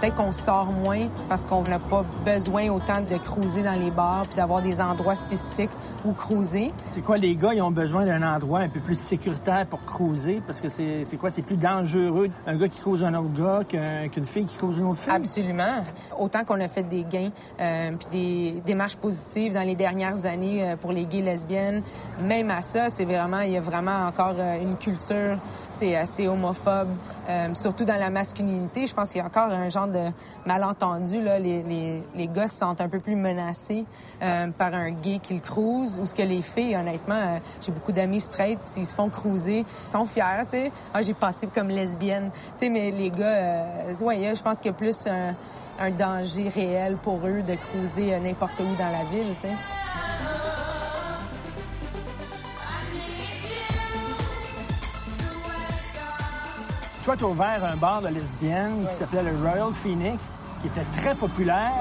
Peut-être 0.00 0.14
qu'on 0.16 0.32
sort 0.32 0.66
moins 0.66 1.06
parce 1.28 1.44
qu'on 1.44 1.62
n'a 1.62 1.78
pas 1.78 2.04
besoin 2.24 2.68
autant 2.68 3.00
de 3.00 3.16
cruiser 3.16 3.62
dans 3.62 3.78
les 3.78 3.90
bars 3.90 4.24
puis 4.26 4.36
d'avoir 4.36 4.60
des 4.62 4.80
endroits 4.80 5.14
spécifiques 5.14 5.70
où 6.04 6.12
cruiser. 6.12 6.70
C'est 6.86 7.00
quoi, 7.00 7.16
les 7.16 7.34
gars, 7.34 7.52
ils 7.54 7.62
ont 7.62 7.70
besoin 7.70 8.04
d'un 8.04 8.22
endroit 8.22 8.60
un 8.60 8.68
peu 8.68 8.78
plus 8.80 8.98
sécuritaire 8.98 9.66
pour 9.66 9.84
cruiser? 9.84 10.40
Parce 10.46 10.60
que 10.60 10.68
c'est 10.68 11.16
quoi? 11.18 11.30
C'est 11.30 11.42
plus 11.42 11.56
dangereux 11.56 12.28
un 12.46 12.56
gars 12.56 12.68
qui 12.68 12.78
cruise 12.80 13.02
un 13.02 13.14
autre 13.14 13.32
gars 13.32 13.60
qu'un- 13.66 14.08
qu'une 14.08 14.26
fille 14.26 14.44
qui 14.44 14.56
cruise 14.56 14.78
une 14.78 14.86
autre 14.86 15.00
fille? 15.00 15.12
Absolument. 15.12 15.82
Autant 16.18 16.44
qu'on 16.44 16.60
a 16.60 16.68
fait 16.68 16.84
des 16.84 17.02
gains 17.04 17.30
euh, 17.60 17.90
puis 17.98 18.08
des 18.52 18.60
démarches 18.64 18.96
positives 18.96 19.54
dans 19.54 19.62
les 19.66 19.74
dernières 19.74 20.26
années 20.26 20.62
euh, 20.62 20.76
pour 20.76 20.92
les 20.92 21.06
gays 21.06 21.22
lesbiennes, 21.22 21.82
même 22.22 22.50
à 22.50 22.60
ça, 22.62 22.88
c'est 22.90 23.04
vraiment 23.04 23.40
il 23.40 23.52
y 23.52 23.56
a 23.56 23.60
vraiment 23.60 24.06
encore 24.06 24.34
euh, 24.38 24.62
une 24.62 24.76
culture 24.76 25.38
c'est 25.76 25.94
assez 25.94 26.26
homophobe, 26.26 26.88
euh, 27.28 27.54
surtout 27.54 27.84
dans 27.84 27.98
la 27.98 28.08
masculinité. 28.08 28.86
Je 28.86 28.94
pense 28.94 29.10
qu'il 29.10 29.18
y 29.18 29.20
a 29.20 29.26
encore 29.26 29.50
un 29.50 29.68
genre 29.68 29.88
de 29.88 30.04
malentendu. 30.46 31.20
Là. 31.20 31.38
Les, 31.38 31.62
les, 31.62 32.02
les 32.14 32.28
gars 32.28 32.48
se 32.48 32.56
sentent 32.56 32.80
un 32.80 32.88
peu 32.88 32.98
plus 32.98 33.16
menacés 33.16 33.84
euh, 34.22 34.48
par 34.56 34.74
un 34.74 34.90
gay 34.90 35.18
qu'ils 35.22 35.42
cruise, 35.42 36.00
ou 36.00 36.06
ce 36.06 36.14
que 36.14 36.22
les 36.22 36.40
filles, 36.40 36.76
honnêtement, 36.76 37.14
euh, 37.14 37.38
j'ai 37.62 37.72
beaucoup 37.72 37.92
d'amis 37.92 38.20
straight, 38.20 38.58
s'ils 38.64 38.86
se 38.86 38.94
font 38.94 39.10
cruiser, 39.10 39.64
ils 39.86 39.90
sont 39.90 40.06
fiers, 40.06 40.44
tu 40.44 40.50
sais. 40.50 40.72
Ah, 40.94 41.02
j'ai 41.02 41.14
passé 41.14 41.46
comme 41.46 41.68
lesbienne. 41.68 42.30
Tu 42.54 42.66
sais, 42.66 42.68
mais 42.70 42.90
les 42.90 43.10
gars, 43.10 43.26
euh, 43.26 43.94
ouais, 44.00 44.34
je 44.34 44.42
pense 44.42 44.56
qu'il 44.56 44.66
y 44.66 44.70
a 44.70 44.72
plus 44.72 45.06
un, 45.06 45.34
un 45.78 45.90
danger 45.90 46.48
réel 46.48 46.96
pour 46.96 47.18
eux 47.26 47.42
de 47.42 47.54
cruiser 47.54 48.14
euh, 48.14 48.18
n'importe 48.18 48.58
où 48.60 48.76
dans 48.76 48.90
la 48.90 49.04
ville, 49.10 49.34
tu 49.34 49.42
sais. 49.42 49.54
Tu 57.18 57.24
as 57.24 57.28
ouvert 57.28 57.64
un 57.64 57.76
bar 57.76 58.02
de 58.02 58.08
lesbiennes 58.08 58.86
qui 58.88 58.94
s'appelait 58.94 59.22
le 59.22 59.38
Royal 59.38 59.72
Phoenix, 59.72 60.36
qui 60.60 60.66
était 60.66 60.84
très 61.00 61.14
populaire. 61.14 61.72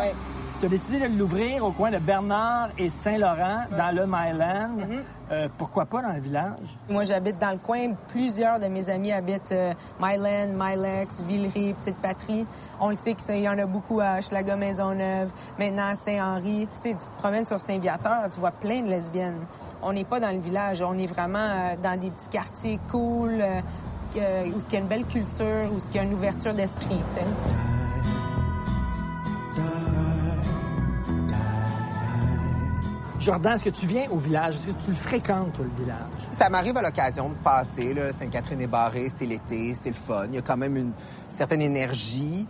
Tu 0.62 0.68
as 0.68 0.70
décidé 0.70 1.10
de 1.10 1.18
l'ouvrir 1.18 1.66
au 1.66 1.72
coin 1.72 1.92
de 1.92 1.98
Bernard 1.98 2.70
et 2.78 2.90
Saint-Laurent, 2.90 3.66
dans 3.78 3.94
le 3.94 4.06
Myland. 4.06 5.02
Euh, 5.32 5.50
pourquoi 5.58 5.86
pas 5.86 6.02
dans 6.02 6.14
le 6.14 6.22
village? 6.22 6.78
Moi, 6.88 7.04
j'habite 7.04 7.38
dans 7.38 7.52
le 7.52 7.58
coin. 7.58 7.94
Plusieurs 8.08 8.60
de 8.60 8.68
mes 8.68 8.90
amis 8.90 9.12
habitent 9.12 9.52
euh, 9.52 9.74
Myland, 10.00 10.54
Mylex, 10.56 11.22
Villeray, 11.22 11.74
Petite-Patrie. 11.74 12.46
On 12.80 12.90
le 12.90 12.96
sait 12.96 13.16
qu'il 13.16 13.40
y 13.40 13.50
en 13.50 13.58
a 13.58 13.66
beaucoup 13.66 14.00
à 14.00 14.20
Hochelaga, 14.20 14.56
Maisonneuve, 14.56 15.32
maintenant 15.60 15.90
à 15.90 15.96
Saint-Henri. 15.96 16.68
Tu 16.76 16.82
sais, 16.82 16.96
tu 16.96 17.14
te 17.14 17.22
promènes 17.22 17.46
sur 17.46 17.60
Saint-Viateur, 17.60 18.30
tu 18.34 18.40
vois 18.40 18.52
plein 18.52 18.82
de 18.82 18.88
lesbiennes. 18.88 19.42
On 19.82 19.92
n'est 19.92 20.06
pas 20.06 20.22
dans 20.22 20.32
le 20.32 20.40
village, 20.40 20.82
on 20.82 20.98
est 20.98 21.08
vraiment 21.08 21.40
euh, 21.40 21.76
dans 21.84 22.00
des 22.00 22.10
petits 22.10 22.30
quartiers 22.30 22.80
cool, 22.90 23.44
euh, 24.18 24.43
que- 24.43 24.49
où 24.49 24.57
il 24.68 24.74
y 24.74 24.76
a 24.76 24.80
une 24.80 24.88
belle 24.88 25.05
culture, 25.05 25.70
où 25.74 25.78
il 25.89 25.95
y 25.95 25.99
a 25.99 26.03
une 26.03 26.13
ouverture 26.13 26.53
d'esprit, 26.53 26.99
tu 27.09 27.16
sais. 27.16 27.26
Jordan, 33.20 33.53
est-ce 33.53 33.63
que 33.63 33.70
tu 33.70 33.88
viens 33.88 34.09
au 34.11 34.18
village? 34.18 34.55
Est-ce 34.55 34.68
que 34.72 34.82
tu 34.84 34.89
le 34.89 34.95
fréquentes, 34.95 35.53
toi, 35.53 35.66
le 35.66 35.84
village? 35.84 35.97
Ça 36.32 36.49
m'arrive 36.49 36.76
à 36.78 36.82
l'occasion 36.82 37.30
de 37.30 37.34
passer. 37.36 37.93
là. 37.93 38.11
Sainte-Catherine 38.11 38.61
est 38.61 38.68
barrée, 38.68 39.07
c'est 39.09 39.26
l'été, 39.26 39.74
c'est 39.74 39.89
le 39.89 39.95
fun. 39.95 40.26
Il 40.30 40.36
y 40.36 40.38
a 40.38 40.41
quand 40.41 40.57
même 40.57 40.76
une 40.76 40.91
certaine 41.30 41.61
énergie, 41.61 42.45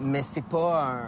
mais 0.00 0.22
c'est 0.22 0.44
pas 0.44 0.84
un. 0.92 1.00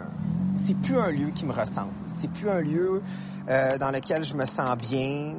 C'est 0.55 0.75
plus 0.77 0.97
un 0.97 1.11
lieu 1.11 1.27
qui 1.35 1.45
me 1.45 1.51
ressemble. 1.51 1.91
C'est 2.07 2.29
plus 2.31 2.49
un 2.49 2.61
lieu 2.61 3.01
euh, 3.49 3.77
dans 3.77 3.91
lequel 3.91 4.23
je 4.23 4.33
me 4.35 4.45
sens 4.45 4.77
bien, 4.77 5.35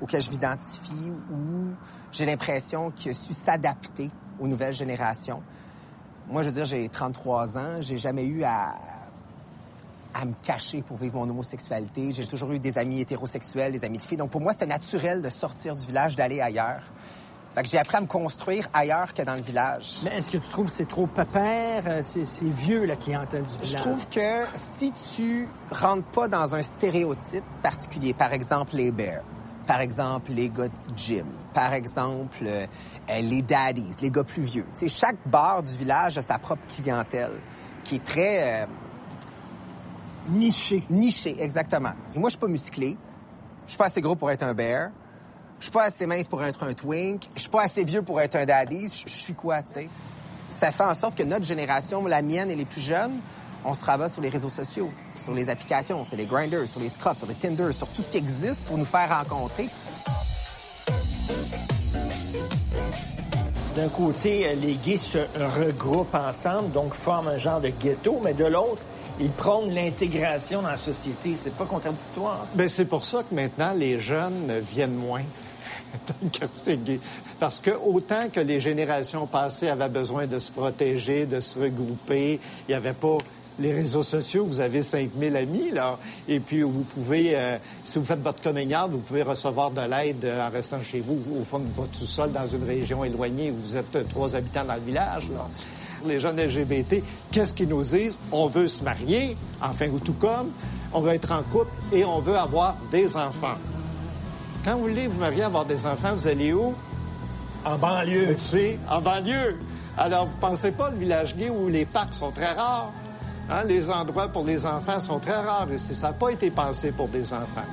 auquel 0.00 0.22
je 0.22 0.30
m'identifie, 0.30 1.10
où 1.32 1.68
j'ai 2.12 2.26
l'impression 2.26 2.90
qu'il 2.90 3.10
a 3.10 3.14
su 3.14 3.34
s'adapter 3.34 4.10
aux 4.38 4.46
nouvelles 4.48 4.74
générations. 4.74 5.42
Moi, 6.28 6.42
je 6.42 6.48
veux 6.48 6.54
dire, 6.54 6.66
j'ai 6.66 6.88
33 6.88 7.58
ans, 7.58 7.80
j'ai 7.80 7.98
jamais 7.98 8.24
eu 8.24 8.42
à, 8.44 8.74
à 10.14 10.24
me 10.24 10.32
cacher 10.42 10.82
pour 10.82 10.96
vivre 10.96 11.16
mon 11.16 11.28
homosexualité. 11.28 12.12
J'ai 12.12 12.26
toujours 12.26 12.52
eu 12.52 12.58
des 12.58 12.78
amis 12.78 13.00
hétérosexuels, 13.00 13.72
des 13.72 13.84
amis 13.84 13.98
de 13.98 14.02
filles. 14.02 14.16
Donc, 14.16 14.30
pour 14.30 14.40
moi, 14.40 14.52
c'était 14.52 14.66
naturel 14.66 15.22
de 15.22 15.28
sortir 15.28 15.74
du 15.74 15.86
village, 15.86 16.16
d'aller 16.16 16.40
ailleurs. 16.40 16.82
Fait 17.54 17.64
que 17.64 17.68
j'ai 17.68 17.78
appris 17.78 17.96
à 17.96 18.00
me 18.00 18.06
construire 18.06 18.68
ailleurs 18.72 19.12
que 19.12 19.22
dans 19.22 19.34
le 19.34 19.40
village. 19.42 20.02
Mais 20.04 20.18
est-ce 20.18 20.30
que 20.30 20.38
tu 20.38 20.48
trouves 20.48 20.66
que 20.66 20.72
c'est 20.72 20.86
trop 20.88 21.08
pépère? 21.08 21.82
Euh, 21.86 22.00
C'est 22.04 22.24
c'est 22.24 22.44
vieux, 22.44 22.84
la 22.86 22.94
clientèle 22.94 23.42
du 23.42 23.52
village. 23.54 23.70
Je 23.72 23.76
trouve 23.76 24.08
que 24.08 24.44
si 24.54 24.92
tu 25.16 25.48
rentres 25.72 26.06
pas 26.12 26.28
dans 26.28 26.54
un 26.54 26.62
stéréotype 26.62 27.42
particulier, 27.60 28.14
par 28.14 28.32
exemple 28.32 28.76
les 28.76 28.92
bears, 28.92 29.22
par 29.70 29.82
exemple 29.82 30.32
les 30.32 30.48
gars 30.48 30.66
de 30.66 30.96
gym, 30.96 31.26
par 31.54 31.74
exemple 31.74 32.42
euh, 32.44 32.66
euh, 33.08 33.20
les 33.20 33.40
daddies, 33.40 33.94
les 34.02 34.10
gars 34.10 34.24
plus 34.24 34.42
vieux. 34.42 34.66
Chaque 34.88 35.18
bar 35.26 35.62
du 35.62 35.70
village 35.76 36.18
a 36.18 36.22
sa 36.22 36.40
propre 36.40 36.62
clientèle 36.74 37.38
qui 37.84 37.94
est 37.94 38.04
très... 38.04 38.62
euh, 38.62 38.66
Niché. 40.28 40.82
Niché, 40.90 41.36
exactement. 41.40 41.92
Et 42.16 42.18
moi, 42.18 42.30
je 42.30 42.32
suis 42.32 42.40
pas 42.40 42.48
musclé. 42.48 42.96
Je 43.66 43.70
suis 43.70 43.78
pas 43.78 43.86
assez 43.86 44.00
gros 44.00 44.16
pour 44.16 44.32
être 44.32 44.42
un 44.42 44.54
bear. 44.54 44.90
Je 45.60 45.66
suis 45.66 45.70
pas 45.70 45.84
assez 45.84 46.04
mince 46.04 46.26
pour 46.26 46.42
être 46.42 46.64
un 46.64 46.74
twink. 46.74 47.28
Je 47.36 47.42
suis 47.42 47.48
pas 47.48 47.62
assez 47.62 47.84
vieux 47.84 48.02
pour 48.02 48.20
être 48.20 48.34
un 48.34 48.46
daddy. 48.46 48.88
Je 48.88 49.06
je 49.06 49.14
suis 49.14 49.34
quoi, 49.34 49.62
tu 49.62 49.74
sais? 49.74 49.88
Ça 50.48 50.72
fait 50.72 50.82
en 50.82 50.94
sorte 50.94 51.16
que 51.16 51.22
notre 51.22 51.44
génération, 51.44 52.04
la 52.06 52.22
mienne 52.22 52.50
et 52.50 52.56
les 52.56 52.64
plus 52.64 52.80
jeunes, 52.80 53.20
on 53.64 53.72
se 53.72 53.84
rabat 53.84 54.08
sur 54.08 54.20
les 54.20 54.30
réseaux 54.30 54.48
sociaux, 54.48 54.90
sur 55.22 55.34
les 55.34 55.48
applications, 55.48 56.04
sur 56.04 56.16
les 56.16 56.26
grinders, 56.26 56.66
sur 56.66 56.80
les 56.80 56.88
scruffs, 56.88 57.18
sur 57.18 57.26
les 57.26 57.34
Tinder, 57.34 57.72
sur 57.72 57.88
tout 57.88 58.02
ce 58.02 58.10
qui 58.10 58.18
existe 58.18 58.66
pour 58.66 58.78
nous 58.78 58.84
faire 58.84 59.08
rencontrer. 59.16 59.68
D'un 63.76 63.88
côté, 63.88 64.46
euh, 64.46 64.54
les 64.54 64.74
gays 64.74 64.98
se 64.98 65.18
regroupent 65.58 66.14
ensemble, 66.14 66.72
donc 66.72 66.92
forment 66.92 67.28
un 67.28 67.38
genre 67.38 67.60
de 67.60 67.68
ghetto, 67.68 68.20
mais 68.22 68.34
de 68.34 68.44
l'autre, 68.44 68.82
ils 69.20 69.30
prônent 69.30 69.72
l'intégration 69.72 70.62
dans 70.62 70.70
la 70.70 70.78
société. 70.78 71.34
C'est 71.36 71.54
pas 71.54 71.66
contradictoire. 71.66 72.44
ça? 72.46 72.56
Ben, 72.56 72.68
c'est 72.68 72.86
pour 72.86 73.04
ça 73.04 73.22
que 73.22 73.34
maintenant, 73.34 73.72
les 73.74 74.00
jeunes 74.00 74.52
viennent 74.70 74.96
moins. 74.96 75.22
que 76.32 76.46
c'est 76.54 76.82
gay. 76.82 77.00
Parce 77.38 77.58
que 77.58 77.70
autant 77.70 78.28
que 78.32 78.40
les 78.40 78.60
générations 78.60 79.26
passées 79.26 79.68
avaient 79.68 79.88
besoin 79.88 80.26
de 80.26 80.38
se 80.38 80.50
protéger, 80.50 81.26
de 81.26 81.40
se 81.40 81.58
regrouper, 81.58 82.40
il 82.68 82.72
n'y 82.72 82.74
avait 82.74 82.92
pas 82.92 83.18
les 83.60 83.72
réseaux 83.72 84.02
sociaux, 84.02 84.46
vous 84.46 84.60
avez 84.60 84.82
5000 84.82 85.36
amis, 85.36 85.70
là, 85.72 85.98
et 86.28 86.40
puis 86.40 86.62
vous 86.62 86.82
pouvez, 86.82 87.36
euh, 87.36 87.58
si 87.84 87.98
vous 87.98 88.04
faites 88.04 88.22
votre 88.22 88.42
coming 88.42 88.74
out, 88.74 88.90
vous 88.90 88.98
pouvez 88.98 89.22
recevoir 89.22 89.70
de 89.70 89.82
l'aide 89.82 90.24
euh, 90.24 90.46
en 90.46 90.50
restant 90.50 90.80
chez 90.82 91.00
vous, 91.00 91.18
au 91.38 91.44
fond 91.44 91.58
de 91.58 91.68
votre 91.76 91.94
sous-sol, 91.94 92.32
dans 92.32 92.46
une 92.46 92.64
région 92.64 93.04
éloignée 93.04 93.50
où 93.50 93.56
vous 93.62 93.76
êtes 93.76 94.08
trois 94.08 94.34
habitants 94.34 94.64
dans 94.64 94.74
le 94.74 94.80
village, 94.80 95.28
là. 95.30 95.46
Les 96.06 96.18
jeunes 96.18 96.40
LGBT, 96.40 97.02
qu'est-ce 97.30 97.52
qu'ils 97.52 97.68
nous 97.68 97.82
disent? 97.82 98.16
On 98.32 98.46
veut 98.46 98.68
se 98.68 98.82
marier, 98.82 99.36
enfin, 99.60 99.88
ou 99.88 99.98
tout 99.98 100.14
comme, 100.14 100.50
on 100.94 101.00
veut 101.00 101.12
être 101.12 101.30
en 101.30 101.42
couple 101.42 101.70
et 101.92 102.06
on 102.06 102.20
veut 102.20 102.36
avoir 102.36 102.76
des 102.90 103.16
enfants. 103.16 103.58
Quand 104.64 104.76
vous 104.76 104.88
voulez 104.88 105.08
vous 105.08 105.20
marier, 105.20 105.42
avoir 105.42 105.66
des 105.66 105.84
enfants, 105.84 106.14
vous 106.14 106.26
allez 106.26 106.54
où? 106.54 106.74
En 107.66 107.76
banlieue. 107.76 108.34
C'est 108.38 108.78
en 108.90 109.02
banlieue. 109.02 109.56
Alors, 109.98 110.26
vous 110.26 110.36
pensez 110.40 110.70
pas 110.72 110.90
le 110.90 110.96
village 110.96 111.36
gay 111.36 111.50
où 111.50 111.68
les 111.68 111.84
parcs 111.84 112.14
sont 112.14 112.30
très 112.30 112.52
rares? 112.52 112.90
Hein, 113.52 113.64
Les 113.66 113.90
endroits 113.90 114.28
pour 114.28 114.44
les 114.44 114.64
enfants 114.64 115.00
sont 115.00 115.18
très 115.18 115.36
rares 115.36 115.70
et 115.72 115.78
c'est- 115.78 115.94
ça 115.94 116.08
n'a 116.08 116.12
pas 116.12 116.30
été 116.30 116.50
pensé 116.50 116.92
pour 116.92 117.08
des 117.08 117.32
enfants. 117.32 117.66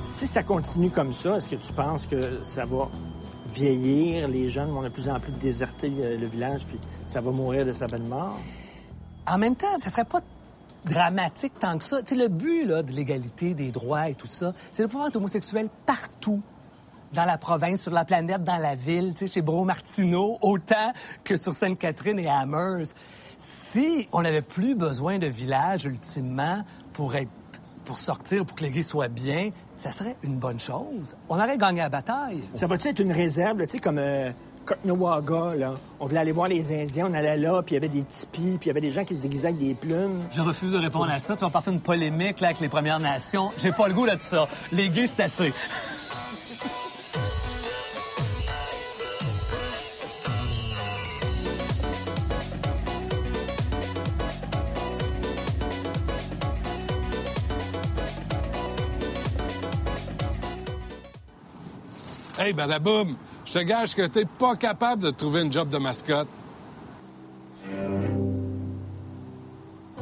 Si 0.00 0.26
ça 0.26 0.42
continue 0.42 0.90
comme 0.90 1.12
ça, 1.12 1.36
est-ce 1.36 1.48
que 1.48 1.56
tu 1.56 1.72
penses 1.72 2.06
que 2.06 2.40
ça 2.42 2.64
va 2.64 2.88
vieillir, 3.52 4.28
les 4.28 4.48
jeunes 4.48 4.70
vont 4.70 4.82
de 4.82 4.88
plus 4.88 5.08
en 5.08 5.18
plus 5.20 5.32
déserter 5.32 5.90
le, 5.90 6.16
le 6.16 6.26
village, 6.26 6.66
puis 6.66 6.78
ça 7.06 7.20
va 7.20 7.30
mourir 7.30 7.66
de 7.66 7.72
sa 7.72 7.86
belle 7.86 8.02
mort? 8.02 8.38
En 9.26 9.38
même 9.38 9.56
temps, 9.56 9.78
ça 9.78 9.90
serait 9.90 10.04
pas 10.04 10.20
dramatique 10.84 11.52
tant 11.58 11.76
que 11.76 11.84
ça. 11.84 12.02
Tu 12.02 12.14
sais, 12.14 12.20
le 12.20 12.28
but 12.28 12.64
là, 12.64 12.82
de 12.82 12.90
l'égalité, 12.92 13.52
des 13.54 13.70
droits 13.70 14.08
et 14.08 14.14
tout 14.14 14.26
ça, 14.26 14.54
c'est 14.72 14.82
de 14.84 14.88
pouvoir 14.88 15.08
être 15.08 15.16
homosexuel 15.16 15.68
partout 15.84 16.40
dans 17.12 17.24
la 17.24 17.38
province, 17.38 17.82
sur 17.82 17.92
la 17.92 18.04
planète, 18.04 18.44
dans 18.44 18.58
la 18.58 18.74
ville, 18.74 19.14
tu 19.14 19.26
sais, 19.26 19.34
chez 19.34 19.42
Bro 19.42 19.64
Martineau, 19.64 20.38
autant 20.42 20.92
que 21.24 21.36
sur 21.36 21.52
Sainte-Catherine 21.52 22.18
et 22.18 22.28
à 22.28 22.38
Amherst. 22.38 22.96
Si 23.38 24.08
on 24.12 24.22
n'avait 24.22 24.42
plus 24.42 24.74
besoin 24.74 25.18
de 25.18 25.26
village, 25.26 25.86
ultimement, 25.86 26.62
pour 26.92 27.14
être 27.16 27.30
pour 27.84 27.98
sortir, 27.98 28.44
pour 28.44 28.56
que 28.56 28.66
gays 28.66 28.82
soient 28.82 29.08
bien, 29.08 29.50
ça 29.76 29.90
serait 29.90 30.16
une 30.22 30.36
bonne 30.36 30.60
chose. 30.60 31.16
On 31.28 31.36
aurait 31.36 31.58
gagné 31.58 31.80
la 31.80 31.88
bataille. 31.88 32.42
Ça 32.54 32.66
va-tu 32.66 32.88
être 32.88 33.00
une 33.00 33.10
réserve, 33.10 33.60
tu 33.62 33.68
sais, 33.70 33.78
comme 33.78 33.98
euh, 33.98 34.30
Cotnowaga, 34.64 35.56
là? 35.56 35.72
On 35.98 36.06
voulait 36.06 36.20
aller 36.20 36.32
voir 36.32 36.46
les 36.46 36.82
Indiens, 36.82 37.08
on 37.10 37.14
allait 37.14 37.38
là, 37.38 37.62
puis 37.62 37.74
il 37.74 37.78
y 37.82 37.84
avait 37.84 37.88
des 37.88 38.04
tipis, 38.04 38.58
puis 38.58 38.58
il 38.64 38.66
y 38.68 38.70
avait 38.70 38.80
des 38.80 38.90
gens 38.90 39.04
qui 39.04 39.16
se 39.16 39.22
déguisaient 39.22 39.48
avec 39.48 39.58
des 39.58 39.74
plumes. 39.74 40.22
Je 40.30 40.40
refuse 40.40 40.70
de 40.70 40.78
répondre 40.78 41.10
à 41.10 41.18
ça. 41.18 41.34
Tu 41.34 41.44
vas 41.44 41.50
partir 41.50 41.72
une 41.72 41.80
polémique 41.80 42.40
là, 42.40 42.48
avec 42.48 42.60
les 42.60 42.68
Premières 42.68 43.00
Nations. 43.00 43.50
J'ai 43.58 43.72
pas 43.72 43.88
le 43.88 43.94
goût 43.94 44.04
là 44.04 44.16
de 44.16 44.22
ça. 44.22 44.46
Les 44.70 44.88
gays, 44.88 45.08
c'est 45.08 45.22
assez. 45.22 45.52
Hey, 62.38 62.52
badaboum, 62.52 63.16
je 63.44 63.52
te 63.52 63.58
gage 63.60 63.94
que 63.94 64.06
t'es 64.06 64.24
pas 64.24 64.56
capable 64.56 65.02
de 65.02 65.10
trouver 65.10 65.42
une 65.42 65.52
job 65.52 65.68
de 65.68 65.78
mascotte. 65.78 66.28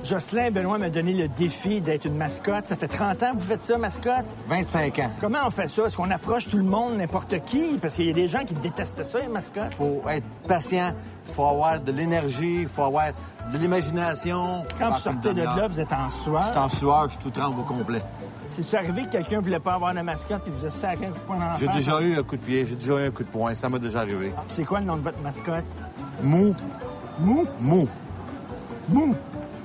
Jocelyn 0.05 0.53
Benoît 0.53 0.79
m'a 0.79 0.91
donné 0.91 1.13
le 1.13 1.27
défi 1.29 1.81
d'être 1.81 2.05
une 2.05 2.17
mascotte. 2.17 2.69
Ça 2.69 2.77
fait 2.77 2.87
30 2.87 3.23
ans 3.25 3.31
que 3.33 3.39
vous 3.39 3.45
faites 3.47 3.63
ça, 3.63 3.77
mascotte? 3.79 4.25
25 4.47 4.99
ans. 5.01 5.11
Comment 5.21 5.41
on 5.47 5.51
fait 5.51 5.67
ça? 5.67 5.87
Est-ce 5.87 5.97
qu'on 5.97 6.11
approche 6.13 6.49
tout 6.49 6.57
le 6.57 6.63
monde, 6.65 6.97
n'importe 6.99 7.41
qui? 7.45 7.77
Parce 7.83 7.97
qu'il 7.97 8.07
y 8.07 8.11
a 8.11 8.15
des 8.15 8.29
gens 8.29 8.45
qui 8.45 8.55
détestent 8.55 9.05
ça, 9.05 9.19
les 9.21 9.27
mascottes. 9.29 9.75
faut 9.75 10.01
être 10.09 10.25
patient, 10.47 10.93
il 11.27 11.35
faut 11.35 11.45
avoir 11.47 11.81
de 11.81 11.91
l'énergie, 11.91 12.63
il 12.63 12.69
faut 12.69 12.85
avoir 12.85 13.07
de 13.53 13.59
l'imagination. 13.59 14.65
Quand 14.79 14.91
vous 14.91 14.99
sortez 14.99 15.35
de 15.35 15.43
là, 15.43 15.67
vous 15.67 15.81
êtes 15.81 15.93
en 15.93 16.09
Je 16.09 16.15
sueur. 16.15 16.45
suis 16.45 16.57
en 16.59 16.69
sueur, 16.69 17.05
je 17.07 17.11
suis 17.11 17.19
tout 17.19 17.31
tremble 17.31 17.61
au 17.61 17.65
complet. 17.65 18.01
C'est 18.49 18.77
arrivé 18.77 19.05
que 19.05 19.11
quelqu'un 19.11 19.41
voulait 19.41 19.61
pas 19.61 19.75
avoir 19.75 19.95
de 19.95 20.01
mascotte 20.01 20.43
puis 20.43 20.53
vous 20.53 20.65
a 20.67 20.71
sacré 20.71 21.07
un 21.07 21.11
coup 21.11 21.19
de 21.19 21.25
poing 21.25 21.39
dans 21.39 21.47
la 21.47 21.55
J'ai 21.55 21.69
déjà 21.69 22.01
eu 22.03 22.19
un 22.19 22.23
coup 22.23 22.37
de 22.37 22.43
pied, 22.43 22.67
j'ai 22.67 22.75
déjà 22.75 23.05
eu 23.05 23.07
un 23.07 23.11
coup 23.11 23.23
de 23.23 23.29
poing, 23.29 23.55
ça 23.55 23.69
m'est 23.69 23.79
déjà 23.79 24.01
arrivé. 24.01 24.33
C'est 24.49 24.65
quoi 24.65 24.81
le 24.81 24.87
nom 24.87 24.97
de 24.97 25.03
votre 25.03 25.21
mascotte? 25.21 25.65
Mou. 26.23 26.55
Mou? 27.21 27.47
Mou. 27.61 27.89
Mou? 28.89 29.15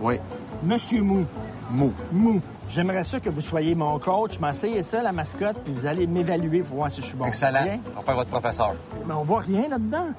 Oui. 0.01 0.19
Monsieur 0.63 1.01
Mou. 1.01 1.25
Mou. 1.71 1.93
Mou. 2.11 2.41
J'aimerais 2.67 3.03
ça 3.03 3.19
que 3.19 3.29
vous 3.29 3.41
soyez 3.41 3.75
mon 3.75 3.99
coach. 3.99 4.39
M'essayez 4.39 4.83
ça, 4.83 5.01
la 5.01 5.11
mascotte, 5.11 5.59
puis 5.63 5.73
vous 5.73 5.85
allez 5.85 6.07
m'évaluer 6.07 6.63
pour 6.63 6.77
voir 6.77 6.91
si 6.91 7.01
je 7.01 7.07
suis 7.07 7.15
bon. 7.15 7.25
Excellent. 7.25 7.63
Bien? 7.63 7.79
On 7.93 7.99
va 7.99 8.05
faire 8.05 8.15
votre 8.15 8.29
professeur. 8.29 8.75
Mais 9.05 9.13
on 9.13 9.23
voit 9.23 9.41
rien 9.41 9.67
là-dedans. 9.69 10.09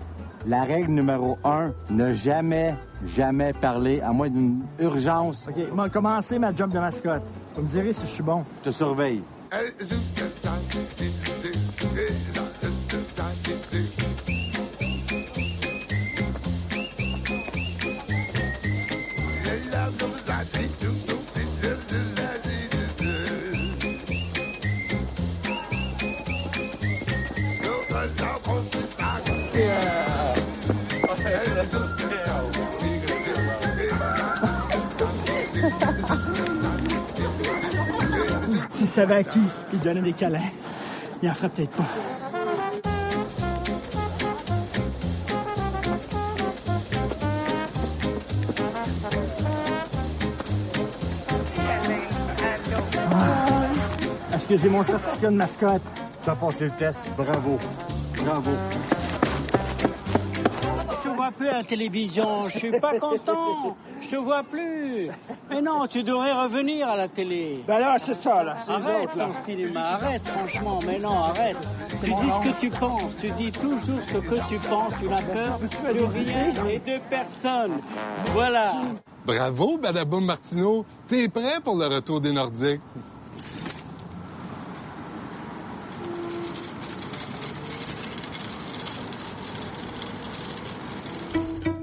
La 0.46 0.64
règle 0.64 0.90
numéro 0.90 1.38
un, 1.42 1.72
ne 1.90 2.12
jamais, 2.12 2.74
jamais 3.16 3.54
parler, 3.54 4.02
à 4.02 4.12
moins 4.12 4.28
d'une 4.28 4.60
urgence. 4.78 5.46
OK, 5.48 5.54
on 5.72 5.76
va 5.76 5.88
commencer 5.88 6.38
ma 6.38 6.54
job 6.54 6.70
de 6.70 6.78
mascotte. 6.78 7.22
Vous 7.55 7.62
me 7.62 7.68
direz 7.68 7.92
si 7.92 8.02
je 8.02 8.07
suis 8.07 8.22
bon. 8.22 8.44
Je 8.59 8.70
te 8.70 8.74
surveille. 8.74 9.22
S'il 38.85 38.93
savait 38.93 39.14
à 39.14 39.24
qui 39.24 39.39
il 39.72 39.80
donnait 39.80 40.03
des 40.03 40.12
câlins, 40.12 40.51
il 41.22 41.30
en 41.30 41.32
ferait 41.32 41.49
peut-être 41.49 41.70
pas. 41.70 41.85
Ah. 53.11 54.37
J'ai 54.51 54.68
mon 54.68 54.85
certificat 54.85 55.30
de 55.30 55.37
mascotte? 55.37 55.80
T'as 56.22 56.35
passé 56.35 56.66
le 56.66 56.70
test, 56.72 57.09
bravo. 57.16 57.59
Bravo. 58.22 58.51
Je 59.80 61.09
te 61.09 61.16
vois 61.16 61.30
plus 61.30 61.49
à 61.49 61.55
la 61.55 61.64
télévision. 61.64 62.49
Je 62.49 62.59
suis 62.59 62.78
pas 62.78 62.99
content. 62.99 63.78
Je 64.14 64.20
te 64.20 64.24
vois 64.24 64.44
plus. 64.44 65.10
Mais 65.50 65.60
non, 65.60 65.88
tu 65.88 66.04
devrais 66.04 66.32
revenir 66.32 66.88
à 66.88 66.96
la 66.96 67.08
télé. 67.08 67.64
Ben 67.66 67.80
là, 67.80 67.96
c'est 67.98 68.14
ça, 68.14 68.44
là. 68.44 68.58
Arrête 68.68 69.08
autres, 69.08 69.18
là. 69.18 69.26
ton 69.26 69.34
cinéma, 69.34 69.80
arrête, 69.94 70.24
franchement. 70.24 70.78
Mais 70.86 71.00
non, 71.00 71.18
arrête. 71.18 71.56
Tu 71.88 72.14
dis 72.14 72.30
ce 72.30 72.48
que 72.48 72.60
tu 72.60 72.70
penses. 72.70 73.12
Tu 73.20 73.32
dis 73.32 73.50
toujours 73.50 73.98
ce 74.06 74.18
que 74.18 74.48
tu 74.48 74.60
penses. 74.68 74.92
Tu 75.00 75.08
n'as 75.08 75.20
peur 75.20 75.58
de 75.58 76.04
rien 76.04 76.64
et 76.64 76.78
de 76.78 77.00
personne. 77.10 77.72
Voilà. 78.32 78.74
Bravo, 79.26 79.78
badaboum 79.78 80.24
Martineau. 80.24 80.86
T'es 81.08 81.26
prêt 81.26 81.58
pour 81.64 81.74
le 81.74 81.88
retour 81.88 82.20
des 82.20 82.30
Nordiques? 82.30 82.80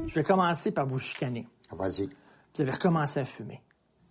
Je 0.07 0.15
vais 0.15 0.23
commencer 0.23 0.71
par 0.71 0.85
vous 0.85 0.99
chicaner. 0.99 1.45
Vas-y. 1.77 2.09
Vous 2.55 2.61
avez 2.61 2.71
recommencé 2.71 3.19
à 3.19 3.25
fumer. 3.25 3.61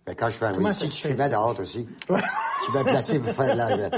Ben, 0.05 0.15
quand 0.15 0.29
je 0.31 0.37
fais 0.37 0.45
un 0.45 0.53
tu 0.53 0.87
fumais 0.89 1.29
dehors 1.29 1.55
aussi. 1.59 1.87
tu 2.07 2.71
m'as 2.73 2.83
placé 2.83 3.19
pour 3.19 3.31
faire 3.31 3.55
la... 3.55 3.75
la- 3.75 3.89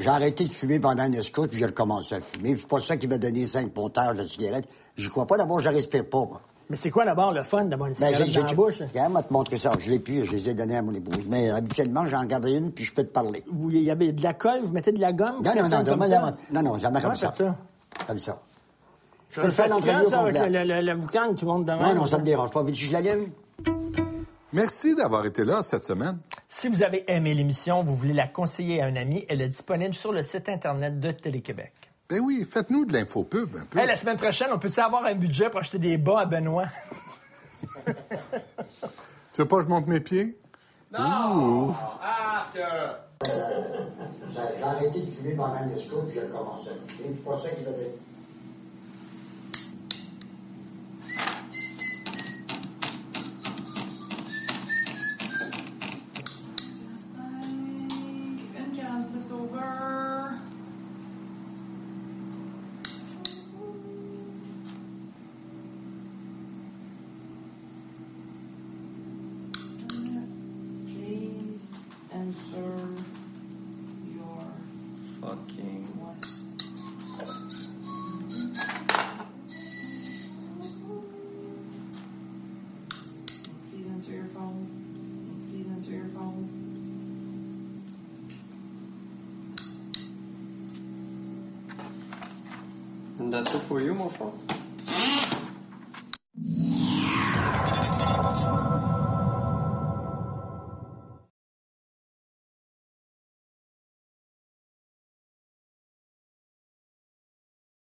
J'ai 0.00 0.08
arrêté 0.08 0.44
de 0.44 0.50
fumer 0.52 0.78
pendant 0.78 1.04
une 1.04 1.14
escoute, 1.14 1.50
puis 1.50 1.58
j'ai 1.58 1.66
recommencé 1.66 2.14
à 2.14 2.20
fumer. 2.20 2.56
C'est 2.56 2.68
pas 2.68 2.80
ça 2.80 2.96
qui 2.96 3.08
m'a 3.08 3.18
donné 3.18 3.44
cinq 3.44 3.72
pontages 3.72 4.16
de 4.16 4.24
cigarettes. 4.24 4.68
J'y 4.96 5.08
crois 5.08 5.26
pas. 5.26 5.36
D'abord, 5.36 5.58
je 5.60 5.68
respire 5.68 6.08
pas, 6.08 6.18
moi. 6.20 6.40
Mais 6.70 6.76
c'est 6.76 6.90
quoi 6.90 7.04
d'abord 7.04 7.32
le 7.32 7.42
fun 7.42 7.64
d'avoir 7.64 7.88
une 7.88 7.94
Ben, 7.94 8.06
cigarette 8.08 8.28
j'ai- 8.28 8.40
dans 8.40 8.46
la 8.46 8.52
bouche? 8.54 8.82
Regarde, 8.82 9.12
moi, 9.12 9.22
te 9.24 9.32
montrer 9.32 9.56
ça. 9.56 9.72
Je 9.78 9.90
l'ai 9.90 9.98
plus, 9.98 10.24
je 10.24 10.32
les 10.32 10.48
ai 10.48 10.54
donnés 10.54 10.76
à 10.76 10.82
mon 10.82 10.94
épouse. 10.94 11.24
Mais 11.28 11.50
habituellement, 11.50 12.06
j'en 12.06 12.24
garde 12.24 12.46
une, 12.46 12.70
puis 12.72 12.84
je 12.84 12.94
peux 12.94 13.02
te 13.04 13.12
parler. 13.12 13.42
Vous, 13.50 13.70
il 13.70 13.82
y 13.82 13.90
avait 13.90 14.12
de 14.12 14.22
la 14.22 14.34
colle, 14.34 14.60
vous 14.62 14.72
mettez 14.72 14.92
de 14.92 15.00
la 15.00 15.12
gomme? 15.12 15.42
Non, 15.44 15.52
non, 15.56 15.68
non, 15.68 15.84
comme 15.84 16.00
non, 16.00 16.06
ça? 16.06 16.20
non, 16.20 16.62
non, 16.62 16.62
non, 16.72 16.78
jamais 16.78 17.00
Comment 17.00 17.14
comme 17.14 17.20
ça. 17.34 17.34
Comme 18.06 18.18
ça. 18.18 18.40
Je 19.30 19.34
C'est 19.34 19.40
peux 19.40 19.46
le 19.48 19.52
faire 19.52 19.76
au 19.76 19.80
ça, 20.08 20.20
avec 20.20 20.36
complet. 20.36 20.64
le, 20.64 20.74
le, 20.74 20.80
le 20.82 20.94
boucan 20.96 21.34
qui 21.34 21.44
monte 21.44 21.64
devant. 21.66 21.82
Non, 21.82 21.94
non, 21.94 22.06
ça 22.06 22.18
me 22.18 22.24
dérange 22.24 22.50
pas. 22.50 22.62
Veux-tu 22.62 22.80
que 22.82 22.86
je 22.88 22.92
l'allume? 22.92 23.28
Merci 24.56 24.94
d'avoir 24.94 25.26
été 25.26 25.44
là 25.44 25.62
cette 25.62 25.84
semaine. 25.84 26.16
Si 26.48 26.68
vous 26.68 26.82
avez 26.82 27.04
aimé 27.08 27.34
l'émission, 27.34 27.84
vous 27.84 27.94
voulez 27.94 28.14
la 28.14 28.26
conseiller 28.26 28.80
à 28.80 28.86
un 28.86 28.96
ami, 28.96 29.26
elle 29.28 29.42
est 29.42 29.48
disponible 29.48 29.94
sur 29.94 30.14
le 30.14 30.22
site 30.22 30.48
Internet 30.48 30.98
de 30.98 31.10
Télé-Québec. 31.10 31.74
Ben 32.08 32.20
oui, 32.20 32.42
faites-nous 32.50 32.86
de 32.86 32.94
l'infopub 32.94 33.54
un 33.54 33.66
peu. 33.66 33.78
Hey, 33.78 33.86
la 33.86 33.96
semaine 33.96 34.16
prochaine, 34.16 34.48
on 34.50 34.58
peut-tu 34.58 34.80
avoir 34.80 35.04
un 35.04 35.14
budget 35.14 35.50
pour 35.50 35.60
acheter 35.60 35.78
des 35.78 35.98
bas 35.98 36.20
à 36.20 36.24
Benoît? 36.24 36.68
Tu 39.30 39.42
veux 39.42 39.48
pas 39.48 39.58
que 39.58 39.64
je 39.64 39.68
monte 39.68 39.88
mes 39.88 40.00
pieds? 40.00 40.38
Non! 40.90 41.68
Ouh. 41.68 41.76
J'ai 42.54 42.62
arrêté 44.62 45.00
de 45.00 45.04
fumer 45.04 45.36
pendant 45.36 45.52
le 45.52 45.74
puis 45.74 46.14
j'ai 46.14 46.20
recommencé 46.20 46.70
à 46.70 46.90
fumer. 46.90 47.10
C'est 47.14 47.24
pas 47.24 47.38
ça 47.38 47.50
qui 47.50 47.62
va 47.62 47.72